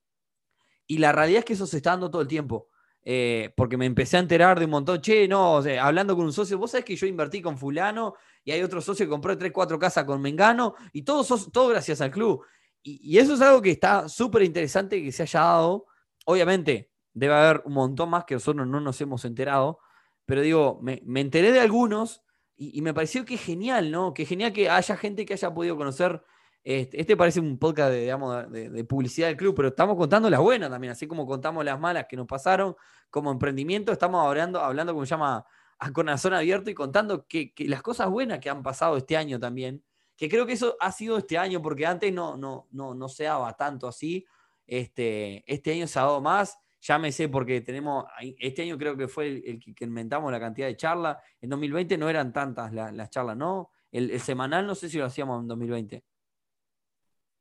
Y 0.85 0.97
la 0.97 1.13
realidad 1.13 1.39
es 1.39 1.45
que 1.45 1.53
eso 1.53 1.65
se 1.65 1.77
está 1.77 1.91
dando 1.91 2.11
todo 2.11 2.21
el 2.21 2.27
tiempo. 2.27 2.67
Eh, 3.01 3.53
porque 3.55 3.77
me 3.77 3.85
empecé 3.85 4.17
a 4.17 4.19
enterar 4.19 4.59
de 4.59 4.65
un 4.65 4.71
montón, 4.71 4.99
che, 4.99 5.25
no, 5.25 5.63
hablando 5.79 6.17
con 6.17 6.25
un 6.25 6.33
socio, 6.33 6.57
vos 6.57 6.71
sabés 6.71 6.83
que 6.83 6.97
yo 6.97 7.07
invertí 7.07 7.41
con 7.41 7.57
fulano 7.57 8.15
y 8.43 8.51
hay 8.51 8.61
otro 8.61 8.81
socio 8.81 9.05
que 9.05 9.09
compró 9.09 9.37
3, 9.37 9.53
4 9.53 9.79
casas 9.79 10.03
con 10.03 10.21
Mengano 10.21 10.75
y 10.91 11.03
todo, 11.03 11.23
todo 11.49 11.69
gracias 11.69 12.01
al 12.01 12.11
club 12.11 12.43
y, 12.87 13.17
eso 13.17 13.33
es 13.33 13.41
algo 13.41 13.61
que 13.61 13.71
está 13.71 14.07
súper 14.07 14.43
interesante 14.43 15.03
que 15.03 15.11
se 15.11 15.23
haya 15.23 15.41
dado. 15.41 15.85
Obviamente, 16.25 16.89
debe 17.13 17.33
haber 17.33 17.61
un 17.65 17.73
montón 17.73 18.09
más 18.09 18.25
que 18.25 18.35
nosotros 18.35 18.67
no 18.67 18.79
nos 18.79 19.01
hemos 19.01 19.25
enterado, 19.25 19.79
pero 20.25 20.41
digo, 20.41 20.79
me, 20.81 21.01
enteré 21.19 21.51
de 21.51 21.59
algunos 21.59 22.23
y, 22.55 22.81
me 22.81 22.93
pareció 22.93 23.25
que 23.25 23.37
genial, 23.37 23.91
¿no? 23.91 24.13
Que 24.13 24.25
genial 24.25 24.53
que 24.53 24.69
haya 24.69 24.95
gente 24.97 25.25
que 25.25 25.33
haya 25.33 25.53
podido 25.53 25.75
conocer. 25.77 26.23
Este, 26.63 26.99
este 26.99 27.15
parece 27.15 27.39
un 27.39 27.57
podcast 27.57 27.91
de, 27.91 28.69
de, 28.69 28.83
publicidad 28.83 29.27
del 29.27 29.37
club, 29.37 29.55
pero 29.55 29.69
estamos 29.69 29.95
contando 29.95 30.29
las 30.29 30.41
buenas 30.41 30.69
también, 30.69 30.91
así 30.91 31.07
como 31.07 31.25
contamos 31.25 31.63
las 31.63 31.79
malas 31.79 32.07
que 32.09 32.17
nos 32.17 32.27
pasaron 32.27 32.75
como 33.09 33.31
emprendimiento, 33.31 33.91
estamos 33.93 34.25
hablando, 34.25 34.59
hablando 34.59 34.93
como 34.93 35.05
se 35.05 35.11
llama, 35.11 35.45
a 35.79 35.93
corazón 35.93 36.33
abierto 36.33 36.69
y 36.69 36.73
contando 36.73 37.25
que, 37.25 37.53
que 37.53 37.69
las 37.69 37.81
cosas 37.81 38.09
buenas 38.09 38.39
que 38.39 38.49
han 38.49 38.63
pasado 38.63 38.97
este 38.97 39.15
año 39.15 39.39
también 39.39 39.83
que 40.17 40.27
creo 40.27 40.45
que 40.45 40.53
eso 40.53 40.75
ha 40.79 40.91
sido 40.91 41.19
este 41.19 41.37
año, 41.37 41.61
porque 41.61 41.85
antes 41.85 42.11
no, 42.11 42.35
no, 42.35 42.67
no, 42.71 42.95
no 42.95 43.07
se 43.07 43.25
daba 43.25 43.55
tanto 43.55 43.87
así. 43.87 44.25
Este, 44.65 45.43
este 45.51 45.73
año 45.73 45.87
se 45.87 45.99
ha 45.99 46.01
dado 46.01 46.19
más, 46.19 46.57
ya 46.81 46.97
me 46.97 47.11
sé 47.11 47.29
porque 47.29 47.61
tenemos, 47.61 48.05
este 48.39 48.63
año 48.63 48.77
creo 48.77 48.97
que 48.97 49.07
fue 49.07 49.27
el, 49.27 49.59
que 49.59 49.85
inventamos 49.85 50.31
la 50.31 50.39
cantidad 50.39 50.67
de 50.67 50.75
charlas, 50.75 51.17
en 51.39 51.49
2020 51.49 51.97
no 51.97 52.09
eran 52.09 52.33
tantas 52.33 52.73
las 52.73 53.09
charlas, 53.09 53.37
¿no? 53.37 53.69
El, 53.91 54.19
semanal 54.19 54.65
no 54.67 54.75
sé 54.75 54.89
si 54.89 54.97
lo 54.97 55.05
hacíamos 55.05 55.41
en 55.41 55.47
2020. 55.47 56.03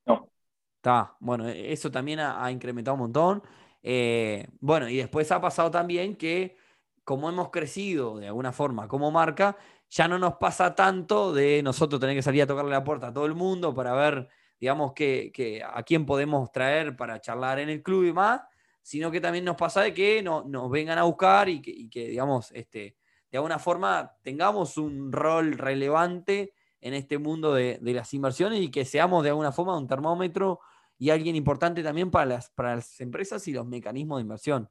No. 0.06 0.30
Está, 0.76 1.16
bueno, 1.20 1.48
e, 1.48 1.72
eso 1.72 1.90
también 1.90 2.20
ha, 2.20 2.50
incrementado 2.50 2.94
un 2.94 3.00
montón. 3.00 3.42
Eh, 3.82 4.46
bueno, 4.60 4.88
y 4.88 4.96
después 4.96 5.30
ha 5.32 5.40
pasado 5.40 5.70
también 5.70 6.16
que 6.16 6.56
como 7.04 7.28
hemos 7.28 7.50
crecido 7.50 8.18
de 8.18 8.26
alguna 8.26 8.52
forma 8.52 8.88
como 8.88 9.10
marca, 9.12 9.56
ya 9.88 10.08
no 10.08 10.18
nos 10.18 10.34
pasa 10.34 10.74
tanto 10.74 11.32
de 11.32 11.62
nosotros 11.62 12.00
tener 12.00 12.16
que 12.16 12.22
salir 12.22 12.42
a 12.42 12.46
tocarle 12.46 12.70
la 12.70 12.84
puerta 12.84 13.08
a 13.08 13.12
todo 13.12 13.26
el 13.26 13.34
mundo 13.34 13.74
para 13.74 13.94
ver, 13.94 14.28
digamos, 14.58 14.92
que, 14.92 15.62
a 15.66 15.82
quién 15.82 16.06
podemos 16.06 16.50
traer 16.52 16.96
para 16.96 17.20
charlar 17.20 17.58
en 17.58 17.68
el 17.68 17.82
club 17.82 18.04
y 18.04 18.12
más, 18.12 18.42
sino 18.82 19.10
que 19.10 19.20
también 19.20 19.44
nos 19.44 19.56
pasa 19.56 19.82
de 19.82 19.94
que 19.94 20.22
no, 20.22 20.44
nos 20.44 20.70
vengan 20.70 20.98
a 20.98 21.04
buscar 21.04 21.48
y 21.48 21.60
que, 21.60 22.08
digamos, 22.08 22.52
este, 22.52 22.96
de 23.30 23.38
alguna 23.38 23.58
forma 23.58 24.16
tengamos 24.22 24.78
un 24.78 25.12
rol 25.12 25.58
relevante 25.58 26.54
en 26.80 26.94
este 26.94 27.18
mundo 27.18 27.52
de, 27.54 27.78
las 27.82 28.14
inversiones 28.14 28.60
y 28.60 28.70
que 28.70 28.84
seamos 28.84 29.22
de 29.22 29.30
alguna 29.30 29.52
forma 29.52 29.76
un 29.76 29.86
termómetro 29.86 30.60
y 30.98 31.10
alguien 31.10 31.36
importante 31.36 31.82
también 31.82 32.10
para 32.10 32.26
las, 32.26 32.50
para 32.50 32.76
las 32.76 33.00
empresas 33.00 33.46
y 33.48 33.52
los 33.52 33.66
mecanismos 33.66 34.18
de 34.18 34.22
inversión. 34.22 34.70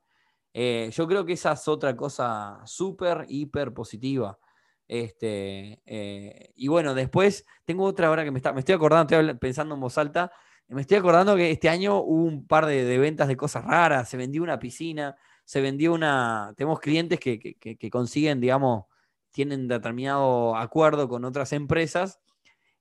Eh, 0.53 0.89
yo 0.93 1.07
creo 1.07 1.25
que 1.25 1.33
esa 1.33 1.51
es 1.51 1.67
otra 1.67 1.95
cosa 1.95 2.61
súper, 2.65 3.25
hiper 3.27 3.73
positiva. 3.73 4.39
Este, 4.87 5.81
eh, 5.85 6.51
y 6.55 6.67
bueno, 6.67 6.93
después 6.93 7.45
tengo 7.65 7.85
otra 7.85 8.11
hora 8.11 8.23
que 8.23 8.31
me, 8.31 8.37
está, 8.39 8.53
me 8.53 8.59
estoy 8.59 8.75
acordando, 8.75 9.15
estoy 9.19 9.33
pensando 9.35 9.75
en 9.75 9.81
voz 9.81 9.97
alta, 9.97 10.31
me 10.67 10.81
estoy 10.81 10.97
acordando 10.97 11.35
que 11.35 11.51
este 11.51 11.69
año 11.69 11.97
hubo 11.99 12.23
un 12.25 12.47
par 12.47 12.65
de, 12.65 12.97
ventas 12.97 13.27
de 13.27 13.37
cosas 13.37 13.65
raras, 13.65 14.09
se 14.09 14.17
vendió 14.17 14.43
una 14.43 14.59
piscina, 14.59 15.15
se 15.43 15.61
vendió 15.61 15.93
una, 15.93 16.53
tenemos 16.57 16.79
clientes 16.79 17.19
que, 17.19 17.39
que- 17.39 17.89
consiguen, 17.89 18.39
digamos, 18.41 18.85
tienen 19.31 19.67
determinado 19.67 20.55
acuerdo 20.55 21.07
con 21.09 21.25
otras 21.25 21.51
empresas 21.53 22.19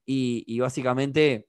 y, 0.05 0.59
básicamente 0.59 1.47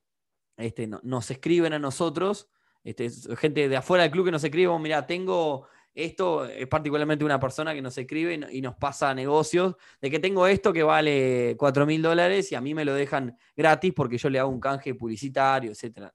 este, 0.56 0.86
no- 0.86 1.00
nos 1.02 1.30
escriben 1.30 1.72
a 1.72 1.78
nosotros, 1.78 2.48
este, 2.84 3.06
es 3.06 3.28
gente 3.38 3.68
de 3.68 3.76
afuera 3.76 4.04
del 4.04 4.12
club 4.12 4.26
que 4.26 4.30
nos 4.32 4.44
escribe, 4.44 4.68
"Oh, 4.68 4.78
mira, 4.78 5.06
tengo 5.06 5.66
esto, 5.96 6.44
es 6.44 6.66
particularmente 6.68 7.24
una 7.24 7.40
persona 7.40 7.74
que 7.74 7.82
nos 7.82 7.96
escribe 7.98 8.34
y, 8.34 8.38
no- 8.38 8.50
y 8.50 8.60
nos 8.60 8.76
pasa 8.76 9.14
negocios, 9.14 9.74
de 10.00 10.10
que 10.10 10.18
tengo 10.20 10.46
esto 10.46 10.72
que 10.72 10.82
vale 10.82 11.56
4 11.58 11.86
mil 11.86 12.02
dólares 12.02 12.52
y 12.52 12.54
a 12.54 12.60
mí 12.60 12.74
me 12.74 12.84
lo 12.84 12.94
dejan 12.94 13.36
gratis 13.56 13.92
porque 13.96 14.18
yo 14.18 14.28
le 14.30 14.38
hago 14.38 14.50
un 14.50 14.60
canje 14.60 14.94
publicitario, 14.94 15.70
etcétera. 15.72 16.14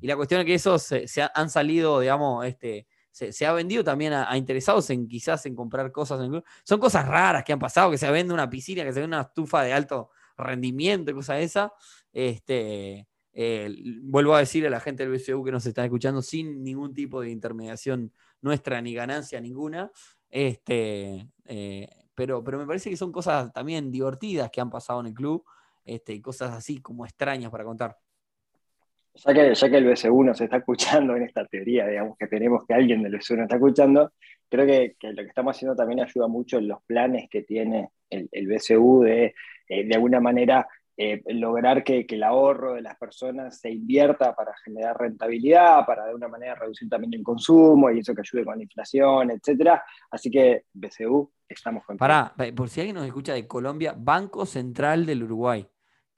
Y 0.00 0.06
la 0.08 0.16
cuestión 0.16 0.40
es 0.40 0.46
que 0.46 0.54
esos 0.54 0.82
se, 0.82 1.06
se 1.08 1.22
ha- 1.22 1.30
han 1.34 1.48
salido, 1.50 2.00
digamos, 2.00 2.44
este, 2.44 2.86
se, 3.12 3.46
ha 3.46 3.52
vendido 3.52 3.84
también 3.84 4.12
a, 4.14 4.36
interesados 4.36 4.90
en 4.90 5.06
quizás 5.06 5.46
en 5.46 5.54
comprar 5.54 5.92
cosas 5.92 6.20
en. 6.22 6.42
Son 6.64 6.80
cosas 6.80 7.06
raras 7.06 7.44
que 7.44 7.52
han 7.52 7.58
pasado, 7.58 7.90
que 7.90 7.98
se 7.98 8.10
vende 8.10 8.34
una 8.34 8.48
piscina, 8.50 8.84
que 8.84 8.92
se 8.92 9.00
vende 9.00 9.16
una 9.16 9.22
estufa 9.26 9.62
de 9.62 9.72
alto 9.72 10.10
rendimiento, 10.36 11.14
cosas 11.14 11.36
de 11.38 11.44
esa. 11.44 11.72
Este, 12.12 13.06
eh, 13.32 13.74
vuelvo 14.02 14.34
a 14.34 14.40
decir 14.40 14.66
a 14.66 14.70
la 14.70 14.80
gente 14.80 15.02
del 15.06 15.12
BCU 15.12 15.44
que 15.44 15.52
nos 15.52 15.64
están 15.66 15.84
escuchando 15.84 16.22
sin 16.22 16.62
ningún 16.64 16.94
tipo 16.94 17.20
de 17.20 17.30
intermediación 17.30 18.12
nuestra 18.42 18.80
ni 18.80 18.94
ganancia 18.94 19.40
ninguna. 19.40 19.90
Este, 20.28 21.26
eh, 21.46 21.88
pero, 22.14 22.44
pero 22.44 22.58
me 22.58 22.66
parece 22.66 22.90
que 22.90 22.96
son 22.96 23.12
cosas 23.12 23.52
también 23.52 23.90
divertidas 23.90 24.50
que 24.50 24.60
han 24.60 24.70
pasado 24.70 25.00
en 25.00 25.06
el 25.06 25.14
club 25.14 25.44
este, 25.84 26.12
y 26.12 26.20
cosas 26.20 26.52
así 26.52 26.80
como 26.80 27.04
extrañas 27.04 27.50
para 27.50 27.64
contar. 27.64 27.96
Ya 29.14 29.34
que, 29.34 29.54
ya 29.54 29.70
que 29.70 29.76
el 29.76 29.84
BCU 29.84 30.24
nos 30.24 30.40
está 30.40 30.56
escuchando 30.58 31.16
en 31.16 31.24
esta 31.24 31.44
teoría, 31.46 31.86
digamos 31.86 32.16
que 32.16 32.26
tenemos 32.26 32.64
que 32.66 32.74
alguien 32.74 33.02
del 33.02 33.16
BCU 33.16 33.36
nos 33.36 33.44
está 33.44 33.56
escuchando, 33.56 34.12
creo 34.48 34.66
que, 34.66 34.96
que 34.98 35.12
lo 35.12 35.22
que 35.22 35.28
estamos 35.28 35.54
haciendo 35.54 35.76
también 35.76 36.00
ayuda 36.00 36.28
mucho 36.28 36.58
en 36.58 36.68
los 36.68 36.82
planes 36.84 37.28
que 37.30 37.42
tiene 37.42 37.90
el, 38.08 38.28
el 38.32 38.46
BCU 38.46 39.02
de, 39.02 39.34
eh, 39.68 39.84
de 39.84 39.94
alguna 39.94 40.20
manera, 40.20 40.66
eh, 40.96 41.22
lograr 41.34 41.82
que, 41.84 42.06
que 42.06 42.14
el 42.16 42.22
ahorro 42.22 42.74
de 42.74 42.82
las 42.82 42.96
personas 42.98 43.58
se 43.60 43.70
invierta 43.70 44.34
para 44.34 44.52
generar 44.64 44.96
rentabilidad, 44.98 45.84
para 45.86 46.02
de 46.04 46.08
alguna 46.10 46.28
manera 46.28 46.54
reducir 46.54 46.88
también 46.88 47.14
el 47.14 47.22
consumo 47.22 47.90
y 47.90 48.00
eso 48.00 48.14
que 48.14 48.20
ayude 48.22 48.44
con 48.44 48.56
la 48.56 48.62
inflación, 48.62 49.30
etcétera. 49.30 49.82
Así 50.10 50.30
que 50.30 50.64
BCU, 50.72 51.32
estamos 51.48 51.84
con 51.84 51.96
Pará, 51.96 52.32
pa- 52.36 52.52
por 52.54 52.68
si 52.68 52.80
alguien 52.80 52.96
nos 52.96 53.06
escucha 53.06 53.34
de 53.34 53.46
Colombia, 53.46 53.94
Banco 53.96 54.44
Central 54.46 55.06
del 55.06 55.22
Uruguay, 55.24 55.66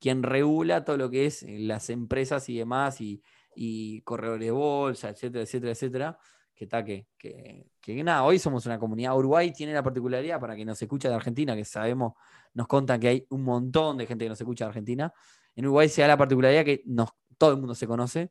quien 0.00 0.22
regula 0.22 0.84
todo 0.84 0.96
lo 0.96 1.10
que 1.10 1.26
es 1.26 1.42
eh, 1.42 1.58
las 1.60 1.88
empresas 1.90 2.48
y 2.48 2.58
demás, 2.58 3.00
y, 3.00 3.22
y 3.54 4.00
corredores 4.02 4.46
de 4.46 4.50
bolsa, 4.50 5.08
etcétera, 5.10 5.44
etcétera, 5.44 5.72
etcétera. 5.72 6.18
Que 6.54 6.64
está 6.64 6.84
que, 6.84 7.06
que, 7.18 7.66
que 7.80 8.04
nada, 8.04 8.22
hoy 8.24 8.38
somos 8.38 8.64
una 8.66 8.78
comunidad. 8.78 9.16
Uruguay 9.16 9.52
tiene 9.52 9.72
la 9.72 9.82
particularidad 9.82 10.40
para 10.40 10.54
que 10.54 10.64
nos 10.64 10.80
escucha 10.80 11.08
de 11.08 11.14
Argentina, 11.14 11.56
que 11.56 11.64
sabemos, 11.64 12.12
nos 12.52 12.68
contan 12.68 13.00
que 13.00 13.08
hay 13.08 13.26
un 13.30 13.42
montón 13.42 13.98
de 13.98 14.06
gente 14.06 14.24
que 14.24 14.28
nos 14.28 14.40
escucha 14.40 14.64
de 14.64 14.68
Argentina. 14.68 15.12
En 15.56 15.66
Uruguay 15.66 15.88
se 15.88 16.02
da 16.02 16.08
la 16.08 16.16
particularidad 16.16 16.64
que 16.64 16.82
nos, 16.86 17.10
todo 17.36 17.52
el 17.52 17.58
mundo 17.58 17.74
se 17.74 17.86
conoce 17.86 18.30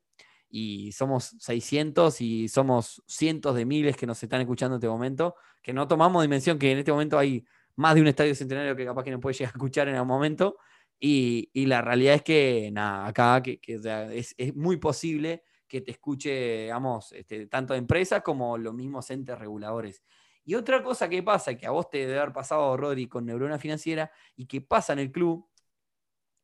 y 0.49 0.91
somos 0.91 1.35
600 1.39 2.21
y 2.21 2.47
somos 2.47 3.01
cientos 3.07 3.55
de 3.55 3.65
miles 3.65 3.97
que 3.97 4.05
nos 4.05 4.21
están 4.21 4.39
escuchando 4.39 4.75
en 4.75 4.77
este 4.77 4.87
momento, 4.87 5.35
que 5.61 5.73
no 5.73 5.87
tomamos 5.87 6.21
dimensión 6.21 6.59
que 6.59 6.71
en 6.71 6.77
este 6.77 6.91
momento 6.91 7.17
hay 7.17 7.43
más 7.75 7.95
de 7.95 8.01
un 8.01 8.07
estadio 8.07 8.35
centenario 8.35 8.75
que 8.75 8.85
capaz 8.85 9.03
que 9.03 9.11
nos 9.11 9.19
puede 9.19 9.33
llegar 9.33 9.53
a 9.53 9.57
escuchar 9.57 9.87
en 9.87 9.95
algún 9.95 10.09
momento. 10.09 10.57
Y, 10.99 11.49
y 11.53 11.65
la 11.65 11.81
realidad 11.81 12.15
es 12.15 12.21
que, 12.21 12.69
nada, 12.71 13.07
acá 13.07 13.41
que, 13.41 13.59
que, 13.59 13.79
es, 14.13 14.35
es 14.37 14.55
muy 14.55 14.77
posible 14.77 15.43
que 15.73 15.81
te 15.81 15.89
escuche, 15.89 16.65
digamos, 16.65 17.11
este, 17.13 17.47
tanto 17.47 17.73
empresas 17.73 18.21
como 18.21 18.59
los 18.59 18.75
mismos 18.75 19.09
entes 19.09 19.35
reguladores. 19.39 20.03
Y 20.45 20.53
otra 20.53 20.83
cosa 20.83 21.09
que 21.09 21.23
pasa, 21.23 21.55
que 21.57 21.65
a 21.65 21.71
vos 21.71 21.89
te 21.89 21.97
debe 22.05 22.19
haber 22.19 22.31
pasado, 22.31 22.77
Rodri, 22.77 23.07
con 23.07 23.25
Neurona 23.25 23.57
Financiera, 23.57 24.11
y 24.35 24.45
que 24.45 24.61
pasa 24.61 24.93
en 24.93 24.99
el 24.99 25.11
club, 25.11 25.49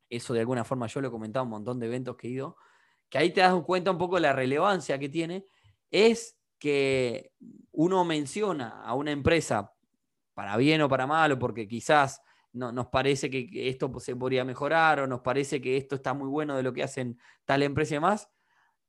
eso 0.09 0.33
de 0.33 0.39
alguna 0.39 0.63
forma 0.63 0.87
yo 0.87 0.99
lo 0.99 1.09
he 1.09 1.11
comentado 1.11 1.43
en 1.43 1.45
un 1.45 1.51
montón 1.51 1.79
de 1.79 1.85
eventos 1.85 2.17
que 2.17 2.27
he 2.27 2.31
ido, 2.31 2.57
que 3.07 3.19
ahí 3.19 3.31
te 3.31 3.41
das 3.41 3.53
cuenta 3.67 3.91
un 3.91 3.99
poco 3.99 4.15
de 4.15 4.21
la 4.21 4.33
relevancia 4.33 4.97
que 4.97 5.09
tiene, 5.09 5.45
es 5.91 6.35
que 6.57 7.31
uno 7.71 8.03
menciona 8.05 8.81
a 8.81 8.95
una 8.95 9.11
empresa 9.11 9.75
para 10.33 10.57
bien 10.57 10.81
o 10.81 10.89
para 10.89 11.05
mal, 11.05 11.33
o 11.33 11.37
porque 11.37 11.67
quizás 11.67 12.19
no, 12.51 12.71
nos 12.71 12.87
parece 12.87 13.29
que, 13.29 13.69
esto 13.69 13.93
se 13.99 14.15
podría 14.15 14.43
mejorar, 14.43 15.01
o 15.01 15.05
nos 15.05 15.19
parece 15.19 15.61
que 15.61 15.77
esto 15.77 15.93
está 15.93 16.15
muy 16.15 16.29
bueno 16.29 16.57
de 16.57 16.63
lo 16.63 16.73
que 16.73 16.81
hacen 16.81 17.19
tal 17.45 17.61
empresa 17.61 17.93
y 17.93 17.97
demás, 17.97 18.27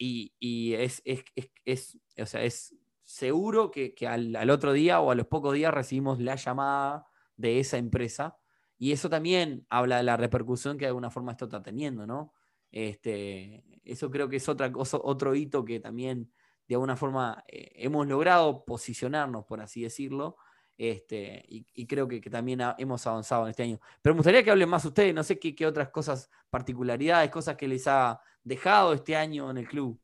y, 0.02 0.74
es, 0.74 1.02
es, 1.04 1.24
es, 1.64 1.98
o 2.18 2.26
sea, 2.26 2.42
es 2.42 2.74
seguro 3.02 3.70
que, 3.70 3.94
que 3.94 4.06
al, 4.06 4.34
al, 4.34 4.48
otro 4.50 4.72
día 4.72 5.00
o 5.00 5.10
a 5.10 5.14
los 5.14 5.26
pocos 5.26 5.52
días 5.52 5.74
recibimos 5.74 6.20
la 6.20 6.36
llamada 6.36 7.06
de 7.36 7.60
esa 7.60 7.76
empresa, 7.76 8.38
y 8.78 8.92
eso 8.92 9.10
también 9.10 9.66
habla 9.68 9.98
de 9.98 10.04
la 10.04 10.16
repercusión 10.16 10.78
que 10.78 10.86
de 10.86 10.88
alguna 10.88 11.10
forma 11.10 11.32
esto 11.32 11.44
está 11.44 11.62
teniendo, 11.62 12.06
¿no? 12.06 12.32
Este, 12.70 13.62
eso 13.84 14.10
creo 14.10 14.28
que 14.28 14.36
es 14.36 14.48
otra 14.48 14.72
cosa, 14.72 14.98
otro 15.02 15.34
hito 15.34 15.64
que 15.64 15.80
también 15.80 16.32
de 16.66 16.76
alguna 16.76 16.96
forma 16.96 17.44
eh, 17.48 17.72
hemos 17.74 18.06
logrado 18.06 18.64
posicionarnos, 18.64 19.44
por 19.44 19.60
así 19.60 19.82
decirlo, 19.82 20.36
este, 20.80 21.44
y, 21.46 21.66
y, 21.74 21.86
creo 21.86 22.08
que, 22.08 22.22
que 22.22 22.30
también 22.30 22.62
ha, 22.62 22.74
hemos 22.78 23.06
avanzado 23.06 23.44
en 23.44 23.50
este 23.50 23.64
año. 23.64 23.78
Pero 24.00 24.14
me 24.14 24.20
gustaría 24.20 24.42
que 24.42 24.50
hablen 24.50 24.70
más 24.70 24.82
ustedes, 24.82 25.14
no 25.14 25.22
sé 25.22 25.38
qué, 25.38 25.54
qué, 25.54 25.66
otras 25.66 25.90
cosas, 25.90 26.30
particularidades, 26.48 27.30
cosas 27.30 27.56
que 27.56 27.68
les 27.68 27.86
ha 27.86 28.18
dejado 28.42 28.94
este 28.94 29.14
año 29.14 29.50
en 29.50 29.58
el 29.58 29.68
club. 29.68 30.00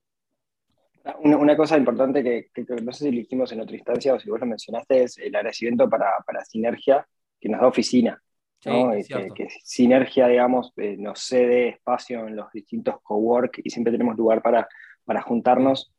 Una, 1.20 1.38
una 1.38 1.56
cosa 1.56 1.78
importante 1.78 2.22
que, 2.22 2.50
no 2.82 2.92
sé 2.92 3.04
si 3.04 3.10
lo 3.10 3.16
dijimos 3.16 3.50
en 3.52 3.62
otra 3.62 3.74
instancia 3.74 4.12
o 4.12 4.20
si 4.20 4.28
vos 4.28 4.38
lo 4.38 4.44
mencionaste 4.44 5.04
es 5.04 5.16
el 5.16 5.34
agradecimiento 5.34 5.88
para, 5.88 6.10
para 6.26 6.44
Sinergia 6.44 7.08
que 7.40 7.48
nos 7.48 7.62
da 7.62 7.68
oficina. 7.68 8.22
¿no? 8.66 8.90
Que, 8.90 9.28
que, 9.34 9.48
Sinergia, 9.64 10.28
digamos, 10.28 10.74
eh, 10.76 10.96
nos 10.98 11.20
cede 11.20 11.68
espacio 11.68 12.28
en 12.28 12.36
los 12.36 12.52
distintos 12.52 13.00
cowork 13.02 13.62
y 13.64 13.70
siempre 13.70 13.92
tenemos 13.92 14.14
lugar 14.14 14.42
para, 14.42 14.68
para 15.06 15.22
juntarnos. 15.22 15.90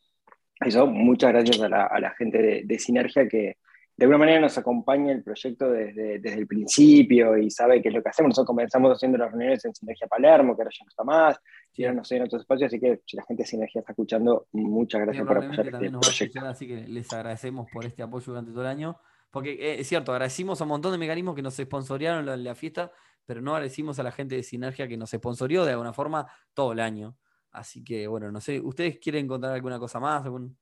Eso, 0.60 0.86
muchas 0.86 1.32
gracias 1.32 1.62
a 1.62 1.70
la, 1.70 1.86
a 1.88 2.00
la 2.00 2.12
gente 2.12 2.38
de, 2.44 2.62
de, 2.64 2.78
Sinergia 2.78 3.28
que 3.28 3.58
de 3.98 4.06
alguna 4.06 4.20
manera 4.20 4.40
nos 4.40 4.56
acompaña 4.60 5.12
el 5.12 5.24
proyecto 5.24 5.72
desde, 5.72 6.20
desde, 6.20 6.38
el 6.38 6.46
principio 6.46 7.36
y 7.36 7.50
sabe 7.50 7.82
qué 7.82 7.90
es 7.90 7.96
lo 7.96 8.04
que 8.04 8.10
hacemos. 8.10 8.30
Nosotros 8.30 8.46
comenzamos 8.46 8.92
haciendo 8.92 9.18
las 9.18 9.32
reuniones 9.32 9.66
en 9.66 9.74
Sinergia 9.74 10.06
Palermo, 10.06 10.56
que 10.56 10.62
ahora 10.62 10.72
ya 10.72 10.86
no 10.86 10.90
está 10.90 11.04
más, 11.04 11.40
y 11.74 11.84
ahora 11.84 11.96
no 11.96 12.04
sé 12.04 12.18
en 12.18 12.24
otros 12.24 12.42
espacios, 12.44 12.68
así 12.68 12.80
que 12.80 13.02
si 13.06 13.18
la 13.18 13.24
gente 13.24 13.42
de 13.42 13.48
Sinergia 13.48 13.80
está 13.80 13.94
escuchando, 13.94 14.48
muchas 14.52 15.02
gracias 15.02 15.26
por 15.26 15.38
apoyar 15.38 15.66
este 15.66 15.90
proyecto. 15.90 16.46
así 16.46 16.68
que 16.68 16.88
les 16.88 17.12
agradecemos 17.12 17.68
por 17.74 17.86
este 17.86 18.04
apoyo 18.04 18.26
durante 18.28 18.52
todo 18.52 18.62
el 18.62 18.68
año. 18.68 18.98
Porque 19.32 19.54
eh, 19.54 19.80
es 19.80 19.88
cierto, 19.88 20.12
agradecimos 20.12 20.62
a 20.62 20.64
un 20.66 20.70
montón 20.70 20.92
de 20.92 21.00
mecanismos 21.00 21.36
que 21.36 21.42
nos 21.42 21.56
sponsorearon 21.56 22.26
la, 22.26 22.38
la, 22.38 22.56
fiesta, 22.56 22.92
pero 23.26 23.42
no 23.42 23.56
agradecimos 23.56 23.98
a 23.98 24.04
la 24.04 24.12
gente 24.12 24.36
de 24.36 24.44
Sinergia 24.44 24.88
que 24.88 24.96
nos 24.96 25.10
sponsorió 25.10 25.66
de 25.66 25.72
alguna 25.72 25.92
forma 25.92 26.32
todo 26.54 26.72
el 26.72 26.80
año. 26.80 27.18
Así 27.52 27.84
que, 27.84 28.08
bueno, 28.08 28.32
no 28.32 28.42
sé, 28.42 28.62
¿ustedes 28.62 29.00
quieren 29.00 29.28
contar 29.28 29.54
alguna 29.54 29.80
cosa 29.80 30.00
más? 30.00 30.24
¿Algún... 30.24 30.56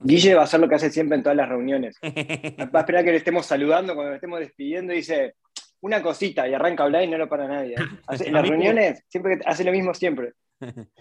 Guille 0.00 0.34
va 0.34 0.42
a 0.42 0.44
hacer 0.44 0.60
lo 0.60 0.68
que 0.68 0.76
hace 0.76 0.90
siempre 0.90 1.16
en 1.16 1.22
todas 1.22 1.36
las 1.36 1.48
reuniones. 1.48 1.98
Va 2.02 2.78
a 2.78 2.80
esperar 2.80 3.04
que 3.04 3.10
le 3.10 3.16
estemos 3.16 3.46
saludando 3.46 3.94
cuando 3.94 4.10
le 4.10 4.16
estemos 4.16 4.38
despidiendo 4.38 4.92
y 4.92 4.96
dice 4.96 5.34
una 5.80 6.02
cosita 6.02 6.48
y 6.48 6.54
arranca 6.54 6.82
a 6.82 6.86
hablar 6.86 7.02
y 7.02 7.08
no 7.08 7.18
lo 7.18 7.28
para 7.28 7.48
nadie. 7.48 7.74
En 8.24 8.32
las 8.32 8.48
reuniones 8.48 9.04
siempre 9.08 9.40
hace 9.44 9.64
lo 9.64 9.72
mismo 9.72 9.94
siempre. 9.94 10.32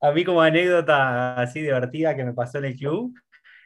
A 0.00 0.12
mí 0.12 0.22
como 0.24 0.42
anécdota 0.42 1.40
así 1.40 1.62
divertida 1.62 2.14
que 2.14 2.24
me 2.24 2.34
pasó 2.34 2.58
en 2.58 2.66
el 2.66 2.76
club, 2.76 3.14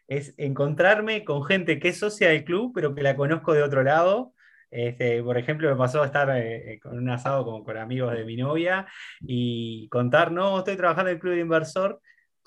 es 0.07 0.35
encontrarme 0.37 1.25
con 1.25 1.45
gente 1.45 1.81
que 1.81 1.89
es 1.89 1.99
socia 1.99 2.29
del 2.29 2.45
club, 2.45 2.71
pero 2.73 2.95
que 2.95 3.03
la 3.03 3.17
conozco 3.17 3.55
de 3.55 3.63
otro 3.65 3.83
lado. 3.83 4.35
Este, 4.71 5.21
por 5.23 5.37
ejemplo, 5.37 5.69
me 5.69 5.75
pasó 5.75 6.03
a 6.03 6.07
estar 6.07 6.31
eh, 6.37 6.79
con 6.81 6.97
un 6.97 7.11
asado 7.11 7.45
con, 7.45 7.65
con, 7.65 7.77
amigos 7.77 8.13
de 8.13 8.25
mi 8.25 8.37
novia 8.37 8.87
y 9.21 9.89
contar, 9.89 10.31
no, 10.31 10.59
estoy 10.59 10.77
trabajando 10.77 11.11
en 11.11 11.17
el 11.17 11.21
club 11.21 11.35
de 11.35 11.41
inversor. 11.41 12.01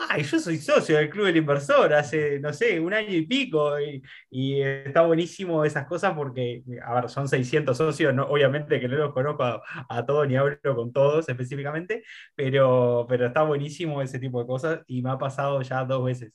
Ay, 0.10 0.24
yo 0.24 0.40
soy 0.40 0.58
socio 0.58 0.98
del 0.98 1.10
club 1.10 1.26
del 1.28 1.38
inversor 1.38 1.94
hace, 1.94 2.40
no 2.40 2.52
sé, 2.54 2.80
un 2.80 2.94
año 2.94 3.10
y 3.10 3.26
pico. 3.26 3.80
Y, 3.80 4.62
está 4.62 5.04
buenísimo 5.04 5.64
esas 5.64 5.86
cosas 5.88 6.14
porque, 6.16 6.64
a 6.84 6.96
ver, 6.96 7.10
son 7.10 7.28
600 7.28 7.78
socios, 7.78 8.14
no, 8.14 8.26
obviamente 8.26 8.80
que 8.80 8.88
no 8.88 8.98
los 8.98 9.14
conozco 9.14 9.44
a, 9.44 10.06
todos 10.06 10.28
ni 10.28 10.36
hablo 10.36 10.58
con 10.76 10.92
todos 10.92 11.30
específicamente, 11.30 12.04
pero, 12.36 13.06
pero 13.08 13.28
está 13.28 13.44
buenísimo 13.44 14.02
ese 14.02 14.20
tipo 14.20 14.40
de 14.42 14.48
cosas 14.48 14.80
y 14.88 15.02
me 15.02 15.12
ha 15.12 15.18
pasado 15.18 15.62
ya 15.62 15.84
dos 15.86 16.04
veces. 16.06 16.34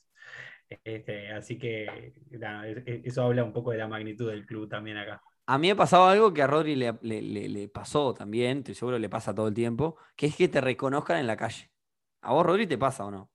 Este, 0.83 1.31
así 1.31 1.57
que 1.57 2.13
nada, 2.31 2.67
eso 2.67 3.23
habla 3.23 3.43
un 3.43 3.53
poco 3.53 3.71
de 3.71 3.77
la 3.77 3.87
magnitud 3.87 4.29
del 4.29 4.45
club 4.45 4.69
también 4.69 4.97
acá. 4.97 5.21
A 5.45 5.57
mí 5.57 5.67
me 5.67 5.71
ha 5.71 5.75
pasado 5.77 6.07
algo 6.07 6.33
que 6.33 6.41
a 6.41 6.47
Rodri 6.47 6.75
le, 6.75 6.93
le, 7.01 7.21
le, 7.21 7.47
le, 7.47 7.67
pasó 7.69 8.13
también, 8.13 8.59
estoy 8.59 8.75
seguro 8.75 8.99
le 8.99 9.09
pasa 9.09 9.33
todo 9.33 9.47
el 9.47 9.53
tiempo, 9.53 9.97
que 10.15 10.25
es 10.27 10.35
que 10.35 10.49
te 10.49 10.59
reconozcan 10.59 11.19
en 11.19 11.27
la 11.27 11.37
calle. 11.37 11.71
¿A 12.21 12.33
vos, 12.33 12.45
Rodri, 12.45 12.67
te 12.67 12.77
pasa 12.77 13.05
o 13.05 13.11
no? 13.11 13.31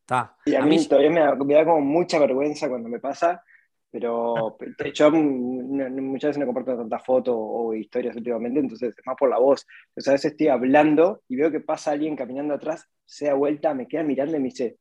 Está. 0.00 0.36
Y 0.44 0.54
a, 0.54 0.62
a 0.62 0.66
mí, 0.66 0.76
mí, 0.76 0.86
todavía 0.86 1.10
me 1.10 1.20
da, 1.20 1.34
me 1.34 1.54
da, 1.54 1.64
como 1.64 1.80
mucha 1.80 2.18
vergüenza 2.18 2.68
cuando 2.68 2.88
me 2.88 3.00
pasa, 3.00 3.42
pero 3.90 4.58
yo 4.92 5.10
muchas 5.10 6.30
veces 6.30 6.38
no 6.38 6.46
comparto 6.46 6.76
tanta 6.76 6.98
foto 6.98 7.36
o 7.36 7.74
historias 7.74 8.16
últimamente, 8.16 8.60
entonces 8.60 8.94
es 8.96 9.06
más 9.06 9.16
por 9.16 9.30
la 9.30 9.38
voz. 9.38 9.66
Entonces 9.88 10.08
a 10.08 10.12
veces 10.12 10.32
estoy 10.32 10.48
hablando 10.48 11.22
y 11.28 11.36
veo 11.36 11.50
que 11.50 11.60
pasa 11.60 11.92
alguien 11.92 12.16
caminando 12.16 12.54
atrás, 12.54 12.88
se 13.04 13.26
da 13.26 13.34
vuelta, 13.34 13.72
me 13.72 13.88
queda 13.88 14.02
mirando 14.02 14.36
y 14.36 14.40
me 14.40 14.46
dice, 14.46 14.78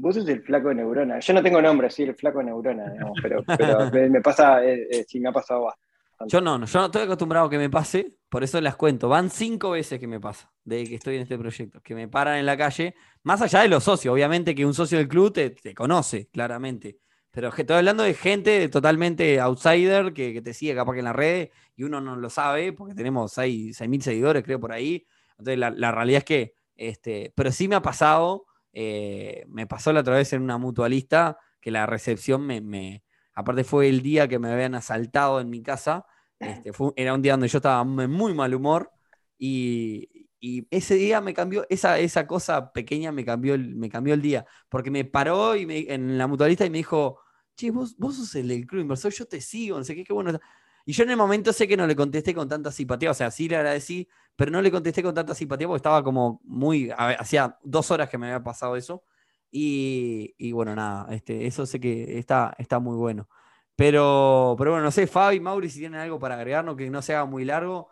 Vos 0.00 0.14
sos 0.14 0.26
el 0.28 0.42
flaco 0.42 0.68
de 0.68 0.76
neurona. 0.76 1.18
Yo 1.18 1.34
no 1.34 1.42
tengo 1.42 1.60
nombre, 1.60 1.90
soy 1.90 2.06
el 2.06 2.14
flaco 2.14 2.38
de 2.38 2.46
neurona, 2.46 2.90
digamos, 2.90 3.18
pero, 3.22 3.44
me 4.10 4.22
pasa, 4.22 4.64
eh, 4.64 4.88
eh, 4.90 5.04
sí, 5.06 5.20
me 5.20 5.28
ha 5.28 5.32
pasado 5.32 5.64
bastante. 5.64 5.89
Yo 6.26 6.40
no, 6.42 6.58
no, 6.58 6.66
yo 6.66 6.78
no 6.80 6.86
estoy 6.86 7.02
acostumbrado 7.02 7.46
a 7.46 7.50
que 7.50 7.56
me 7.56 7.70
pase, 7.70 8.18
por 8.28 8.44
eso 8.44 8.60
las 8.60 8.76
cuento. 8.76 9.08
Van 9.08 9.30
cinco 9.30 9.70
veces 9.70 9.98
que 9.98 10.06
me 10.06 10.20
pasa, 10.20 10.52
de 10.64 10.84
que 10.84 10.94
estoy 10.96 11.16
en 11.16 11.22
este 11.22 11.38
proyecto, 11.38 11.80
que 11.82 11.94
me 11.94 12.08
paran 12.08 12.36
en 12.38 12.44
la 12.44 12.58
calle, 12.58 12.94
más 13.22 13.40
allá 13.40 13.60
de 13.62 13.68
los 13.68 13.84
socios, 13.84 14.12
obviamente 14.12 14.54
que 14.54 14.66
un 14.66 14.74
socio 14.74 14.98
del 14.98 15.08
club 15.08 15.32
te, 15.32 15.50
te 15.50 15.74
conoce, 15.74 16.28
claramente. 16.28 16.98
Pero 17.30 17.48
estoy 17.48 17.76
hablando 17.76 18.02
de 18.02 18.12
gente 18.14 18.68
totalmente 18.68 19.40
outsider 19.40 20.12
que, 20.12 20.34
que 20.34 20.42
te 20.42 20.52
sigue 20.52 20.74
capaz 20.74 20.92
que 20.92 20.98
en 20.98 21.04
la 21.06 21.12
red 21.14 21.48
y 21.74 21.84
uno 21.84 22.00
no 22.02 22.16
lo 22.16 22.28
sabe, 22.28 22.72
porque 22.74 22.94
tenemos 22.94 23.32
6.000 23.32 24.02
seguidores, 24.02 24.42
creo, 24.44 24.60
por 24.60 24.72
ahí. 24.72 25.06
Entonces, 25.38 25.58
la, 25.58 25.90
realidad 25.92 26.18
es 26.18 26.24
que, 26.24 26.54
este, 26.76 27.32
pero 27.34 27.50
sí 27.50 27.66
me 27.66 27.76
ha 27.76 27.82
pasado, 27.82 28.44
eh, 28.74 29.44
me 29.48 29.66
pasó 29.66 29.90
la 29.92 30.00
otra 30.00 30.16
vez 30.16 30.32
en 30.34 30.42
una 30.42 30.58
mutualista, 30.58 31.38
que 31.60 31.70
la 31.70 31.86
recepción 31.86 32.42
me- 32.46 33.02
aparte 33.40 33.64
fue 33.64 33.88
el 33.88 34.02
día 34.02 34.28
que 34.28 34.38
me 34.38 34.50
habían 34.52 34.74
asaltado 34.74 35.40
en 35.40 35.50
mi 35.50 35.62
casa, 35.62 36.06
este, 36.42 36.72
fue- 36.72 36.92
era 36.96 37.14
un 37.14 37.22
día 37.22 37.32
donde 37.32 37.48
yo 37.48 37.58
estaba 37.58 37.82
en 37.82 38.10
muy 38.10 38.34
mal 38.34 38.54
humor 38.54 38.92
y, 39.38 40.28
y 40.40 40.66
ese 40.70 40.94
día 40.94 41.20
me 41.20 41.34
cambió, 41.34 41.66
esa, 41.68 41.98
esa 41.98 42.26
cosa 42.26 42.72
pequeña 42.72 43.12
me 43.12 43.24
cambió, 43.24 43.54
el, 43.54 43.74
me 43.76 43.88
cambió 43.90 44.14
el 44.14 44.22
día, 44.22 44.46
porque 44.68 44.90
me 44.90 45.04
paró 45.04 45.56
y 45.56 45.66
me- 45.66 45.92
en 45.92 46.18
la 46.18 46.26
mutualista 46.26 46.64
y 46.66 46.70
me 46.70 46.78
dijo, 46.78 47.20
che, 47.56 47.70
vos, 47.70 47.96
vos 47.98 48.16
sos 48.16 48.34
el 48.36 48.48
del 48.48 48.66
club 48.66 48.82
inversor, 48.82 49.12
yo 49.12 49.26
te 49.26 49.40
sigo, 49.40 49.78
no 49.78 49.84
sé 49.84 49.94
qué, 49.94 50.04
qué 50.04 50.12
bueno. 50.12 50.30
está". 50.30 50.40
Y 50.86 50.92
yo 50.92 51.04
en 51.04 51.10
el 51.10 51.16
momento 51.16 51.52
sé 51.52 51.68
que 51.68 51.76
no 51.76 51.86
le 51.86 51.94
contesté 51.96 52.34
con 52.34 52.48
tanta 52.48 52.72
simpatía, 52.72 53.10
o 53.10 53.14
sea, 53.14 53.30
sí 53.30 53.48
le 53.48 53.56
agradecí, 53.56 54.08
pero 54.36 54.50
no 54.50 54.62
le 54.62 54.70
contesté 54.70 55.02
con 55.02 55.14
tanta 55.14 55.34
simpatía 55.34 55.66
porque 55.68 55.76
estaba 55.78 56.02
como 56.02 56.40
muy, 56.44 56.90
hacía 56.96 57.58
dos 57.62 57.90
horas 57.90 58.08
que 58.08 58.18
me 58.18 58.26
había 58.26 58.42
pasado 58.42 58.76
eso. 58.76 59.04
Y, 59.50 60.34
y 60.38 60.52
bueno, 60.52 60.74
nada, 60.76 61.12
este, 61.14 61.46
eso 61.46 61.66
sé 61.66 61.80
que 61.80 62.18
está, 62.18 62.54
está 62.58 62.78
muy 62.78 62.96
bueno. 62.96 63.28
Pero, 63.76 64.54
pero 64.58 64.72
bueno, 64.72 64.84
no 64.84 64.90
sé, 64.90 65.06
Fabi, 65.06 65.40
Mauri, 65.40 65.70
si 65.70 65.80
tienen 65.80 66.00
algo 66.00 66.18
para 66.18 66.34
agregarnos 66.36 66.76
que 66.76 66.90
no 66.90 67.02
se 67.02 67.14
haga 67.14 67.24
muy 67.24 67.44
largo. 67.44 67.88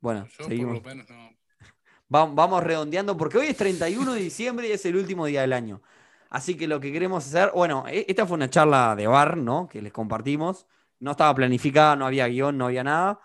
Bueno, 0.00 0.26
Yo 0.26 0.36
por 0.38 0.46
seguimos. 0.46 0.74
lo 0.76 0.82
menos 0.82 1.08
no. 1.10 1.30
Va- 2.14 2.26
Vamos 2.26 2.62
redondeando 2.62 3.16
porque 3.16 3.38
hoy 3.38 3.46
es 3.48 3.56
31 3.56 4.14
de 4.14 4.20
diciembre 4.20 4.68
y 4.68 4.72
es 4.72 4.84
el 4.86 4.96
último 4.96 5.26
día 5.26 5.42
del 5.42 5.52
año. 5.52 5.82
Así 6.30 6.56
que 6.56 6.68
lo 6.68 6.80
que 6.80 6.92
queremos 6.92 7.26
hacer, 7.26 7.50
bueno, 7.54 7.84
e- 7.88 8.06
esta 8.08 8.26
fue 8.26 8.36
una 8.36 8.48
charla 8.50 8.94
de 8.96 9.06
bar, 9.06 9.36
¿no? 9.36 9.68
Que 9.68 9.82
les 9.82 9.92
compartimos. 9.92 10.66
No 11.00 11.12
estaba 11.12 11.34
planificada, 11.34 11.96
no 11.96 12.06
había 12.06 12.26
guion, 12.28 12.56
no 12.58 12.66
había 12.66 12.84
nada. 12.84 13.20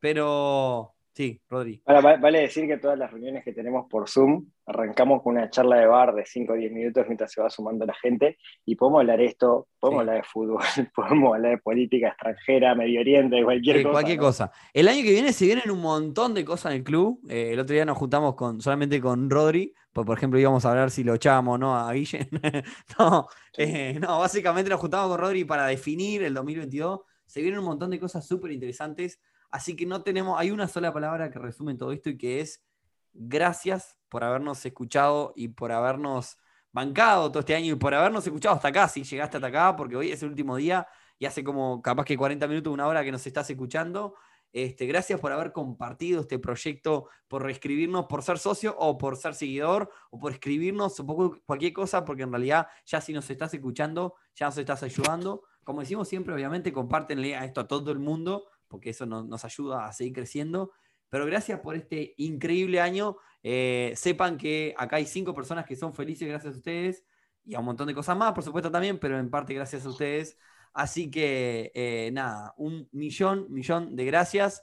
Pero 0.00 0.95
sí, 1.16 1.40
Rodri. 1.48 1.80
Ahora, 1.86 2.00
va- 2.02 2.16
vale 2.18 2.40
decir 2.42 2.66
que 2.68 2.76
todas 2.76 2.98
las 2.98 3.10
reuniones 3.10 3.42
que 3.42 3.52
tenemos 3.54 3.86
por 3.88 4.06
Zoom, 4.08 4.44
arrancamos 4.66 5.22
con 5.22 5.36
una 5.36 5.48
charla 5.48 5.76
de 5.76 5.86
bar 5.86 6.14
de 6.14 6.26
5 6.26 6.52
o 6.52 6.56
10 6.56 6.70
minutos 6.72 7.04
mientras 7.06 7.32
se 7.32 7.40
va 7.40 7.48
sumando 7.48 7.86
la 7.86 7.94
gente 7.94 8.36
y 8.66 8.74
podemos 8.76 9.00
hablar 9.00 9.20
esto, 9.22 9.68
podemos 9.80 10.00
Sí. 10.02 10.08
hablar 10.08 10.16
de 10.22 10.28
fútbol, 10.28 10.58
podemos 10.94 11.34
hablar 11.34 11.52
de 11.52 11.58
política 11.58 12.08
extranjera, 12.08 12.74
Medio 12.74 13.00
Oriente, 13.00 13.42
cualquier 13.42 13.82
cosa. 13.82 13.92
cualquier 13.92 14.18
¿no? 14.18 14.22
cosa. 14.24 14.52
El 14.74 14.88
año 14.88 15.02
que 15.02 15.10
viene 15.12 15.32
se 15.32 15.46
vienen 15.46 15.70
un 15.70 15.80
montón 15.80 16.34
de 16.34 16.44
cosas 16.44 16.72
en 16.72 16.78
el 16.78 16.84
club. 16.84 17.18
Eh, 17.30 17.52
el 17.52 17.60
otro 17.60 17.72
día 17.74 17.84
nos 17.86 17.96
juntamos 17.96 18.34
con, 18.34 18.60
solamente 18.60 19.00
con 19.00 19.30
Rodri, 19.30 19.72
pues 19.92 20.06
por 20.06 20.18
ejemplo 20.18 20.38
íbamos 20.38 20.66
a 20.66 20.70
hablar 20.70 20.90
si 20.90 21.02
lo 21.02 21.14
echábamos 21.14 21.54
o 21.54 21.58
no 21.58 21.76
a 21.76 21.90
Guille. 21.92 22.28
no, 22.98 23.26
eh, 23.56 23.98
no, 24.00 24.18
básicamente 24.18 24.68
nos 24.68 24.80
juntamos 24.80 25.08
con 25.08 25.18
Rodri 25.18 25.44
para 25.44 25.66
definir 25.66 26.22
el 26.22 26.34
2022. 26.34 27.00
Se 27.24 27.40
vienen 27.40 27.60
un 27.60 27.64
montón 27.66 27.90
de 27.90 27.98
cosas 27.98 28.26
súper 28.26 28.52
interesantes. 28.52 29.20
Así 29.50 29.76
que 29.76 29.86
no 29.86 30.02
tenemos, 30.02 30.38
hay 30.38 30.50
una 30.50 30.68
sola 30.68 30.92
palabra 30.92 31.30
que 31.30 31.38
resume 31.38 31.74
todo 31.74 31.92
esto 31.92 32.10
y 32.10 32.18
que 32.18 32.40
es 32.40 32.64
gracias 33.12 33.96
por 34.08 34.24
habernos 34.24 34.64
escuchado 34.64 35.32
y 35.36 35.48
por 35.48 35.72
habernos 35.72 36.36
bancado 36.72 37.30
todo 37.30 37.40
este 37.40 37.54
año 37.54 37.72
y 37.72 37.76
por 37.76 37.94
habernos 37.94 38.26
escuchado 38.26 38.54
hasta 38.54 38.68
acá, 38.68 38.88
si 38.88 39.02
llegaste 39.02 39.38
hasta 39.38 39.46
acá, 39.46 39.76
porque 39.76 39.96
hoy 39.96 40.10
es 40.10 40.22
el 40.22 40.28
último 40.28 40.56
día 40.56 40.86
y 41.18 41.26
hace 41.26 41.42
como 41.42 41.80
capaz 41.80 42.04
que 42.04 42.16
40 42.16 42.46
minutos, 42.46 42.72
una 42.72 42.86
hora 42.86 43.02
que 43.02 43.12
nos 43.12 43.26
estás 43.26 43.48
escuchando. 43.48 44.14
Este, 44.52 44.86
gracias 44.86 45.20
por 45.20 45.32
haber 45.32 45.52
compartido 45.52 46.20
este 46.22 46.38
proyecto, 46.38 47.08
por 47.28 47.42
reescribirnos, 47.42 48.06
por 48.06 48.22
ser 48.22 48.38
socio 48.38 48.74
o 48.78 48.96
por 48.96 49.16
ser 49.16 49.34
seguidor 49.34 49.90
o 50.10 50.18
por 50.18 50.32
escribirnos 50.32 50.98
o 51.00 51.06
por 51.06 51.42
cualquier 51.44 51.72
cosa, 51.72 52.04
porque 52.04 52.22
en 52.22 52.30
realidad 52.30 52.68
ya 52.84 53.00
si 53.00 53.12
nos 53.12 53.28
estás 53.28 53.52
escuchando, 53.52 54.14
ya 54.34 54.46
nos 54.46 54.56
estás 54.58 54.82
ayudando. 54.82 55.42
Como 55.64 55.80
decimos 55.80 56.08
siempre, 56.08 56.32
obviamente, 56.32 56.72
compártenle 56.72 57.36
a 57.36 57.44
esto 57.44 57.60
a 57.60 57.66
todo 57.66 57.90
el 57.90 57.98
mundo, 57.98 58.46
porque 58.68 58.90
eso 58.90 59.06
nos, 59.06 59.26
nos 59.26 59.44
ayuda 59.44 59.86
a 59.86 59.92
seguir 59.92 60.12
creciendo. 60.14 60.72
Pero 61.08 61.26
gracias 61.26 61.60
por 61.60 61.76
este 61.76 62.14
increíble 62.18 62.80
año. 62.80 63.16
Eh, 63.42 63.92
sepan 63.96 64.36
que 64.36 64.74
acá 64.76 64.96
hay 64.96 65.06
cinco 65.06 65.34
personas 65.34 65.64
que 65.64 65.76
son 65.76 65.94
felices 65.94 66.26
gracias 66.28 66.54
a 66.54 66.56
ustedes 66.58 67.04
y 67.44 67.54
a 67.54 67.60
un 67.60 67.66
montón 67.66 67.86
de 67.86 67.94
cosas 67.94 68.16
más, 68.16 68.32
por 68.32 68.42
supuesto 68.42 68.70
también, 68.72 68.98
pero 68.98 69.18
en 69.18 69.30
parte 69.30 69.54
gracias 69.54 69.86
a 69.86 69.90
ustedes. 69.90 70.36
Así 70.72 71.10
que 71.10 71.70
eh, 71.74 72.10
nada, 72.12 72.54
un 72.56 72.88
millón, 72.92 73.46
millón 73.50 73.94
de 73.94 74.04
gracias. 74.04 74.62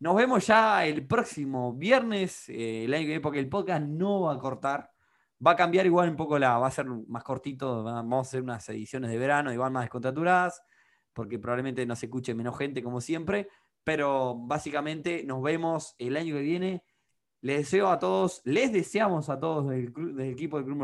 Nos 0.00 0.16
vemos 0.16 0.46
ya 0.46 0.84
el 0.86 1.06
próximo 1.06 1.74
viernes, 1.74 2.48
eh, 2.48 2.84
el 2.84 3.20
porque 3.20 3.38
el 3.38 3.48
podcast 3.48 3.84
no 3.84 4.22
va 4.22 4.34
a 4.34 4.38
cortar. 4.38 4.90
Va 5.44 5.52
a 5.52 5.56
cambiar 5.56 5.86
igual 5.86 6.08
un 6.08 6.16
poco 6.16 6.38
la, 6.38 6.56
va 6.58 6.68
a 6.68 6.70
ser 6.70 6.86
más 6.86 7.22
cortito, 7.24 7.84
va- 7.84 7.94
vamos 7.94 8.26
a 8.26 8.28
hacer 8.28 8.42
unas 8.42 8.68
ediciones 8.68 9.10
de 9.10 9.18
verano, 9.18 9.52
igual 9.52 9.72
más 9.72 9.82
descontraturadas, 9.84 10.62
porque 11.12 11.38
probablemente 11.38 11.84
no 11.86 11.96
se 11.96 12.06
escuche 12.06 12.34
menos 12.34 12.56
gente 12.58 12.82
como 12.82 13.00
siempre, 13.00 13.48
pero 13.84 14.34
básicamente 14.36 15.24
nos 15.24 15.42
vemos 15.42 15.94
el 15.98 16.16
año 16.16 16.34
que 16.34 16.42
viene. 16.42 16.84
Les 17.40 17.58
deseo 17.58 17.88
a 17.88 17.98
todos, 17.98 18.40
les 18.44 18.72
deseamos 18.72 19.28
a 19.28 19.40
todos 19.40 19.68
del, 19.68 19.92
del 19.92 20.30
equipo 20.30 20.58
de 20.58 20.64
Club 20.64 20.78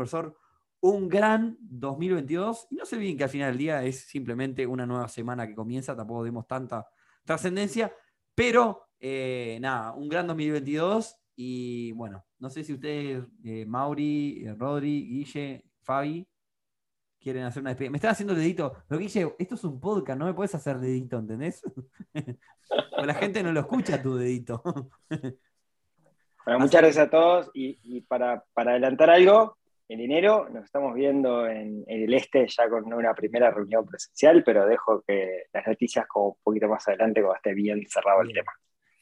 un 0.81 1.09
gran 1.09 1.57
2022. 1.61 2.67
Y 2.69 2.75
no 2.75 2.85
se 2.85 2.95
olviden 2.95 3.17
que 3.17 3.23
al 3.23 3.29
final 3.29 3.51
del 3.51 3.57
día 3.57 3.83
es 3.83 4.01
simplemente 4.01 4.65
una 4.65 4.85
nueva 4.85 5.07
semana 5.07 5.47
que 5.47 5.55
comienza, 5.55 5.95
tampoco 5.95 6.23
demos 6.23 6.47
tanta 6.47 6.87
trascendencia, 7.23 7.93
pero 8.33 8.89
eh, 8.99 9.57
nada, 9.61 9.93
un 9.93 10.09
gran 10.09 10.27
2022. 10.27 11.15
Y 11.35 11.91
bueno, 11.93 12.25
no 12.39 12.49
sé 12.49 12.63
si 12.63 12.73
ustedes, 12.73 13.25
eh, 13.43 13.65
Mauri, 13.65 14.43
eh, 14.45 14.53
Rodri, 14.55 15.07
Guille, 15.07 15.65
Fabi, 15.81 16.27
quieren 17.31 17.45
hacer 17.45 17.61
una 17.61 17.71
despedida. 17.71 17.91
Me 17.91 17.97
están 17.97 18.11
haciendo 18.11 18.35
dedito, 18.35 18.73
pero 18.87 18.99
Guille, 18.99 19.35
esto 19.37 19.55
es 19.55 19.63
un 19.63 19.79
podcast, 19.79 20.19
no 20.19 20.25
me 20.25 20.33
puedes 20.33 20.55
hacer 20.55 20.77
dedito, 20.79 21.17
¿entendés? 21.17 21.61
o 22.97 23.05
la 23.05 23.13
gente 23.13 23.43
no 23.43 23.51
lo 23.51 23.61
escucha 23.61 24.01
tu 24.01 24.15
dedito. 24.15 24.63
Bueno, 26.45 26.61
muchas 26.61 26.81
gracias 26.81 27.05
a 27.05 27.09
todos 27.11 27.51
y, 27.53 27.77
y 27.83 28.01
para, 28.01 28.43
para 28.53 28.71
adelantar 28.71 29.11
algo, 29.11 29.57
en 29.87 29.99
enero 29.99 30.49
nos 30.49 30.65
estamos 30.65 30.95
viendo 30.95 31.45
en, 31.45 31.83
en 31.85 32.03
el 32.03 32.13
este 32.15 32.47
ya 32.47 32.67
con 32.67 32.91
una 32.91 33.13
primera 33.13 33.51
reunión 33.51 33.85
presencial, 33.85 34.43
pero 34.43 34.65
dejo 34.65 35.03
que 35.05 35.43
las 35.53 35.67
noticias 35.67 36.07
como 36.07 36.29
un 36.29 36.37
poquito 36.41 36.67
más 36.67 36.87
adelante 36.87 37.21
cuando 37.21 37.35
esté 37.35 37.53
bien 37.53 37.85
cerrado 37.87 38.21
el 38.21 38.33
tema. 38.33 38.51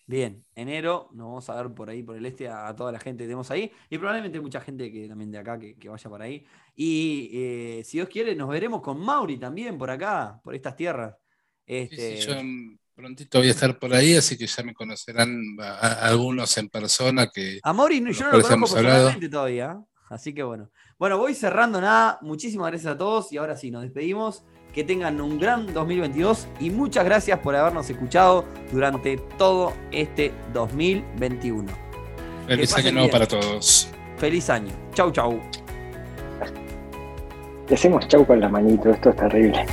Bien, 0.09 0.45
enero 0.55 1.09
nos 1.13 1.27
vamos 1.27 1.49
a 1.49 1.61
ver 1.61 1.73
por 1.73 1.89
ahí, 1.89 2.01
por 2.01 2.15
el 2.15 2.25
este, 2.25 2.47
a, 2.47 2.69
a 2.69 2.75
toda 2.75 2.93
la 2.93 2.99
gente 2.99 3.23
que 3.23 3.27
tenemos 3.27 3.51
ahí. 3.51 3.69
Y 3.89 3.97
probablemente 3.97 4.39
mucha 4.39 4.61
gente 4.61 4.89
que 4.89 5.05
también 5.07 5.29
de 5.31 5.37
acá 5.37 5.59
que, 5.59 5.75
que 5.75 5.89
vaya 5.89 6.09
por 6.09 6.21
ahí. 6.21 6.45
Y 6.75 7.29
eh, 7.33 7.81
si 7.83 7.97
Dios 7.97 8.07
quiere, 8.07 8.33
nos 8.33 8.47
veremos 8.47 8.81
con 8.81 8.99
Mauri 9.01 9.37
también 9.37 9.77
por 9.77 9.89
acá, 9.89 10.39
por 10.41 10.55
estas 10.55 10.77
tierras. 10.77 11.13
Este, 11.65 12.21
sí, 12.21 12.27
yo 12.29 12.35
prontito 12.95 13.37
voy 13.39 13.49
a 13.49 13.51
estar 13.51 13.77
por 13.77 13.93
ahí, 13.93 14.15
así 14.15 14.37
que 14.37 14.47
ya 14.47 14.63
me 14.63 14.73
conocerán 14.73 15.41
a- 15.59 15.73
a- 15.73 16.07
algunos 16.07 16.57
en 16.57 16.69
persona 16.69 17.27
que 17.27 17.59
A 17.61 17.73
Mauri 17.73 17.97
yo 17.99 18.03
no 18.31 18.37
lo 18.37 18.41
conozco 18.43 18.75
personalmente 18.75 19.29
todavía. 19.29 19.77
Así 20.09 20.33
que 20.33 20.41
bueno. 20.41 20.71
Bueno, 20.97 21.17
voy 21.17 21.35
cerrando 21.35 21.81
nada. 21.81 22.17
Muchísimas 22.21 22.71
gracias 22.71 22.93
a 22.93 22.97
todos. 22.97 23.31
Y 23.33 23.37
ahora 23.37 23.57
sí, 23.57 23.71
nos 23.71 23.81
despedimos. 23.83 24.45
Que 24.73 24.83
tengan 24.83 25.19
un 25.21 25.39
gran 25.39 25.73
2022. 25.73 26.47
Y 26.59 26.69
muchas 26.69 27.05
gracias 27.05 27.39
por 27.39 27.55
habernos 27.55 27.89
escuchado 27.89 28.45
durante 28.71 29.17
todo 29.37 29.73
este 29.91 30.31
2021. 30.53 31.71
feliz 32.47 32.77
año 32.77 32.91
nuevo 32.91 33.09
para 33.09 33.27
todos. 33.27 33.89
Feliz 34.17 34.49
año. 34.49 34.71
Chau, 34.93 35.11
chau. 35.11 35.39
Le 37.67 37.75
hacemos 37.75 38.07
chau 38.07 38.25
con 38.25 38.39
la 38.39 38.47
manito, 38.47 38.89
esto 38.89 39.09
es 39.09 39.15
terrible. 39.17 39.65